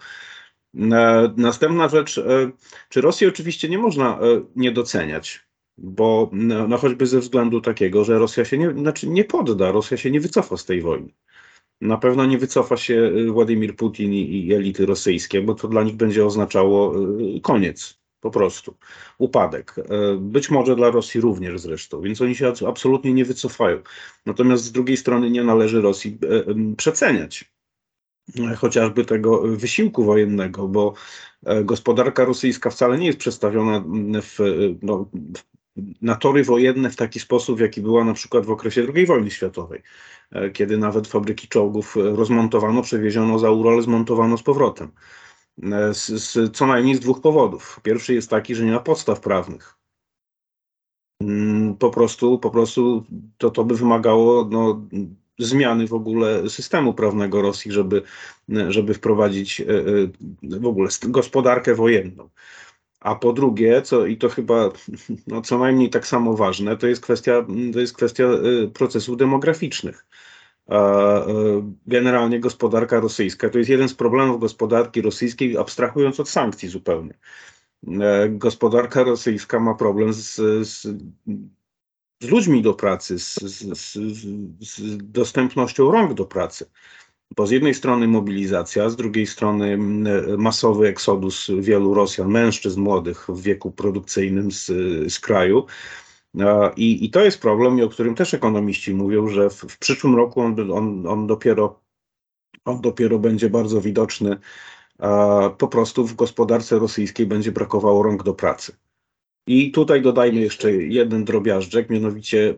Następna 1.37 1.89
rzecz, 1.89 2.21
czy 2.89 3.01
Rosji 3.01 3.27
oczywiście 3.27 3.69
nie 3.69 3.79
można 3.79 4.19
nie 4.57 4.73
doceniać, 4.73 5.49
bo 5.79 6.31
no, 6.33 6.69
no 6.69 6.79
choćby 6.79 7.07
ze 7.07 7.21
względu 7.21 7.61
takiego, 7.61 8.05
że 8.05 8.19
Rosja 8.19 8.45
się 8.45 8.59
nie, 8.59 8.71
znaczy 8.71 9.09
nie 9.09 9.25
podda, 9.25 9.73
Rosja 9.73 9.97
się 9.97 10.11
nie 10.11 10.21
wycofa 10.21 10.57
z 10.57 10.65
tej 10.65 10.83
wojny. 10.83 11.09
Na 11.81 11.97
pewno 11.97 12.27
nie 12.27 12.39
wycofa 12.39 12.77
się 12.77 12.95
y, 12.95 13.31
Władimir 13.31 13.77
Putin 13.77 14.13
i 14.13 14.53
elity 14.53 14.87
rosyjskie, 14.87 15.43
bo 15.43 15.55
to 15.55 15.69
dla 15.69 15.83
nich 15.83 15.97
będzie 15.97 16.27
oznaczało 16.27 16.95
y, 17.37 17.41
koniec, 17.41 17.99
po 18.21 18.31
prostu, 18.31 18.77
upadek. 19.19 19.79
Y, 19.79 19.85
być 20.21 20.51
może 20.51 20.77
dla 20.77 20.91
Rosji 20.91 21.21
również 21.21 21.61
zresztą, 21.61 22.01
więc 22.01 22.21
oni 22.21 22.35
się 22.35 22.53
absolutnie 22.69 23.13
nie 23.13 23.25
wycofają. 23.25 23.83
Natomiast 24.27 24.65
z 24.65 24.73
drugiej 24.73 24.97
strony 24.97 25.31
nie 25.31 25.45
należy 25.45 25.81
Rosji 25.81 26.19
przeceniać 26.77 27.53
chociażby 28.57 29.05
tego 29.05 29.43
wysiłku 29.43 30.05
wojennego, 30.05 30.69
bo 30.69 30.95
gospodarka 31.65 32.25
rosyjska 32.25 32.71
wcale 32.71 32.99
nie 32.99 33.07
jest 33.07 33.19
przestawiona 33.19 33.85
w, 34.23 34.39
no, 34.83 35.11
na 36.03 36.15
tory 36.15 36.45
wojenne 36.45 36.91
w 36.91 36.97
taki 36.97 37.21
sposób, 37.21 37.61
jaki 37.61 37.81
była 37.81 38.05
na 38.05 38.15
przykład 38.15 38.47
w 38.47 38.51
okresie 38.51 38.87
II 38.95 39.07
wojny 39.07 39.31
światowej. 39.31 39.83
E, 40.33 40.51
kiedy 40.51 40.79
nawet 40.79 41.07
fabryki 41.07 41.49
czołgów 41.49 41.97
e, 41.97 42.01
rozmontowano, 42.01 42.83
przewieziono 42.83 43.39
za 43.39 43.51
Ural, 43.51 43.83
zmontowano 43.83 44.39
z 44.39 44.43
powrotem. 44.43 44.91
E, 45.63 45.95
z, 45.95 46.07
z, 46.07 46.57
co 46.57 46.67
najmniej 46.67 46.95
z 46.95 47.01
dwóch 47.01 47.21
powodów. 47.21 47.81
Pierwszy 47.83 48.15
jest 48.15 48.31
taki, 48.31 48.55
że 48.55 48.65
nie 48.65 48.73
ma 48.73 48.81
podstaw 48.81 49.21
prawnych. 49.21 49.75
Mm, 51.23 51.77
po 51.77 51.91
prostu, 51.91 52.39
po 52.39 52.51
prostu 52.51 53.05
to, 53.39 53.51
to 53.51 53.65
by 53.65 53.75
wymagało 53.75 54.49
no, 54.51 54.87
zmiany 55.39 55.87
w 55.87 55.95
ogóle 55.95 56.51
systemu 56.51 56.95
prawnego 56.95 57.43
Rosji, 57.43 57.73
żeby, 57.73 58.03
żeby 58.69 58.95
wprowadzić 58.95 59.63
w 60.43 60.67
ogóle 60.67 60.89
gospodarkę 61.03 61.75
wojenną. 61.75 62.29
A 63.01 63.15
po 63.15 63.33
drugie, 63.33 63.83
co, 63.83 64.07
i 64.07 64.17
to 64.17 64.29
chyba 64.29 64.71
no, 65.27 65.43
co 65.43 65.59
najmniej 65.59 65.91
tak 65.91 66.07
samo 66.07 66.35
ważne, 66.35 66.77
to 66.77 66.87
jest 66.87 67.03
kwestia, 67.03 67.47
to 67.73 67.81
jest 67.81 67.97
kwestia 67.97 68.25
y, 68.25 68.69
procesów 68.69 69.17
demograficznych. 69.17 70.07
generalnie 71.87 72.41
gospodarka 72.41 73.01
rosyjska. 73.01 73.51
To 73.51 73.59
jest 73.59 73.71
jeden 73.71 73.89
z 73.89 73.95
problemów 73.95 74.41
gospodarki 74.41 75.03
rosyjskiej, 75.03 75.59
abstrahując 75.59 76.21
od 76.21 76.29
sankcji 76.29 76.69
zupełnie. 76.69 77.15
Gospodarka 78.31 79.03
rosyjska 79.03 79.61
ma 79.61 79.75
problem 79.75 80.13
z, 80.13 80.35
z, 80.69 80.83
z 82.23 82.29
ludźmi 82.31 82.63
do 82.63 82.75
pracy, 82.75 83.19
z, 83.19 83.39
z 84.61 84.97
dostępnością 85.13 85.91
rąk 85.91 86.15
do 86.15 86.25
pracy. 86.25 86.71
Bo 87.37 87.47
z 87.47 87.51
jednej 87.51 87.75
strony 87.75 88.09
mobilizacja, 88.09 88.91
z 88.91 88.97
drugiej 88.97 89.27
strony 89.27 89.79
masowy 90.39 90.89
eksodus 90.89 91.51
wielu 91.61 91.95
Rosjan, 91.95 92.29
mężczyzn 92.29 92.81
młodych 92.81 93.27
w 93.29 93.43
wieku 93.43 93.71
produkcyjnym 93.71 94.53
z, 94.53 94.67
z 95.13 95.21
kraju. 95.21 95.67
I, 96.77 97.05
I 97.05 97.11
to 97.11 97.25
jest 97.25 97.41
problem, 97.41 97.81
o 97.81 97.89
którym 97.89 98.15
też 98.15 98.35
ekonomiści 98.35 98.95
mówią, 98.95 99.29
że 99.29 99.51
w, 99.51 99.55
w 99.55 99.79
przyszłym 99.79 100.17
roku 100.17 100.41
on, 100.41 100.73
on, 100.73 101.07
on, 101.07 101.27
dopiero, 101.27 101.81
on 102.65 102.81
dopiero 102.81 103.19
będzie 103.19 103.51
bardzo 103.51 103.81
widoczny. 103.81 104.39
Po 105.59 105.69
prostu 105.69 106.07
w 106.07 106.15
gospodarce 106.15 106.79
rosyjskiej 106.79 107.27
będzie 107.27 107.53
brakowało 107.53 108.03
rąk 108.03 108.23
do 108.23 108.35
pracy. 108.35 108.77
I 109.47 109.71
tutaj 109.71 110.03
dodajmy 110.03 110.41
jeszcze 110.41 110.73
jeden 110.73 111.25
drobiażdżek, 111.25 111.91
mianowicie 111.91 112.55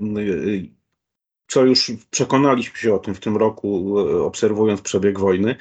co 1.50 1.64
już 1.64 1.92
przekonaliśmy 2.10 2.78
się 2.78 2.94
o 2.94 2.98
tym 2.98 3.14
w 3.14 3.20
tym 3.20 3.36
roku, 3.36 3.98
obserwując 4.24 4.80
przebieg 4.80 5.18
wojny, 5.18 5.56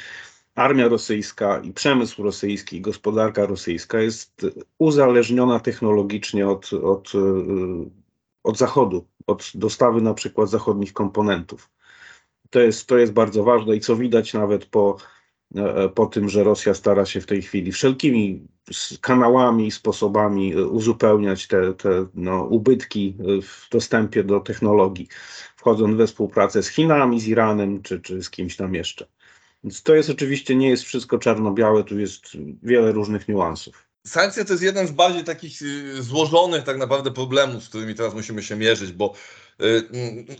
armia 0.55 0.87
rosyjska 0.87 1.59
i 1.59 1.73
przemysł 1.73 2.23
rosyjski, 2.23 2.77
i 2.77 2.81
gospodarka 2.81 3.45
rosyjska 3.45 3.99
jest 3.99 4.45
uzależniona 4.77 5.59
technologicznie 5.59 6.47
od, 6.47 6.73
od, 6.73 7.11
od 8.43 8.57
Zachodu, 8.57 9.05
od 9.27 9.51
dostawy 9.55 10.01
na 10.01 10.13
przykład 10.13 10.49
zachodnich 10.49 10.93
komponentów. 10.93 11.69
To 12.49 12.59
jest, 12.59 12.87
to 12.87 12.97
jest 12.97 13.13
bardzo 13.13 13.43
ważne 13.43 13.75
i 13.75 13.79
co 13.79 13.95
widać 13.95 14.33
nawet 14.33 14.65
po, 14.65 14.97
po 15.95 16.05
tym, 16.05 16.29
że 16.29 16.43
Rosja 16.43 16.73
stara 16.73 17.05
się 17.05 17.21
w 17.21 17.25
tej 17.25 17.41
chwili 17.41 17.71
wszelkimi 17.71 18.47
kanałami 19.01 19.71
sposobami 19.71 20.55
uzupełniać 20.55 21.47
te, 21.47 21.73
te 21.73 22.05
no, 22.13 22.43
ubytki 22.43 23.15
w 23.41 23.69
dostępie 23.71 24.23
do 24.23 24.39
technologii, 24.39 25.07
wchodząc 25.55 25.97
we 25.97 26.07
współpracę 26.07 26.63
z 26.63 26.67
Chinami, 26.67 27.19
z 27.19 27.27
Iranem 27.27 27.81
czy, 27.81 27.99
czy 27.99 28.23
z 28.23 28.29
kimś 28.29 28.55
tam 28.55 28.75
jeszcze. 28.75 29.07
Więc 29.63 29.83
to 29.83 29.95
jest 29.95 30.09
oczywiście, 30.09 30.55
nie 30.55 30.69
jest 30.69 30.83
wszystko 30.83 31.17
czarno-białe, 31.17 31.83
tu 31.83 31.99
jest 31.99 32.23
wiele 32.63 32.91
różnych 32.91 33.27
niuansów. 33.27 33.89
Sankcje 34.07 34.45
to 34.45 34.53
jest 34.53 34.63
jeden 34.63 34.87
z 34.87 34.91
bardziej 34.91 35.23
takich 35.23 35.59
złożonych 35.99 36.63
tak 36.63 36.77
naprawdę 36.77 37.11
problemów, 37.11 37.63
z 37.63 37.69
którymi 37.69 37.95
teraz 37.95 38.13
musimy 38.13 38.43
się 38.43 38.55
mierzyć, 38.55 38.91
bo 38.91 39.13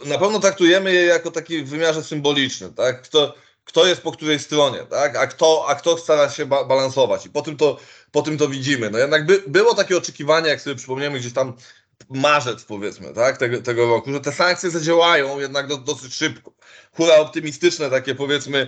na 0.06 0.18
pewno 0.18 0.40
traktujemy 0.40 0.94
je 0.94 1.02
jako 1.02 1.32
taki 1.32 1.62
w 1.64 1.70
wymiarze 1.70 2.04
symbolicznym, 2.04 2.74
tak? 2.74 3.02
Kto, 3.02 3.36
kto 3.70 3.86
jest 3.86 4.02
po 4.02 4.12
której 4.12 4.40
stronie, 4.40 4.80
tak? 4.90 5.16
A 5.16 5.28
kto, 5.28 5.66
a 5.68 5.76
kto 5.76 5.98
stara 5.98 6.30
się 6.30 6.46
ba 6.46 6.64
balansować 6.64 7.26
i 7.26 7.30
po 7.30 7.42
tym 7.42 7.58
to, 7.58 7.78
po 8.12 8.22
tym 8.22 8.38
to 8.38 8.48
widzimy. 8.48 8.90
No 8.90 8.98
jednak 8.98 9.26
by, 9.26 9.44
było 9.48 9.76
takie 9.76 9.98
oczekiwanie, 9.98 10.50
jak 10.50 10.62
sobie 10.62 10.76
przypomniemy 10.76 11.20
gdzieś 11.20 11.34
tam 11.34 11.54
marzec 12.10 12.64
powiedzmy, 12.64 13.14
tak, 13.14 13.38
tego, 13.38 13.62
tego 13.62 13.88
roku, 13.88 14.14
że 14.14 14.20
te 14.20 14.32
sankcje 14.32 14.70
zadziałają 14.70 15.40
jednak 15.40 15.68
do, 15.68 15.78
dosyć 15.78 16.14
szybko. 16.14 16.52
Hura 16.92 17.16
optymistyczne 17.16 17.90
takie 17.90 18.16
powiedzmy 18.16 18.68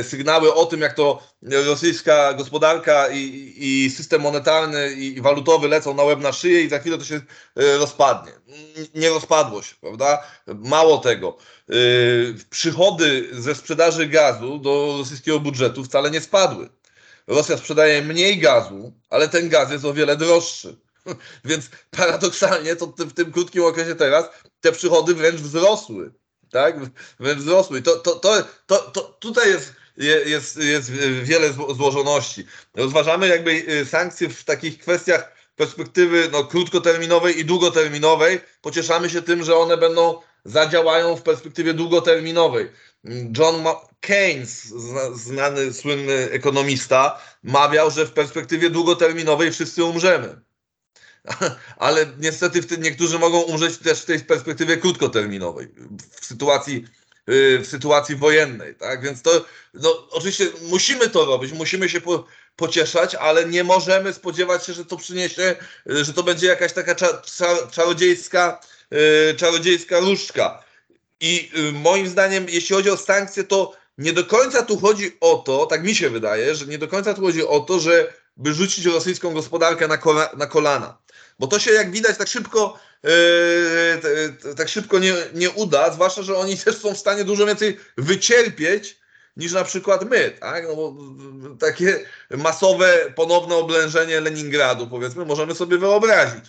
y, 0.00 0.04
sygnały 0.04 0.54
o 0.54 0.66
tym, 0.66 0.80
jak 0.80 0.94
to 0.94 1.22
rosyjska 1.42 2.34
gospodarka 2.34 3.08
i, 3.08 3.54
i 3.56 3.90
system 3.90 4.20
monetarny 4.20 4.92
i 4.92 5.20
walutowy 5.20 5.68
lecą 5.68 5.94
na 5.94 6.02
łeb 6.02 6.20
na 6.20 6.32
szyję 6.32 6.62
i 6.62 6.68
za 6.68 6.78
chwilę 6.78 6.98
to 6.98 7.04
się 7.04 7.14
y, 7.14 7.22
rozpadnie. 7.78 8.32
Nie 8.94 9.08
rozpadło 9.08 9.62
się, 9.62 9.74
prawda? 9.80 10.22
Mało 10.46 10.98
tego. 10.98 11.36
Y, 11.70 12.34
przychody 12.50 13.28
ze 13.32 13.54
sprzedaży 13.54 14.06
gazu 14.06 14.58
do 14.58 14.94
rosyjskiego 14.98 15.40
budżetu 15.40 15.84
wcale 15.84 16.10
nie 16.10 16.20
spadły. 16.20 16.68
Rosja 17.26 17.56
sprzedaje 17.56 18.02
mniej 18.02 18.38
gazu, 18.38 18.92
ale 19.10 19.28
ten 19.28 19.48
gaz 19.48 19.70
jest 19.70 19.84
o 19.84 19.94
wiele 19.94 20.16
droższy. 20.16 20.76
Więc 21.44 21.70
paradoksalnie 21.90 22.76
to 22.76 22.86
w 22.86 23.12
tym 23.12 23.32
krótkim 23.32 23.64
okresie 23.64 23.94
teraz 23.94 24.24
te 24.60 24.72
przychody 24.72 25.14
wręcz 25.14 25.40
wzrosły. 25.40 26.12
Tak? 26.50 26.76
Wręcz 27.20 27.38
wzrosły. 27.38 27.82
To, 27.82 27.96
to, 27.96 28.14
to, 28.14 28.44
to, 28.66 28.78
to 28.78 29.00
tutaj 29.00 29.48
jest, 29.50 29.72
jest, 30.26 30.56
jest 30.56 30.90
wiele 31.22 31.52
złożoności. 31.52 32.46
Rozważamy 32.74 33.28
jakby 33.28 33.50
y, 33.50 33.86
sankcje 33.86 34.28
w 34.28 34.44
takich 34.44 34.78
kwestiach 34.78 35.32
perspektywy 35.56 36.28
no, 36.32 36.44
krótkoterminowej 36.44 37.38
i 37.38 37.44
długoterminowej. 37.44 38.40
Pocieszamy 38.60 39.10
się 39.10 39.22
tym, 39.22 39.44
że 39.44 39.56
one 39.56 39.76
będą 39.76 40.20
zadziałają 40.44 41.16
w 41.16 41.22
perspektywie 41.22 41.74
długoterminowej. 41.74 42.70
John 43.38 43.64
Keynes, 44.00 44.64
znany, 45.14 45.72
słynny 45.72 46.30
ekonomista, 46.30 47.20
mawiał, 47.42 47.90
że 47.90 48.06
w 48.06 48.12
perspektywie 48.12 48.70
długoterminowej 48.70 49.52
wszyscy 49.52 49.84
umrzemy. 49.84 50.47
ale 51.76 52.06
niestety 52.18 52.78
niektórzy 52.78 53.18
mogą 53.18 53.40
umrzeć 53.40 53.78
też 53.78 54.00
w 54.00 54.04
tej 54.04 54.20
perspektywie 54.20 54.76
krótkoterminowej, 54.76 55.68
w 56.20 56.26
sytuacji, 56.26 56.84
y, 57.28 57.58
w 57.58 57.66
sytuacji 57.66 58.16
wojennej, 58.16 58.74
tak? 58.74 59.02
Więc 59.02 59.22
to, 59.22 59.44
no, 59.74 60.08
oczywiście 60.10 60.46
musimy 60.62 61.08
to 61.08 61.24
robić, 61.24 61.52
musimy 61.52 61.88
się 61.88 62.00
po, 62.00 62.26
pocieszać, 62.56 63.14
ale 63.14 63.46
nie 63.46 63.64
możemy 63.64 64.12
spodziewać 64.12 64.66
się, 64.66 64.72
że 64.72 64.84
to 64.84 64.96
przyniesie, 64.96 65.56
że 65.86 66.12
to 66.12 66.22
będzie 66.22 66.46
jakaś 66.46 66.72
taka 66.72 66.94
cza, 66.94 67.22
cza, 67.22 67.66
czarodziejska, 67.70 68.60
yy, 68.90 69.34
czarodziejska 69.36 70.00
różdżka. 70.00 70.64
I 71.20 71.50
moim 71.72 72.08
zdaniem, 72.08 72.46
jeśli 72.48 72.76
chodzi 72.76 72.90
o 72.90 72.96
sankcje, 72.96 73.44
to 73.44 73.72
nie 73.98 74.12
do 74.12 74.24
końca 74.24 74.62
tu 74.62 74.78
chodzi 74.78 75.16
o 75.20 75.36
to, 75.36 75.66
tak 75.66 75.84
mi 75.84 75.94
się 75.94 76.10
wydaje, 76.10 76.54
że 76.54 76.66
nie 76.66 76.78
do 76.78 76.88
końca 76.88 77.14
tu 77.14 77.20
chodzi 77.20 77.46
o 77.46 77.60
to, 77.60 77.80
że 77.80 78.12
by 78.36 78.54
rzucić 78.54 78.84
rosyjską 78.84 79.34
gospodarkę 79.34 79.88
na, 79.88 79.98
kola, 79.98 80.30
na 80.36 80.46
kolana. 80.46 80.98
Bo 81.38 81.46
to 81.46 81.58
się 81.58 81.72
jak 81.72 81.90
widać 81.90 82.18
tak 82.18 82.28
szybko, 82.28 82.78
yy, 83.02 84.54
tak 84.54 84.68
szybko 84.68 84.98
nie, 84.98 85.14
nie 85.34 85.50
uda, 85.50 85.92
zwłaszcza, 85.92 86.22
że 86.22 86.36
oni 86.36 86.56
też 86.64 86.76
są 86.78 86.94
w 86.94 86.98
stanie 86.98 87.24
dużo 87.24 87.46
więcej 87.46 87.78
wycierpieć 87.96 88.98
niż 89.36 89.52
na 89.52 89.64
przykład 89.64 90.10
my, 90.10 90.30
tak? 90.40 90.64
No 90.76 90.94
takie 91.60 92.06
masowe 92.30 93.12
ponowne 93.14 93.56
oblężenie 93.56 94.20
Leningradu, 94.20 94.86
powiedzmy, 94.86 95.24
możemy 95.24 95.54
sobie 95.54 95.78
wyobrazić. 95.78 96.44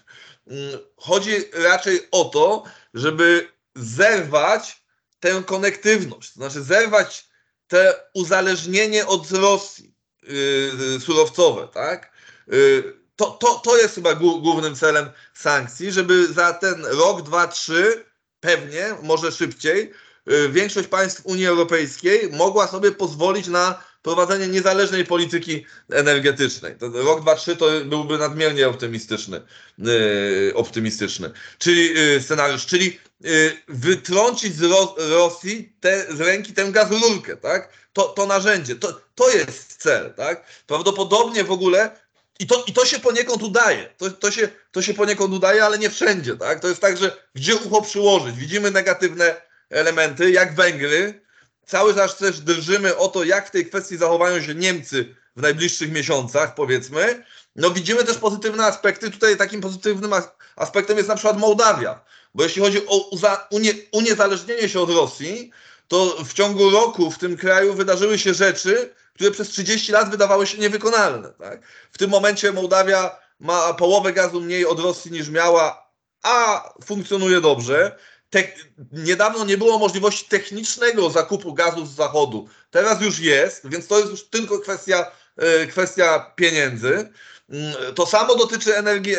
Mm, 0.48 0.80
chodzi 0.96 1.32
raczej 1.54 2.08
o 2.12 2.26
to, 2.26 2.64
żeby 2.94 3.48
zerwać 3.76 4.84
tę 5.20 5.44
konektywność, 5.46 6.34
to 6.34 6.40
znaczy 6.40 6.64
zerwać 6.64 7.30
te 7.68 7.94
uzależnienie 8.14 9.08
od 9.08 9.32
Rosji 9.32 9.96
yy, 10.24 11.00
surowcowe, 11.00 11.68
tak? 11.74 12.12
Yy, 12.48 12.99
to, 13.20 13.26
to, 13.26 13.62
to 13.64 13.78
jest 13.78 13.96
chyba 13.96 14.16
głównym 14.16 14.76
celem 14.76 15.10
sankcji, 15.34 15.92
żeby 15.92 16.34
za 16.34 16.54
ten 16.54 16.86
rok, 16.86 17.22
dwa, 17.22 17.48
trzy, 17.48 18.06
pewnie, 18.40 18.96
może 19.04 19.32
szybciej, 19.32 19.92
y, 20.32 20.50
większość 20.50 20.88
państw 20.88 21.26
Unii 21.26 21.46
Europejskiej 21.46 22.30
mogła 22.32 22.68
sobie 22.68 22.92
pozwolić 22.92 23.48
na 23.48 23.84
prowadzenie 24.02 24.48
niezależnej 24.48 25.06
polityki 25.06 25.66
energetycznej. 25.92 26.76
To 26.76 26.90
rok, 26.90 27.22
dwa, 27.22 27.36
trzy 27.36 27.56
to 27.56 27.66
byłby 27.86 28.18
nadmiernie 28.18 28.68
optymistyczny, 28.68 29.42
yy, 29.78 30.52
optymistyczny. 30.56 31.32
Czyli 31.58 31.94
yy, 31.94 32.22
scenariusz, 32.22 32.66
czyli 32.66 33.00
yy, 33.22 33.58
wytrącić 33.68 34.56
z 34.56 34.64
Ro 34.64 34.96
Rosji 34.98 35.74
te, 35.80 36.16
z 36.16 36.22
ręki 36.22 36.54
tę 36.54 36.72
gazururkę, 36.72 37.38
tak? 37.38 37.70
To, 37.94 38.04
to 38.04 38.26
narzędzie, 38.26 38.76
to, 38.76 39.02
to 39.16 39.30
jest 39.30 39.78
cel, 39.78 40.14
tak? 40.14 40.46
Prawdopodobnie 40.68 41.44
w 41.44 41.52
ogóle 41.52 41.92
i 42.40 42.48
to, 42.48 42.64
I 42.68 42.74
to 42.74 42.86
się 42.86 43.00
poniekąd 43.00 43.44
udaje. 43.44 43.90
To, 43.98 44.12
to, 44.12 44.32
się, 44.32 44.50
to 44.72 44.82
się 44.82 44.94
poniekąd 44.94 45.34
udaje, 45.34 45.66
ale 45.66 45.78
nie 45.78 45.90
wszędzie. 45.90 46.38
Tak? 46.38 46.60
To 46.60 46.68
jest 46.68 46.82
tak, 46.82 46.98
że 46.98 47.18
gdzie 47.36 47.56
ucho 47.56 47.82
przyłożyć? 47.82 48.36
Widzimy 48.36 48.72
negatywne 48.72 49.42
elementy, 49.70 50.32
jak 50.32 50.56
Węgry. 50.56 51.22
Cały 51.66 51.96
czas 51.96 52.18
też 52.18 52.40
drżymy 52.40 52.98
o 52.98 53.08
to, 53.08 53.24
jak 53.24 53.48
w 53.48 53.52
tej 53.52 53.66
kwestii 53.66 53.98
zachowają 53.98 54.42
się 54.42 54.56
Niemcy 54.56 55.16
w 55.36 55.42
najbliższych 55.42 55.92
miesiącach, 55.92 56.56
powiedzmy. 56.56 57.24
No 57.56 57.72
widzimy 57.72 58.04
też 58.04 58.18
pozytywne 58.18 58.66
aspekty. 58.66 59.12
Tutaj 59.12 59.38
takim 59.38 59.62
pozytywnym 59.62 60.12
aspektem 60.56 60.98
jest 60.98 61.10
na 61.10 61.16
przykład 61.16 61.38
Mołdawia. 61.38 62.06
Bo 62.36 62.44
jeśli 62.44 62.62
chodzi 62.62 62.88
o 62.88 63.10
unie, 63.52 63.74
uniezależnienie 63.92 64.70
się 64.70 64.80
od 64.80 64.90
Rosji, 64.90 65.52
to 65.88 66.24
w 66.26 66.34
ciągu 66.34 66.70
roku 66.70 67.12
w 67.12 67.18
tym 67.18 67.38
kraju 67.38 67.74
wydarzyły 67.74 68.20
się 68.20 68.34
rzeczy, 68.34 68.94
które 69.20 69.32
przez 69.32 69.50
30 69.50 69.92
lat 69.92 70.10
wydawały 70.12 70.48
się 70.48 70.58
niewykonalne. 70.58 71.34
Tak? 71.40 71.62
W 71.92 71.98
tym 71.98 72.10
momencie 72.10 72.52
Mołdawia 72.52 73.20
ma 73.40 73.74
połowę 73.74 74.14
gazu 74.14 74.42
mniej 74.42 74.66
od 74.66 74.80
Rosji 74.80 75.12
niż 75.12 75.30
miała, 75.30 75.92
a 76.24 76.64
funkcjonuje 76.86 77.42
dobrze. 77.42 77.96
Te, 78.30 78.44
niedawno 78.92 79.46
nie 79.46 79.58
było 79.58 79.80
możliwości 79.80 80.26
technicznego 80.30 81.10
zakupu 81.10 81.54
gazu 81.54 81.86
z 81.86 81.96
zachodu. 81.96 82.48
Teraz 82.72 83.02
już 83.02 83.20
jest, 83.20 83.70
więc 83.70 83.88
to 83.88 84.00
jest 84.00 84.12
już 84.12 84.30
tylko 84.30 84.60
kwestia, 84.60 85.12
e, 85.38 85.68
kwestia 85.68 86.34
pieniędzy. 86.36 87.10
Mm, 87.50 87.96
to 87.96 88.06
samo 88.06 88.36
dotyczy 88.36 88.78
energii 88.78 89.16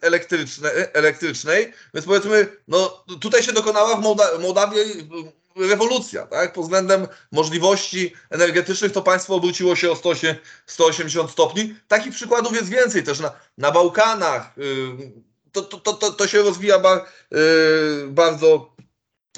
elektrycznej, 0.00 0.72
elektrycznej, 0.92 1.72
więc 1.94 2.06
powiedzmy, 2.06 2.56
no 2.68 3.04
tutaj 3.20 3.42
się 3.42 3.52
dokonała 3.52 3.96
w 3.96 4.00
Mołda 4.00 4.38
Mołdawii 4.38 5.08
rewolucja, 5.56 6.26
tak? 6.26 6.52
Pod 6.52 6.64
względem 6.64 7.06
możliwości 7.32 8.14
energetycznych 8.30 8.92
to 8.92 9.02
państwo 9.02 9.34
obróciło 9.34 9.76
się 9.76 9.90
o 9.90 9.96
180 10.66 11.30
stopni. 11.30 11.74
Takich 11.88 12.14
przykładów 12.14 12.52
jest 12.52 12.68
więcej 12.68 13.02
też 13.02 13.20
na, 13.20 13.32
na 13.58 13.70
Bałkanach. 13.70 14.54
To, 15.52 15.62
to, 15.62 15.92
to, 15.92 16.12
to 16.12 16.26
się 16.26 16.42
rozwija 16.42 16.82
bardzo 18.08 18.72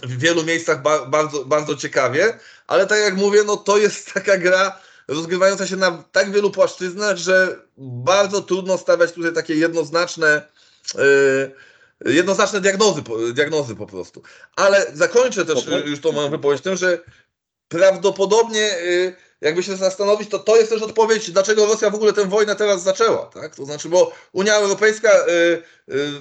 w 0.03 0.19
wielu 0.19 0.45
miejscach 0.45 0.83
bardzo, 1.11 1.45
bardzo 1.45 1.77
ciekawie, 1.77 2.39
ale 2.67 2.87
tak 2.87 2.99
jak 2.99 3.17
mówię, 3.17 3.45
no 3.47 3.57
to 3.57 3.79
jest 3.79 4.13
taka 4.15 4.39
gra 4.39 4.79
rozgrywająca 5.09 5.67
się 5.67 5.77
na 5.77 6.05
tak 6.13 6.33
wielu 6.33 6.51
płaszczyznach, 6.51 7.17
że 7.17 7.57
bardzo 7.79 8.43
trudno 8.43 8.79
stawiać 8.79 9.13
tutaj 9.13 9.33
takie 9.33 9.55
jednoznaczne 9.55 10.49
jednoznaczne 12.07 12.61
diagnozy, 12.61 13.03
diagnozy 13.33 13.77
po 13.77 13.87
prostu. 13.87 14.23
Ale 14.57 14.87
zakończę 14.95 15.45
też 15.45 15.67
już 15.85 16.01
tą 16.01 16.13
moją 16.13 16.31
wypowiedź 16.31 16.63
tym, 16.63 16.77
że 16.77 16.99
prawdopodobnie 17.69 18.79
y, 18.79 19.17
jakby 19.41 19.63
się 19.63 19.77
zastanowić, 19.77 20.31
to 20.31 20.39
to 20.39 20.57
jest 20.57 20.71
też 20.71 20.83
odpowiedź, 20.83 21.31
dlaczego 21.31 21.67
Rosja 21.67 21.91
w 21.91 21.95
ogóle 21.95 22.13
tę 22.13 22.25
wojnę 22.25 22.57
teraz 22.57 22.83
zaczęła. 22.83 23.27
Tak? 23.27 23.57
To 23.57 23.65
znaczy, 23.65 23.89
bo 23.89 24.13
Unia 24.33 24.55
Europejska 24.55 25.09
y, 25.09 25.63
y, 25.95 26.13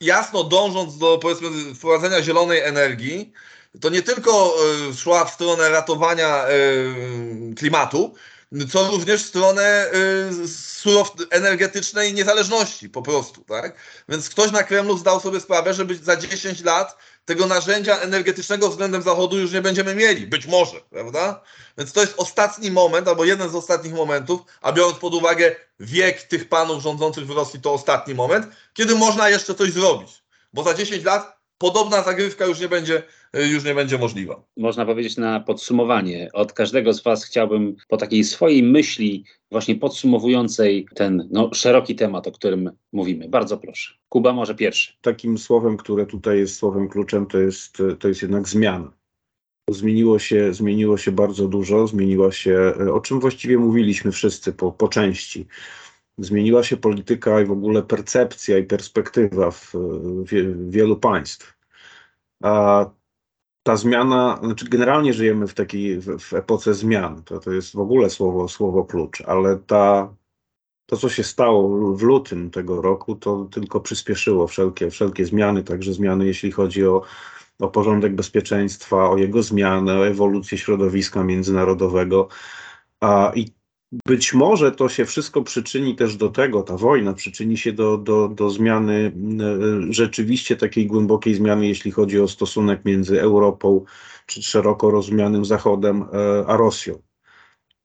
jasno 0.00 0.44
dążąc 0.44 0.98
do 0.98 1.18
powiedzmy 1.18 1.74
wprowadzenia 1.74 2.22
zielonej 2.22 2.60
energii, 2.60 3.32
to 3.80 3.88
nie 3.88 4.02
tylko 4.02 4.56
szła 4.96 5.24
w 5.24 5.34
stronę 5.34 5.68
ratowania 5.68 6.44
klimatu, 7.56 8.14
co 8.72 8.90
również 8.90 9.24
w 9.24 9.26
stronę 9.26 9.90
y, 10.44 10.48
surow 10.48 11.12
energetycznej 11.30 12.14
niezależności 12.14 12.88
po 12.88 13.02
prostu, 13.02 13.44
tak? 13.44 13.76
Więc 14.08 14.30
ktoś 14.30 14.52
na 14.52 14.62
Kremlu 14.62 14.98
zdał 14.98 15.20
sobie 15.20 15.40
sprawę, 15.40 15.74
że 15.74 15.86
za 16.02 16.16
10 16.16 16.64
lat 16.64 16.98
tego 17.24 17.46
narzędzia 17.46 17.98
energetycznego 17.98 18.70
względem 18.70 19.02
Zachodu 19.02 19.38
już 19.38 19.52
nie 19.52 19.62
będziemy 19.62 19.94
mieli. 19.94 20.26
Być 20.26 20.46
może, 20.46 20.80
prawda? 20.90 21.42
Więc 21.78 21.92
to 21.92 22.00
jest 22.00 22.14
ostatni 22.16 22.70
moment, 22.70 23.08
albo 23.08 23.24
jeden 23.24 23.50
z 23.50 23.54
ostatnich 23.54 23.94
momentów, 23.94 24.40
a 24.60 24.72
biorąc 24.72 24.98
pod 24.98 25.14
uwagę 25.14 25.56
wiek 25.80 26.22
tych 26.22 26.48
panów 26.48 26.82
rządzących 26.82 27.26
w 27.26 27.30
Rosji, 27.30 27.60
to 27.60 27.72
ostatni 27.72 28.14
moment, 28.14 28.46
kiedy 28.74 28.94
można 28.94 29.28
jeszcze 29.28 29.54
coś 29.54 29.72
zrobić. 29.72 30.22
Bo 30.52 30.62
za 30.62 30.74
10 30.74 31.04
lat 31.04 31.35
podobna 31.58 32.02
zagrywka 32.02 32.46
już 32.46 32.60
nie 32.60 32.68
będzie, 32.68 33.02
już 33.34 33.64
nie 33.64 33.74
będzie 33.74 33.98
możliwa. 33.98 34.44
Można 34.56 34.86
powiedzieć 34.86 35.16
na 35.16 35.40
podsumowanie. 35.40 36.28
Od 36.32 36.52
każdego 36.52 36.92
z 36.92 37.02
Was 37.02 37.24
chciałbym 37.24 37.76
po 37.88 37.96
takiej 37.96 38.24
swojej 38.24 38.62
myśli, 38.62 39.24
właśnie 39.50 39.74
podsumowującej 39.74 40.86
ten 40.94 41.28
no, 41.30 41.50
szeroki 41.54 41.94
temat, 41.94 42.26
o 42.26 42.32
którym 42.32 42.70
mówimy. 42.92 43.28
Bardzo 43.28 43.58
proszę. 43.58 43.94
Kuba 44.08 44.32
może 44.32 44.54
pierwszy. 44.54 44.92
Takim 45.00 45.38
słowem, 45.38 45.76
które 45.76 46.06
tutaj 46.06 46.38
jest 46.38 46.56
słowem 46.56 46.88
kluczem, 46.88 47.26
to 47.26 47.38
jest, 47.38 47.82
to 47.98 48.08
jest 48.08 48.22
jednak 48.22 48.48
zmiana. 48.48 48.92
Zmieniło 49.70 50.18
się, 50.18 50.54
zmieniło 50.54 50.98
się 50.98 51.12
bardzo 51.12 51.48
dużo, 51.48 51.86
zmieniła 51.86 52.32
się, 52.32 52.74
o 52.92 53.00
czym 53.00 53.20
właściwie 53.20 53.58
mówiliśmy 53.58 54.12
wszyscy 54.12 54.52
po, 54.52 54.72
po 54.72 54.88
części 54.88 55.46
zmieniła 56.18 56.62
się 56.62 56.76
polityka 56.76 57.40
i 57.40 57.44
w 57.44 57.50
ogóle 57.50 57.82
percepcja 57.82 58.58
i 58.58 58.64
perspektywa 58.64 59.50
w, 59.50 59.72
w 60.24 60.70
wielu 60.70 60.96
państw. 60.96 61.56
A 62.42 62.86
ta 63.62 63.76
zmiana, 63.76 64.40
znaczy 64.42 64.68
generalnie 64.68 65.12
żyjemy 65.12 65.46
w 65.46 65.54
takiej, 65.54 66.00
w, 66.00 66.18
w 66.18 66.34
epoce 66.34 66.74
zmian, 66.74 67.22
to, 67.22 67.40
to 67.40 67.52
jest 67.52 67.72
w 67.72 67.78
ogóle 67.78 68.10
słowo, 68.10 68.48
słowo 68.48 68.84
klucz, 68.84 69.20
ale 69.20 69.56
ta, 69.56 70.14
to, 70.86 70.96
co 70.96 71.08
się 71.08 71.24
stało 71.24 71.92
w 71.96 72.02
lutym 72.02 72.50
tego 72.50 72.82
roku, 72.82 73.14
to 73.14 73.44
tylko 73.44 73.80
przyspieszyło 73.80 74.46
wszelkie, 74.46 74.90
wszelkie 74.90 75.26
zmiany, 75.26 75.62
także 75.62 75.92
zmiany, 75.92 76.26
jeśli 76.26 76.52
chodzi 76.52 76.86
o, 76.86 77.02
o 77.58 77.68
porządek 77.68 78.14
bezpieczeństwa, 78.14 79.10
o 79.10 79.16
jego 79.16 79.42
zmianę, 79.42 79.98
o 79.98 80.06
ewolucję 80.06 80.58
środowiska 80.58 81.24
międzynarodowego. 81.24 82.28
A, 83.00 83.32
I 83.34 83.55
być 83.92 84.34
może 84.34 84.72
to 84.72 84.88
się 84.88 85.04
wszystko 85.04 85.42
przyczyni 85.42 85.96
też 85.96 86.16
do 86.16 86.28
tego, 86.28 86.62
ta 86.62 86.76
wojna 86.76 87.12
przyczyni 87.12 87.58
się 87.58 87.72
do, 87.72 87.98
do, 87.98 88.28
do 88.28 88.50
zmiany, 88.50 89.12
e, 89.40 89.92
rzeczywiście 89.92 90.56
takiej 90.56 90.86
głębokiej 90.86 91.34
zmiany, 91.34 91.68
jeśli 91.68 91.90
chodzi 91.90 92.20
o 92.20 92.28
stosunek 92.28 92.84
między 92.84 93.20
Europą, 93.20 93.84
czy 94.26 94.42
szeroko 94.42 94.90
rozumianym 94.90 95.44
Zachodem, 95.44 96.02
e, 96.02 96.46
a 96.46 96.56
Rosją. 96.56 97.02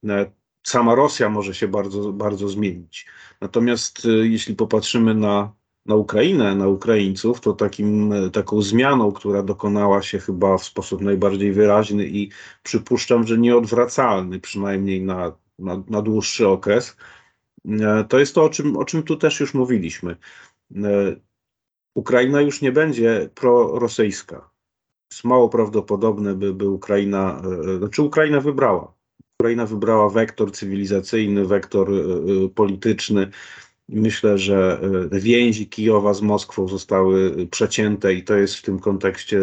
E, 0.08 0.30
sama 0.62 0.94
Rosja 0.94 1.28
może 1.28 1.54
się 1.54 1.68
bardzo, 1.68 2.12
bardzo 2.12 2.48
zmienić. 2.48 3.06
Natomiast 3.40 4.08
jeśli 4.22 4.56
popatrzymy 4.56 5.14
na, 5.14 5.52
na 5.86 5.94
Ukrainę, 5.94 6.54
na 6.54 6.68
Ukraińców, 6.68 7.40
to 7.40 7.52
takim, 7.52 8.12
taką 8.32 8.62
zmianą, 8.62 9.12
która 9.12 9.42
dokonała 9.42 10.02
się 10.02 10.18
chyba 10.18 10.58
w 10.58 10.64
sposób 10.64 11.00
najbardziej 11.00 11.52
wyraźny 11.52 12.06
i 12.06 12.30
przypuszczam, 12.62 13.26
że 13.26 13.38
nieodwracalny, 13.38 14.40
przynajmniej 14.40 15.02
na 15.02 15.32
na, 15.58 15.82
na 15.88 16.02
dłuższy 16.02 16.48
okres, 16.48 16.96
e, 17.68 18.04
to 18.08 18.18
jest 18.18 18.34
to, 18.34 18.44
o 18.44 18.48
czym, 18.48 18.76
o 18.76 18.84
czym 18.84 19.02
tu 19.02 19.16
też 19.16 19.40
już 19.40 19.54
mówiliśmy. 19.54 20.16
E, 20.76 21.16
Ukraina 21.94 22.40
już 22.40 22.62
nie 22.62 22.72
będzie 22.72 23.30
prorosyjska. 23.34 24.50
Jest 25.12 25.24
mało 25.24 25.48
prawdopodobne, 25.48 26.34
by, 26.34 26.54
by 26.54 26.68
Ukraina, 26.68 27.42
e, 27.74 27.78
znaczy 27.78 28.02
Ukraina 28.02 28.40
wybrała. 28.40 28.94
Ukraina 29.40 29.66
wybrała 29.66 30.08
wektor 30.08 30.52
cywilizacyjny, 30.52 31.46
wektor 31.46 31.90
polityczny. 32.54 33.30
Myślę, 33.88 34.38
że 34.38 34.80
więzi 35.12 35.68
Kijowa 35.68 36.14
z 36.14 36.22
Moskwą 36.22 36.68
zostały 36.68 37.46
przecięte 37.46 38.14
i 38.14 38.24
to 38.24 38.34
jest 38.34 38.54
w 38.54 38.62
tym 38.62 38.78
kontekście 38.78 39.40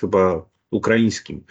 chyba 0.00 0.46
ukraińskim 0.70 1.44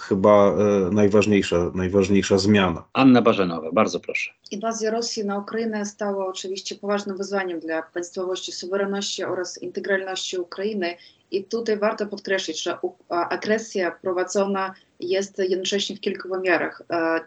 chyba 0.00 0.52
e, 0.52 0.90
najważniejsza, 0.90 1.70
najważniejsza 1.74 2.38
zmiana. 2.38 2.84
Anna 2.92 3.22
Barzenowa, 3.22 3.72
bardzo 3.72 4.00
proszę. 4.00 4.30
Inwazja 4.50 4.90
Rosji 4.90 5.24
na 5.24 5.38
Ukrainę 5.38 5.86
stała 5.86 6.26
oczywiście 6.26 6.74
poważnym 6.74 7.16
wyzwaniem 7.16 7.60
dla 7.60 7.82
państwowości, 7.82 8.52
suwerenności 8.52 9.24
oraz 9.24 9.62
integralności 9.62 10.38
Ukrainy. 10.38 10.96
I 11.30 11.44
tutaj 11.44 11.78
warto 11.78 12.06
podkreślić, 12.06 12.62
że 12.62 12.78
agresja 13.08 13.90
prowadzona 13.90 14.74
jest 15.00 15.38
jednocześnie 15.38 15.96
w 15.96 16.00
kilku 16.00 16.28
wymiarach. 16.28 16.82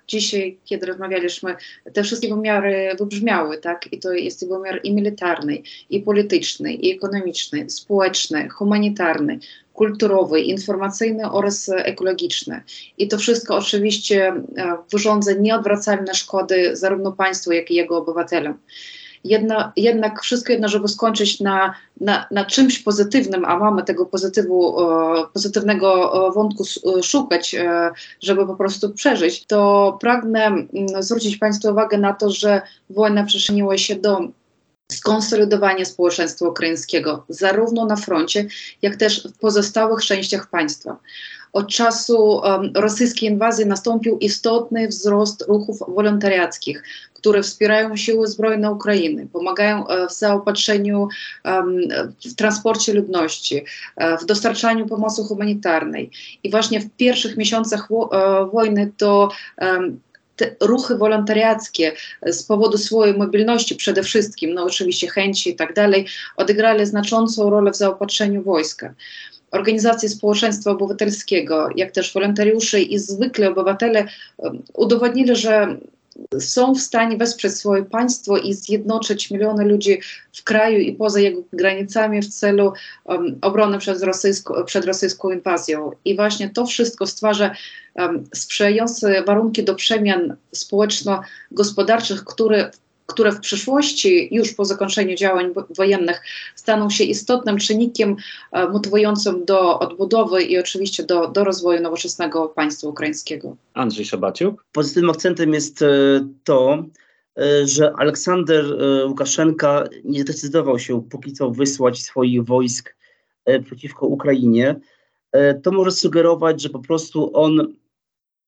Dzisiaj, 0.07 0.57
kiedy 0.65 0.86
rozmawialiśmy, 0.86 1.55
te 1.93 2.03
wszystkie 2.03 2.36
wymiary 2.36 2.95
wybrzmiały, 2.99 3.57
tak? 3.57 3.93
I 3.93 3.99
to 3.99 4.11
jest 4.11 4.49
wymiar 4.49 4.80
i 4.84 4.93
militarny, 4.93 5.57
i 5.89 5.99
polityczny, 5.99 6.74
i 6.74 6.95
ekonomiczny, 6.95 7.70
społeczny, 7.70 8.49
humanitarny, 8.49 9.39
kulturowy, 9.80 10.41
informacyjny 10.41 11.32
oraz 11.32 11.69
ekologiczny. 11.69 12.61
I 12.97 13.07
to 13.07 13.17
wszystko 13.17 13.55
oczywiście 13.55 14.27
e, 14.27 14.77
wyrządza 14.91 15.32
nieodwracalne 15.34 16.13
szkody 16.13 16.75
zarówno 16.75 17.11
państwu, 17.11 17.51
jak 17.51 17.71
i 17.71 17.75
jego 17.75 17.97
obywatelom. 17.97 18.53
Jedna, 19.23 19.73
jednak 19.75 20.21
wszystko 20.21 20.51
jedno, 20.51 20.67
żeby 20.67 20.88
skończyć 20.88 21.39
na, 21.39 21.73
na, 22.01 22.25
na 22.32 22.45
czymś 22.45 22.80
pozytywnym, 22.80 23.45
a 23.45 23.57
mamy 23.59 23.84
tego 23.84 24.05
pozytywu, 24.05 24.82
e, 24.82 25.27
pozytywnego 25.34 25.89
e, 26.27 26.32
wątku 26.32 26.63
szukać, 27.03 27.55
żeby 28.21 28.47
po 28.47 28.55
prostu 28.55 28.93
przeżyć, 28.93 29.45
to 29.45 29.97
pragnę 30.01 30.45
mm, 30.45 30.67
zwrócić 30.99 31.38
Państwu 31.38 31.69
uwagę 31.69 31.97
na 31.97 32.13
to, 32.13 32.30
że 32.30 32.61
wojna 32.89 33.23
przyczyniła 33.23 33.77
się 33.77 33.95
do 33.95 34.38
skonsolidowanie 34.91 35.85
społeczeństwa 35.85 36.47
ukraińskiego, 36.47 37.25
zarówno 37.29 37.85
na 37.85 37.95
froncie, 37.95 38.45
jak 38.81 38.95
też 38.95 39.27
w 39.27 39.37
pozostałych 39.37 40.05
częściach 40.05 40.49
państwa. 40.49 40.97
Od 41.53 41.67
czasu 41.67 42.41
um, 42.43 42.71
rosyjskiej 42.75 43.29
inwazji 43.29 43.65
nastąpił 43.65 44.17
istotny 44.17 44.87
wzrost 44.87 45.45
ruchów 45.47 45.79
wolontariackich, 45.87 46.83
które 47.13 47.43
wspierają 47.43 47.97
siły 47.97 48.27
zbrojne 48.27 48.71
Ukrainy, 48.71 49.27
pomagają 49.33 49.87
e, 49.87 50.07
w 50.07 50.13
zaopatrzeniu, 50.13 51.07
w 52.25 52.35
transporcie 52.35 52.93
ludności, 52.93 53.65
e, 53.95 54.17
w 54.17 54.25
dostarczaniu 54.25 54.85
pomocy 54.85 55.23
humanitarnej. 55.23 56.11
I 56.43 56.51
właśnie 56.51 56.79
w 56.79 56.89
pierwszych 56.89 57.37
miesiącach 57.37 57.87
e, 57.91 58.45
wojny 58.45 58.91
to 58.97 59.29
te 60.39 60.55
ruchy 60.59 60.97
wolontariackie 60.97 61.91
z 62.25 62.43
powodu 62.43 62.77
swojej 62.77 63.17
mobilności 63.17 63.75
przede 63.75 64.03
wszystkim, 64.03 64.53
no 64.53 64.63
oczywiście 64.63 65.07
chęci 65.07 65.49
i 65.49 65.55
tak 65.55 65.73
dalej, 65.73 66.05
odegrali 66.35 66.85
znaczącą 66.85 67.49
rolę 67.49 67.71
w 67.71 67.75
zaopatrzeniu 67.75 68.43
wojska. 68.43 68.93
Organizacje 69.51 70.09
społeczeństwa 70.09 70.71
obywatelskiego, 70.71 71.69
jak 71.75 71.91
też 71.91 72.13
wolontariusze 72.13 72.81
i 72.81 72.99
zwykli 72.99 73.45
obywatele 73.45 74.05
um, 74.37 74.63
udowodnili, 74.73 75.35
że 75.35 75.77
są 76.39 76.74
w 76.76 76.80
stanie 76.80 77.17
wesprzeć 77.17 77.53
swoje 77.53 77.84
państwo 77.84 78.38
i 78.38 78.53
zjednoczyć 78.53 79.32
miliony 79.32 79.65
ludzi 79.65 80.01
w 80.34 80.43
kraju 80.43 80.80
i 80.80 80.93
poza 80.93 81.20
jego 81.20 81.41
granicami 81.53 82.22
w 82.22 82.28
celu 82.28 82.74
um, 83.03 83.38
obrony 83.41 83.78
przed, 83.78 84.03
rosyjsko, 84.03 84.63
przed 84.63 84.86
rosyjską 84.86 85.30
inwazją. 85.30 85.91
I 86.05 86.15
właśnie 86.15 86.49
to 86.49 86.65
wszystko 86.65 87.07
stwarza 87.07 87.51
um, 87.95 88.24
sprzyjające 88.36 89.24
warunki 89.24 89.63
do 89.63 89.76
przemian 89.76 90.36
społeczno-gospodarczych, 90.51 92.24
które 92.24 92.72
które 93.10 93.32
w 93.32 93.39
przyszłości, 93.39 94.36
już 94.36 94.53
po 94.53 94.66
zakończeniu 94.66 95.16
działań 95.16 95.53
wojennych, 95.78 96.22
staną 96.55 96.89
się 96.89 97.03
istotnym 97.03 97.57
czynnikiem 97.57 98.16
e, 98.51 98.68
motywującym 98.68 99.45
do 99.45 99.80
odbudowy 99.80 100.43
i 100.43 100.57
oczywiście 100.57 101.03
do, 101.03 101.28
do 101.28 101.43
rozwoju 101.43 101.82
nowoczesnego 101.82 102.47
państwa 102.47 102.88
ukraińskiego. 102.88 103.55
Andrzej 103.74 104.05
Szabaciuk. 104.05 104.66
Pozytywnym 104.72 105.10
akcentem 105.10 105.53
jest 105.53 105.82
e, 105.82 105.86
to, 106.43 106.84
e, 107.38 107.68
że 107.68 107.93
Aleksander 107.97 108.66
Łukaszenka 109.07 109.84
nie 110.03 110.22
zdecydował 110.22 110.80
się 110.80 111.03
póki 111.10 111.34
co 111.34 111.51
wysłać 111.51 112.01
swoich 112.01 112.43
wojsk 112.43 112.95
przeciwko 113.66 114.05
Ukrainie. 114.05 114.76
To 115.64 115.72
może 115.72 115.91
sugerować, 115.91 116.62
że 116.62 116.70
po 116.70 116.80
prostu 116.80 117.32
on 117.34 117.74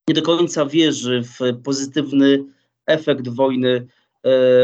nie 0.07 0.15
do 0.15 0.21
końca 0.21 0.65
wierzy 0.65 1.23
w 1.23 1.61
pozytywny 1.63 2.43
efekt 2.87 3.29
wojny 3.29 3.87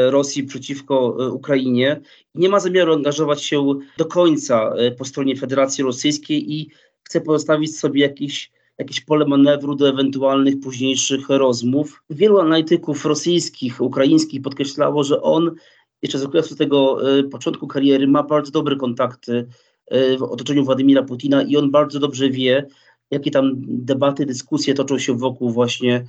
Rosji 0.10 0.44
przeciwko 0.44 1.18
e, 1.20 1.30
Ukrainie 1.30 2.02
i 2.36 2.40
nie 2.40 2.50
ma 2.50 2.60
zamiaru 2.60 2.94
angażować 2.94 3.44
się 3.44 3.74
do 3.98 4.06
końca 4.06 4.74
e, 4.74 4.92
po 4.92 5.06
stronie 5.06 5.36
Federacji 5.36 5.84
Rosyjskiej 5.84 6.54
i 6.54 6.70
chce 7.04 7.22
pozostawić 7.22 7.78
sobie 7.78 8.02
jakiś, 8.02 8.52
jakieś 8.78 9.02
pole 9.02 9.26
manewru 9.26 9.76
do 9.76 9.90
ewentualnych 9.90 10.60
późniejszych 10.60 11.30
rozmów. 11.30 12.04
Wielu 12.10 12.40
analityków 12.40 13.06
rosyjskich, 13.06 13.82
ukraińskich 13.82 14.42
podkreślało, 14.42 15.04
że 15.04 15.22
on 15.22 15.52
jeszcze 16.02 16.20
z 16.20 16.24
okresu 16.24 16.56
tego 16.56 16.98
początku 17.32 17.68
kariery 17.68 18.08
ma 18.08 18.24
bardzo 18.24 18.52
dobre 18.52 18.76
kontakty 18.76 19.48
w 20.20 20.24
otoczeniu 20.24 20.66
Władimira 20.66 21.04
Putina 21.04 21.42
i 21.42 21.58
on 21.58 21.72
bardzo 21.72 22.00
dobrze 22.00 22.30
wie, 22.30 22.68
jakie 23.12 23.32
tam 23.32 23.54
debaty, 23.68 24.26
dyskusje 24.26 24.74
toczą 24.74 25.00
się 25.00 25.18
wokół 25.18 25.50
właśnie 25.50 26.06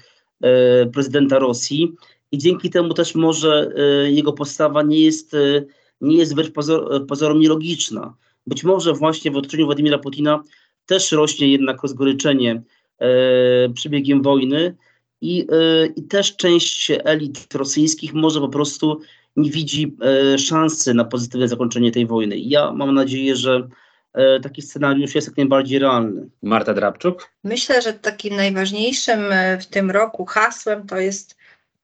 prezydenta 0.92 1.38
Rosji 1.38 1.94
i 2.32 2.38
dzięki 2.38 2.70
temu 2.70 2.94
też 2.94 3.14
może 3.14 3.72
e, 3.76 4.10
jego 4.10 4.32
postawa 4.32 4.82
nie 4.82 5.00
jest, 5.00 5.34
e, 5.34 5.64
nie 6.00 6.16
jest 6.16 6.32
wbrew 6.32 6.52
pozor, 6.52 7.06
pozorom 7.06 7.40
nielogiczna. 7.40 8.14
Być 8.46 8.64
może 8.64 8.92
właśnie 8.92 9.30
w 9.30 9.36
otoczeniu 9.36 9.66
Władimira 9.66 9.98
Putina 9.98 10.42
też 10.86 11.12
rośnie 11.12 11.48
jednak 11.48 11.82
rozgoryczenie 11.82 12.62
e, 12.98 13.68
przebiegiem 13.68 14.22
wojny 14.22 14.76
i, 15.20 15.46
e, 15.52 15.86
i 15.86 16.02
też 16.02 16.36
część 16.36 16.92
elit 17.04 17.54
rosyjskich 17.54 18.14
może 18.14 18.40
po 18.40 18.48
prostu 18.48 19.00
nie 19.36 19.50
widzi 19.50 19.96
e, 20.34 20.38
szansy 20.38 20.94
na 20.94 21.04
pozytywne 21.04 21.48
zakończenie 21.48 21.92
tej 21.92 22.06
wojny. 22.06 22.38
Ja 22.38 22.72
mam 22.72 22.94
nadzieję, 22.94 23.36
że 23.36 23.68
e, 24.12 24.40
taki 24.40 24.62
scenariusz 24.62 25.14
jest 25.14 25.28
jak 25.28 25.36
najbardziej 25.36 25.78
realny. 25.78 26.28
Marta 26.42 26.74
Drabczuk? 26.74 27.30
Myślę, 27.44 27.82
że 27.82 27.92
takim 27.92 28.36
najważniejszym 28.36 29.20
w 29.60 29.66
tym 29.66 29.90
roku 29.90 30.24
hasłem 30.24 30.86
to 30.86 30.96
jest 30.96 31.37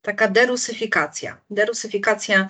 taka 0.04 0.28
derusyfikacja. 0.28 1.40
Derusyfikacja 1.50 2.48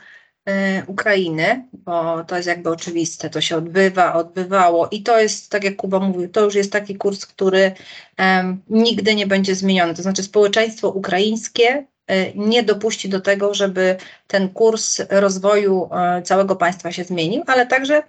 y, 0.48 0.52
Ukrainy, 0.86 1.68
bo 1.72 2.24
to 2.24 2.36
jest 2.36 2.48
jakby 2.48 2.70
oczywiste, 2.70 3.30
to 3.30 3.40
się 3.40 3.56
odbywa, 3.56 4.14
odbywało 4.14 4.88
i 4.88 5.02
to 5.02 5.20
jest, 5.20 5.50
tak 5.50 5.64
jak 5.64 5.76
Kuba 5.76 6.00
mówił, 6.00 6.28
to 6.28 6.40
już 6.40 6.54
jest 6.54 6.72
taki 6.72 6.96
kurs, 6.96 7.26
który 7.26 7.72
um, 8.18 8.62
nigdy 8.70 9.14
nie 9.14 9.26
będzie 9.26 9.54
zmieniony. 9.54 9.94
To 9.94 10.02
znaczy 10.02 10.22
społeczeństwo 10.22 10.88
ukraińskie 10.88 11.86
y, 12.10 12.32
nie 12.34 12.62
dopuści 12.62 13.08
do 13.08 13.20
tego, 13.20 13.54
żeby 13.54 13.96
ten 14.26 14.48
kurs 14.48 15.00
rozwoju 15.10 15.90
y, 16.18 16.22
całego 16.22 16.56
państwa 16.56 16.92
się 16.92 17.04
zmienił, 17.04 17.42
ale 17.46 17.66
także 17.66 18.02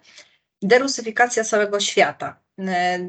derusyfikacja 0.62 1.43
całego 1.43 1.80
świata. 1.80 2.45
E, 2.60 2.99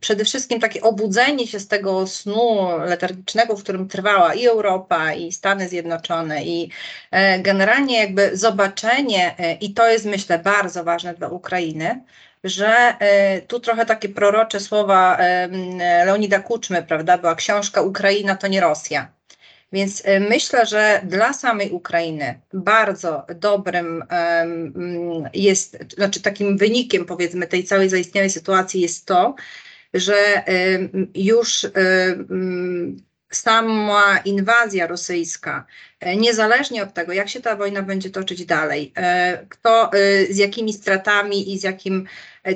przede 0.00 0.24
wszystkim 0.24 0.60
takie 0.60 0.82
obudzenie 0.82 1.46
się 1.46 1.60
z 1.60 1.68
tego 1.68 2.06
snu 2.06 2.68
letargicznego, 2.78 3.56
w 3.56 3.62
którym 3.62 3.88
trwała 3.88 4.34
i 4.34 4.46
Europa, 4.46 5.14
i 5.14 5.32
Stany 5.32 5.68
Zjednoczone, 5.68 6.44
i 6.44 6.70
e, 7.10 7.38
generalnie 7.38 7.98
jakby 7.98 8.36
zobaczenie, 8.36 9.38
e, 9.38 9.54
i 9.54 9.74
to 9.74 9.88
jest 9.88 10.04
myślę 10.04 10.38
bardzo 10.38 10.84
ważne 10.84 11.14
dla 11.14 11.28
Ukrainy, 11.28 12.04
że 12.44 12.96
tu 13.48 13.60
trochę 13.60 13.86
takie 13.86 14.08
prorocze 14.08 14.60
słowa 14.60 15.18
Leonida 16.06 16.40
Kuczmy, 16.40 16.82
prawda, 16.82 17.18
była 17.18 17.34
książka 17.34 17.82
Ukraina 17.82 18.36
to 18.36 18.46
nie 18.46 18.60
Rosja. 18.60 19.08
Więc 19.72 20.02
e, 20.04 20.20
myślę, 20.20 20.66
że 20.66 21.00
dla 21.04 21.32
samej 21.32 21.70
Ukrainy 21.70 22.40
bardzo 22.52 23.26
dobrym 23.34 24.04
jest, 25.34 25.78
znaczy 25.96 26.22
takim 26.22 26.58
wynikiem 26.58 27.04
powiedzmy 27.04 27.46
tej 27.46 27.64
całej 27.64 27.88
zaistniałej 27.88 28.30
sytuacji 28.30 28.80
jest 28.80 29.06
to, 29.06 29.34
że 29.94 30.44
już 31.14 31.66
sama 33.34 34.18
inwazja 34.24 34.86
rosyjska, 34.86 35.66
e, 36.00 36.16
niezależnie 36.16 36.82
od 36.82 36.94
tego, 36.94 37.12
jak 37.12 37.28
się 37.28 37.40
ta 37.40 37.56
wojna 37.56 37.82
będzie 37.82 38.10
toczyć 38.10 38.46
dalej, 38.46 38.92
e, 38.96 39.46
kto 39.48 39.90
z 40.30 40.36
jakimi 40.36 40.72
stratami 40.72 41.52
i 41.52 41.58
z 41.58 41.62
jakim, 41.62 42.06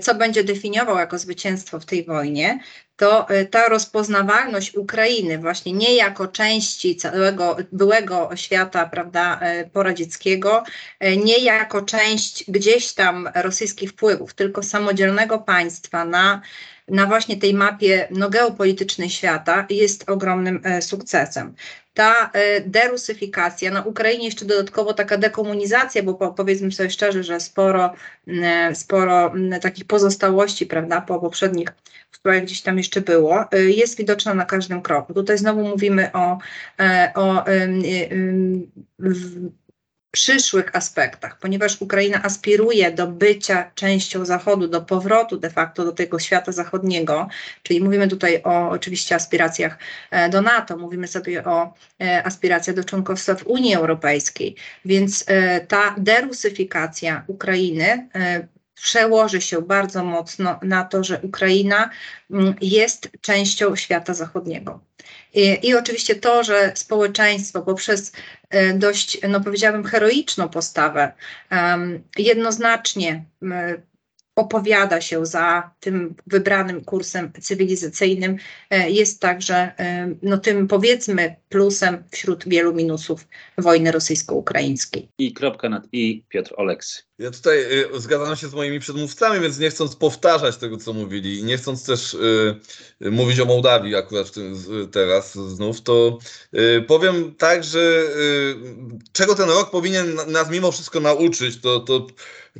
co 0.02 0.14
będzie 0.14 0.44
definiował 0.44 0.98
jako 0.98 1.18
zwycięstwo 1.18 1.80
w 1.80 1.84
tej 1.84 2.04
wojnie, 2.04 2.59
to 2.99 3.30
y, 3.30 3.46
ta 3.46 3.68
rozpoznawalność 3.68 4.76
Ukrainy 4.76 5.38
właśnie 5.38 5.72
nie 5.72 5.94
jako 5.94 6.28
części 6.28 6.96
całego 6.96 7.57
byłego 7.72 8.30
świata 8.34 8.86
prawda, 8.86 9.40
y, 9.62 9.70
poradzieckiego, 9.70 10.64
y, 11.05 11.16
nie 11.16 11.38
jako 11.38 11.82
część 11.82 12.51
gdzieś 12.51 12.92
tam 12.92 13.28
rosyjskich 13.34 13.90
wpływów, 13.90 14.34
tylko 14.34 14.62
samodzielnego 14.62 15.38
państwa 15.38 16.05
na, 16.05 16.42
na 16.89 17.07
właśnie 17.07 17.36
tej 17.36 17.55
mapie 17.55 18.09
no, 18.11 18.30
geopolitycznej 18.30 19.11
świata 19.11 19.66
jest 19.70 20.11
ogromnym 20.11 20.62
sukcesem 20.80 21.55
ta 21.95 22.30
derusyfikacja, 22.66 23.70
na 23.70 23.82
Ukrainie 23.82 24.24
jeszcze 24.24 24.45
dodatkowo 24.45 24.95
taka 24.95 25.16
dekomunizacja, 25.16 26.03
bo 26.03 26.14
po, 26.14 26.32
powiedzmy 26.32 26.72
sobie 26.72 26.91
szczerze, 26.91 27.22
że 27.24 27.41
sporo, 27.41 27.95
sporo 28.74 29.32
takich 29.62 29.84
pozostałości, 29.84 30.66
prawda, 30.66 31.01
po 31.01 31.20
poprzednich 31.20 31.68
które 32.11 32.41
gdzieś 32.41 32.62
tam 32.62 32.78
jeszcze 32.78 33.01
było, 33.01 33.45
y, 33.55 33.72
jest 33.72 33.99
widoczna 33.99 34.34
na 34.34 34.45
każdym 34.45 34.82
kroku. 34.82 35.14
Tutaj 35.14 35.39
znowu 35.39 35.62
mówimy 35.62 36.12
o, 36.12 36.39
e, 36.80 37.12
o 37.14 37.45
przyszłych 40.18 40.76
aspektach, 40.76 41.38
ponieważ 41.38 41.82
Ukraina 41.82 42.22
aspiruje 42.22 42.92
do 42.92 43.06
bycia 43.06 43.70
częścią 43.74 44.24
Zachodu, 44.24 44.68
do 44.68 44.80
powrotu 44.80 45.36
de 45.36 45.50
facto 45.50 45.84
do 45.84 45.92
tego 45.92 46.18
świata 46.18 46.52
zachodniego, 46.52 47.28
czyli 47.62 47.80
mówimy 47.80 48.08
tutaj 48.08 48.42
o 48.44 48.70
oczywiście 48.70 49.14
aspiracjach 49.14 49.78
e, 50.10 50.28
do 50.28 50.42
NATO, 50.42 50.76
mówimy 50.76 51.08
sobie 51.08 51.44
o 51.44 51.74
e, 52.00 52.26
aspiracjach 52.26 52.76
do 52.76 52.84
członkostwa 52.84 53.34
w 53.34 53.46
Unii 53.46 53.74
Europejskiej, 53.74 54.54
więc 54.84 55.24
ta 55.68 55.94
derusyfikacja 55.98 57.24
Ukrainy 57.26 58.08
przełoży 58.74 59.40
się 59.40 59.62
bardzo 59.62 60.04
mocno 60.04 60.58
na 60.62 60.84
to, 60.84 61.04
że 61.04 61.20
Ukraina 61.22 61.90
mm, 62.30 62.54
jest 62.60 63.10
częścią 63.20 63.76
świata 63.76 64.14
zachodniego. 64.14 64.80
I, 65.35 65.59
I, 65.62 65.74
oczywiście 65.74 66.14
to, 66.14 66.45
że 66.45 66.72
społeczeństwo 66.74 67.62
poprzez 67.62 68.12
e, 68.51 68.74
dość, 68.74 69.18
no 69.29 69.41
powiedziałabym, 69.41 69.85
heroiczną 69.85 70.49
postawę 70.49 71.12
um, 71.51 72.03
jednoznacznie 72.18 73.24
opowiada 74.39 75.01
się 75.01 75.26
za 75.26 75.70
tym 75.81 76.14
wybranym 76.26 76.85
kursem 76.85 77.33
cywilizacyjnym, 77.41 78.37
e, 78.70 78.91
jest 78.91 79.20
także 79.20 79.55
e, 79.57 80.14
no, 80.22 80.39
tym 80.39 80.68
powiedzmy 80.68 81.37
plusem 81.49 82.05
wśród 82.11 82.49
wielu 82.49 82.74
minusów 82.74 83.29
wojny 83.59 83.93
rosyjsko-ukraińskiej. 83.93 85.09
I 85.18 85.33
kropka 85.33 85.68
nad 85.68 85.89
i 85.93 86.24
Piotr 86.29 86.55
Oleksy. 86.57 87.07
Ja 87.18 87.30
tutaj 87.30 87.58
y, 87.94 88.00
zgadzam 88.00 88.36
się 88.36 88.48
z 88.48 88.54
moimi 88.54 88.80
przedmówcami, 88.80 89.40
więc 89.40 89.58
nie 89.58 89.70
chcąc 89.70 89.96
powtarzać 89.96 90.56
tego, 90.56 90.76
co 90.76 90.92
mówili 90.92 91.38
i 91.38 91.44
nie 91.44 91.58
chcąc 91.58 91.84
też 91.84 92.14
y, 92.14 92.60
y, 93.02 93.10
mówić 93.10 93.40
o 93.40 93.44
Mołdawii 93.44 93.94
akurat 93.94 94.30
tym, 94.30 94.56
teraz 94.92 95.34
znów, 95.34 95.80
to 95.80 96.18
y, 96.54 96.82
powiem 96.82 97.34
tak, 97.34 97.64
że 97.64 97.80
y, 97.80 98.56
czego 99.12 99.34
ten 99.34 99.48
rok 99.48 99.70
powinien 99.70 100.14
nas 100.26 100.50
mimo 100.50 100.72
wszystko 100.72 101.00
nauczyć, 101.00 101.60
to, 101.60 101.80
to, 101.80 102.06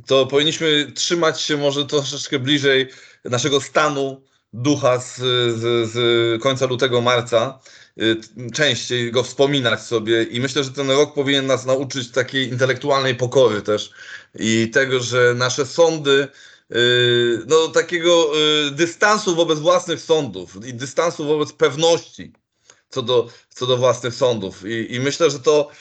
to 0.05 0.25
powinniśmy 0.25 0.91
trzymać 0.95 1.41
się 1.41 1.57
może 1.57 1.85
troszeczkę 1.85 2.39
bliżej 2.39 2.87
naszego 3.25 3.61
stanu 3.61 4.21
ducha 4.53 4.99
z, 4.99 5.17
z, 5.55 5.89
z 5.91 6.41
końca 6.41 6.65
lutego, 6.65 7.01
marca. 7.01 7.59
Y, 7.65 7.88
częściej 8.53 9.11
go 9.11 9.23
wspominać 9.23 9.81
sobie. 9.81 10.23
I 10.23 10.39
myślę, 10.39 10.63
że 10.63 10.71
ten 10.71 10.91
rok 10.91 11.13
powinien 11.13 11.45
nas 11.45 11.65
nauczyć 11.65 12.11
takiej 12.11 12.49
intelektualnej 12.49 13.15
pokory 13.15 13.61
też. 13.61 13.91
I 14.39 14.69
tego, 14.73 14.99
że 14.99 15.33
nasze 15.37 15.65
sądy 15.65 16.27
y, 16.71 17.39
no 17.47 17.67
takiego 17.67 18.31
y, 18.67 18.71
dystansu 18.71 19.35
wobec 19.35 19.59
własnych 19.59 20.01
sądów 20.01 20.65
i 20.65 20.73
dystansu 20.73 21.27
wobec 21.27 21.53
pewności 21.53 22.33
co 22.89 23.01
do, 23.01 23.29
co 23.49 23.65
do 23.65 23.77
własnych 23.77 24.13
sądów. 24.13 24.63
I, 24.65 24.95
i 24.95 24.99
myślę, 24.99 25.31
że 25.31 25.39
to 25.39 25.71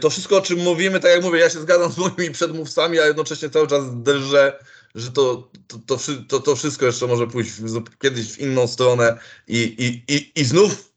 to 0.00 0.10
wszystko, 0.10 0.36
o 0.36 0.40
czym 0.40 0.58
mówimy, 0.58 1.00
tak 1.00 1.10
jak 1.10 1.22
mówię, 1.22 1.40
ja 1.40 1.50
się 1.50 1.60
zgadzam 1.60 1.92
z 1.92 1.98
moimi 1.98 2.30
przedmówcami, 2.30 2.98
a 2.98 3.06
jednocześnie 3.06 3.50
cały 3.50 3.66
czas 3.66 3.84
drżę, 4.02 4.64
że 4.94 5.10
to, 5.10 5.50
to, 5.86 5.98
to, 6.28 6.40
to 6.40 6.56
wszystko 6.56 6.86
jeszcze 6.86 7.06
może 7.06 7.26
pójść 7.26 7.50
w, 7.50 7.98
kiedyś 7.98 8.32
w 8.32 8.38
inną 8.38 8.66
stronę 8.66 9.18
i, 9.48 9.58
i, 9.58 10.14
i, 10.14 10.40
i 10.40 10.44
znów 10.44 10.92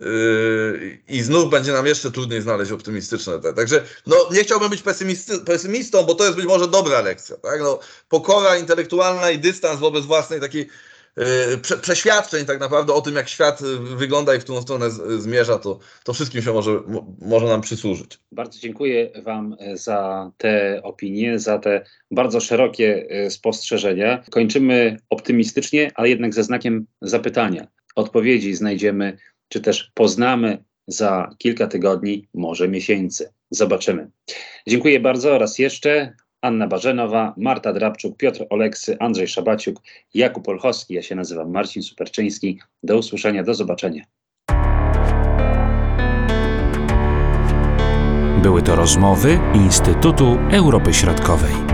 Yy, 0.00 0.98
I 1.08 1.22
znów 1.22 1.50
będzie 1.50 1.72
nam 1.72 1.86
jeszcze 1.86 2.10
trudniej 2.10 2.42
znaleźć 2.42 2.72
optymistyczne 2.72 3.38
te. 3.38 3.52
Także 3.52 3.82
no, 4.06 4.16
nie 4.32 4.44
chciałbym 4.44 4.70
być 4.70 4.82
pesymistą, 5.46 6.02
bo 6.02 6.14
to 6.14 6.24
jest 6.24 6.36
być 6.36 6.46
może 6.46 6.68
dobra 6.68 7.00
lekcja. 7.00 7.36
Tak? 7.36 7.60
No, 7.60 7.78
pokora 8.08 8.56
intelektualna 8.56 9.30
i 9.30 9.38
dystans 9.38 9.80
wobec 9.80 10.04
własnej 10.04 10.40
takiej 10.40 10.68
yy, 11.16 11.24
prze, 11.62 11.76
przeświadczeń 11.76 12.46
tak 12.46 12.60
naprawdę 12.60 12.92
o 12.92 13.00
tym, 13.00 13.14
jak 13.14 13.28
świat 13.28 13.62
wygląda 13.96 14.34
i 14.34 14.38
w 14.38 14.44
którą 14.44 14.62
stronę 14.62 14.90
z, 14.90 15.22
zmierza, 15.22 15.58
to, 15.58 15.78
to 16.04 16.12
wszystkim 16.12 16.42
się 16.42 16.52
może, 16.52 16.82
może 17.20 17.46
nam 17.46 17.60
przysłużyć. 17.60 18.18
Bardzo 18.32 18.58
dziękuję 18.58 19.10
Wam 19.22 19.56
za 19.74 20.30
te 20.38 20.80
opinie, 20.82 21.38
za 21.38 21.58
te 21.58 21.84
bardzo 22.10 22.40
szerokie 22.40 23.06
e, 23.08 23.30
spostrzeżenia. 23.30 24.24
Kończymy 24.30 24.96
optymistycznie, 25.10 25.90
ale 25.94 26.08
jednak 26.08 26.34
ze 26.34 26.44
znakiem 26.44 26.86
zapytania. 27.02 27.66
Odpowiedzi 27.94 28.54
znajdziemy 28.54 29.18
czy 29.48 29.60
też 29.60 29.90
poznamy 29.94 30.64
za 30.86 31.30
kilka 31.38 31.66
tygodni, 31.66 32.28
może 32.34 32.68
miesięcy. 32.68 33.32
Zobaczymy. 33.50 34.10
Dziękuję 34.66 35.00
bardzo 35.00 35.38
raz 35.38 35.58
jeszcze. 35.58 36.12
Anna 36.40 36.66
Barzenowa, 36.66 37.34
Marta 37.36 37.72
Drabczuk, 37.72 38.16
Piotr 38.16 38.46
Oleksy, 38.50 38.96
Andrzej 39.00 39.28
Szabaciuk, 39.28 39.80
Jakub 40.14 40.48
Olchowski. 40.48 40.94
Ja 40.94 41.02
się 41.02 41.14
nazywam 41.14 41.50
Marcin 41.50 41.82
Superczyński. 41.82 42.60
Do 42.82 42.98
usłyszenia, 42.98 43.42
do 43.42 43.54
zobaczenia. 43.54 44.04
Były 48.42 48.62
to 48.62 48.76
rozmowy 48.76 49.38
Instytutu 49.54 50.38
Europy 50.52 50.94
Środkowej. 50.94 51.65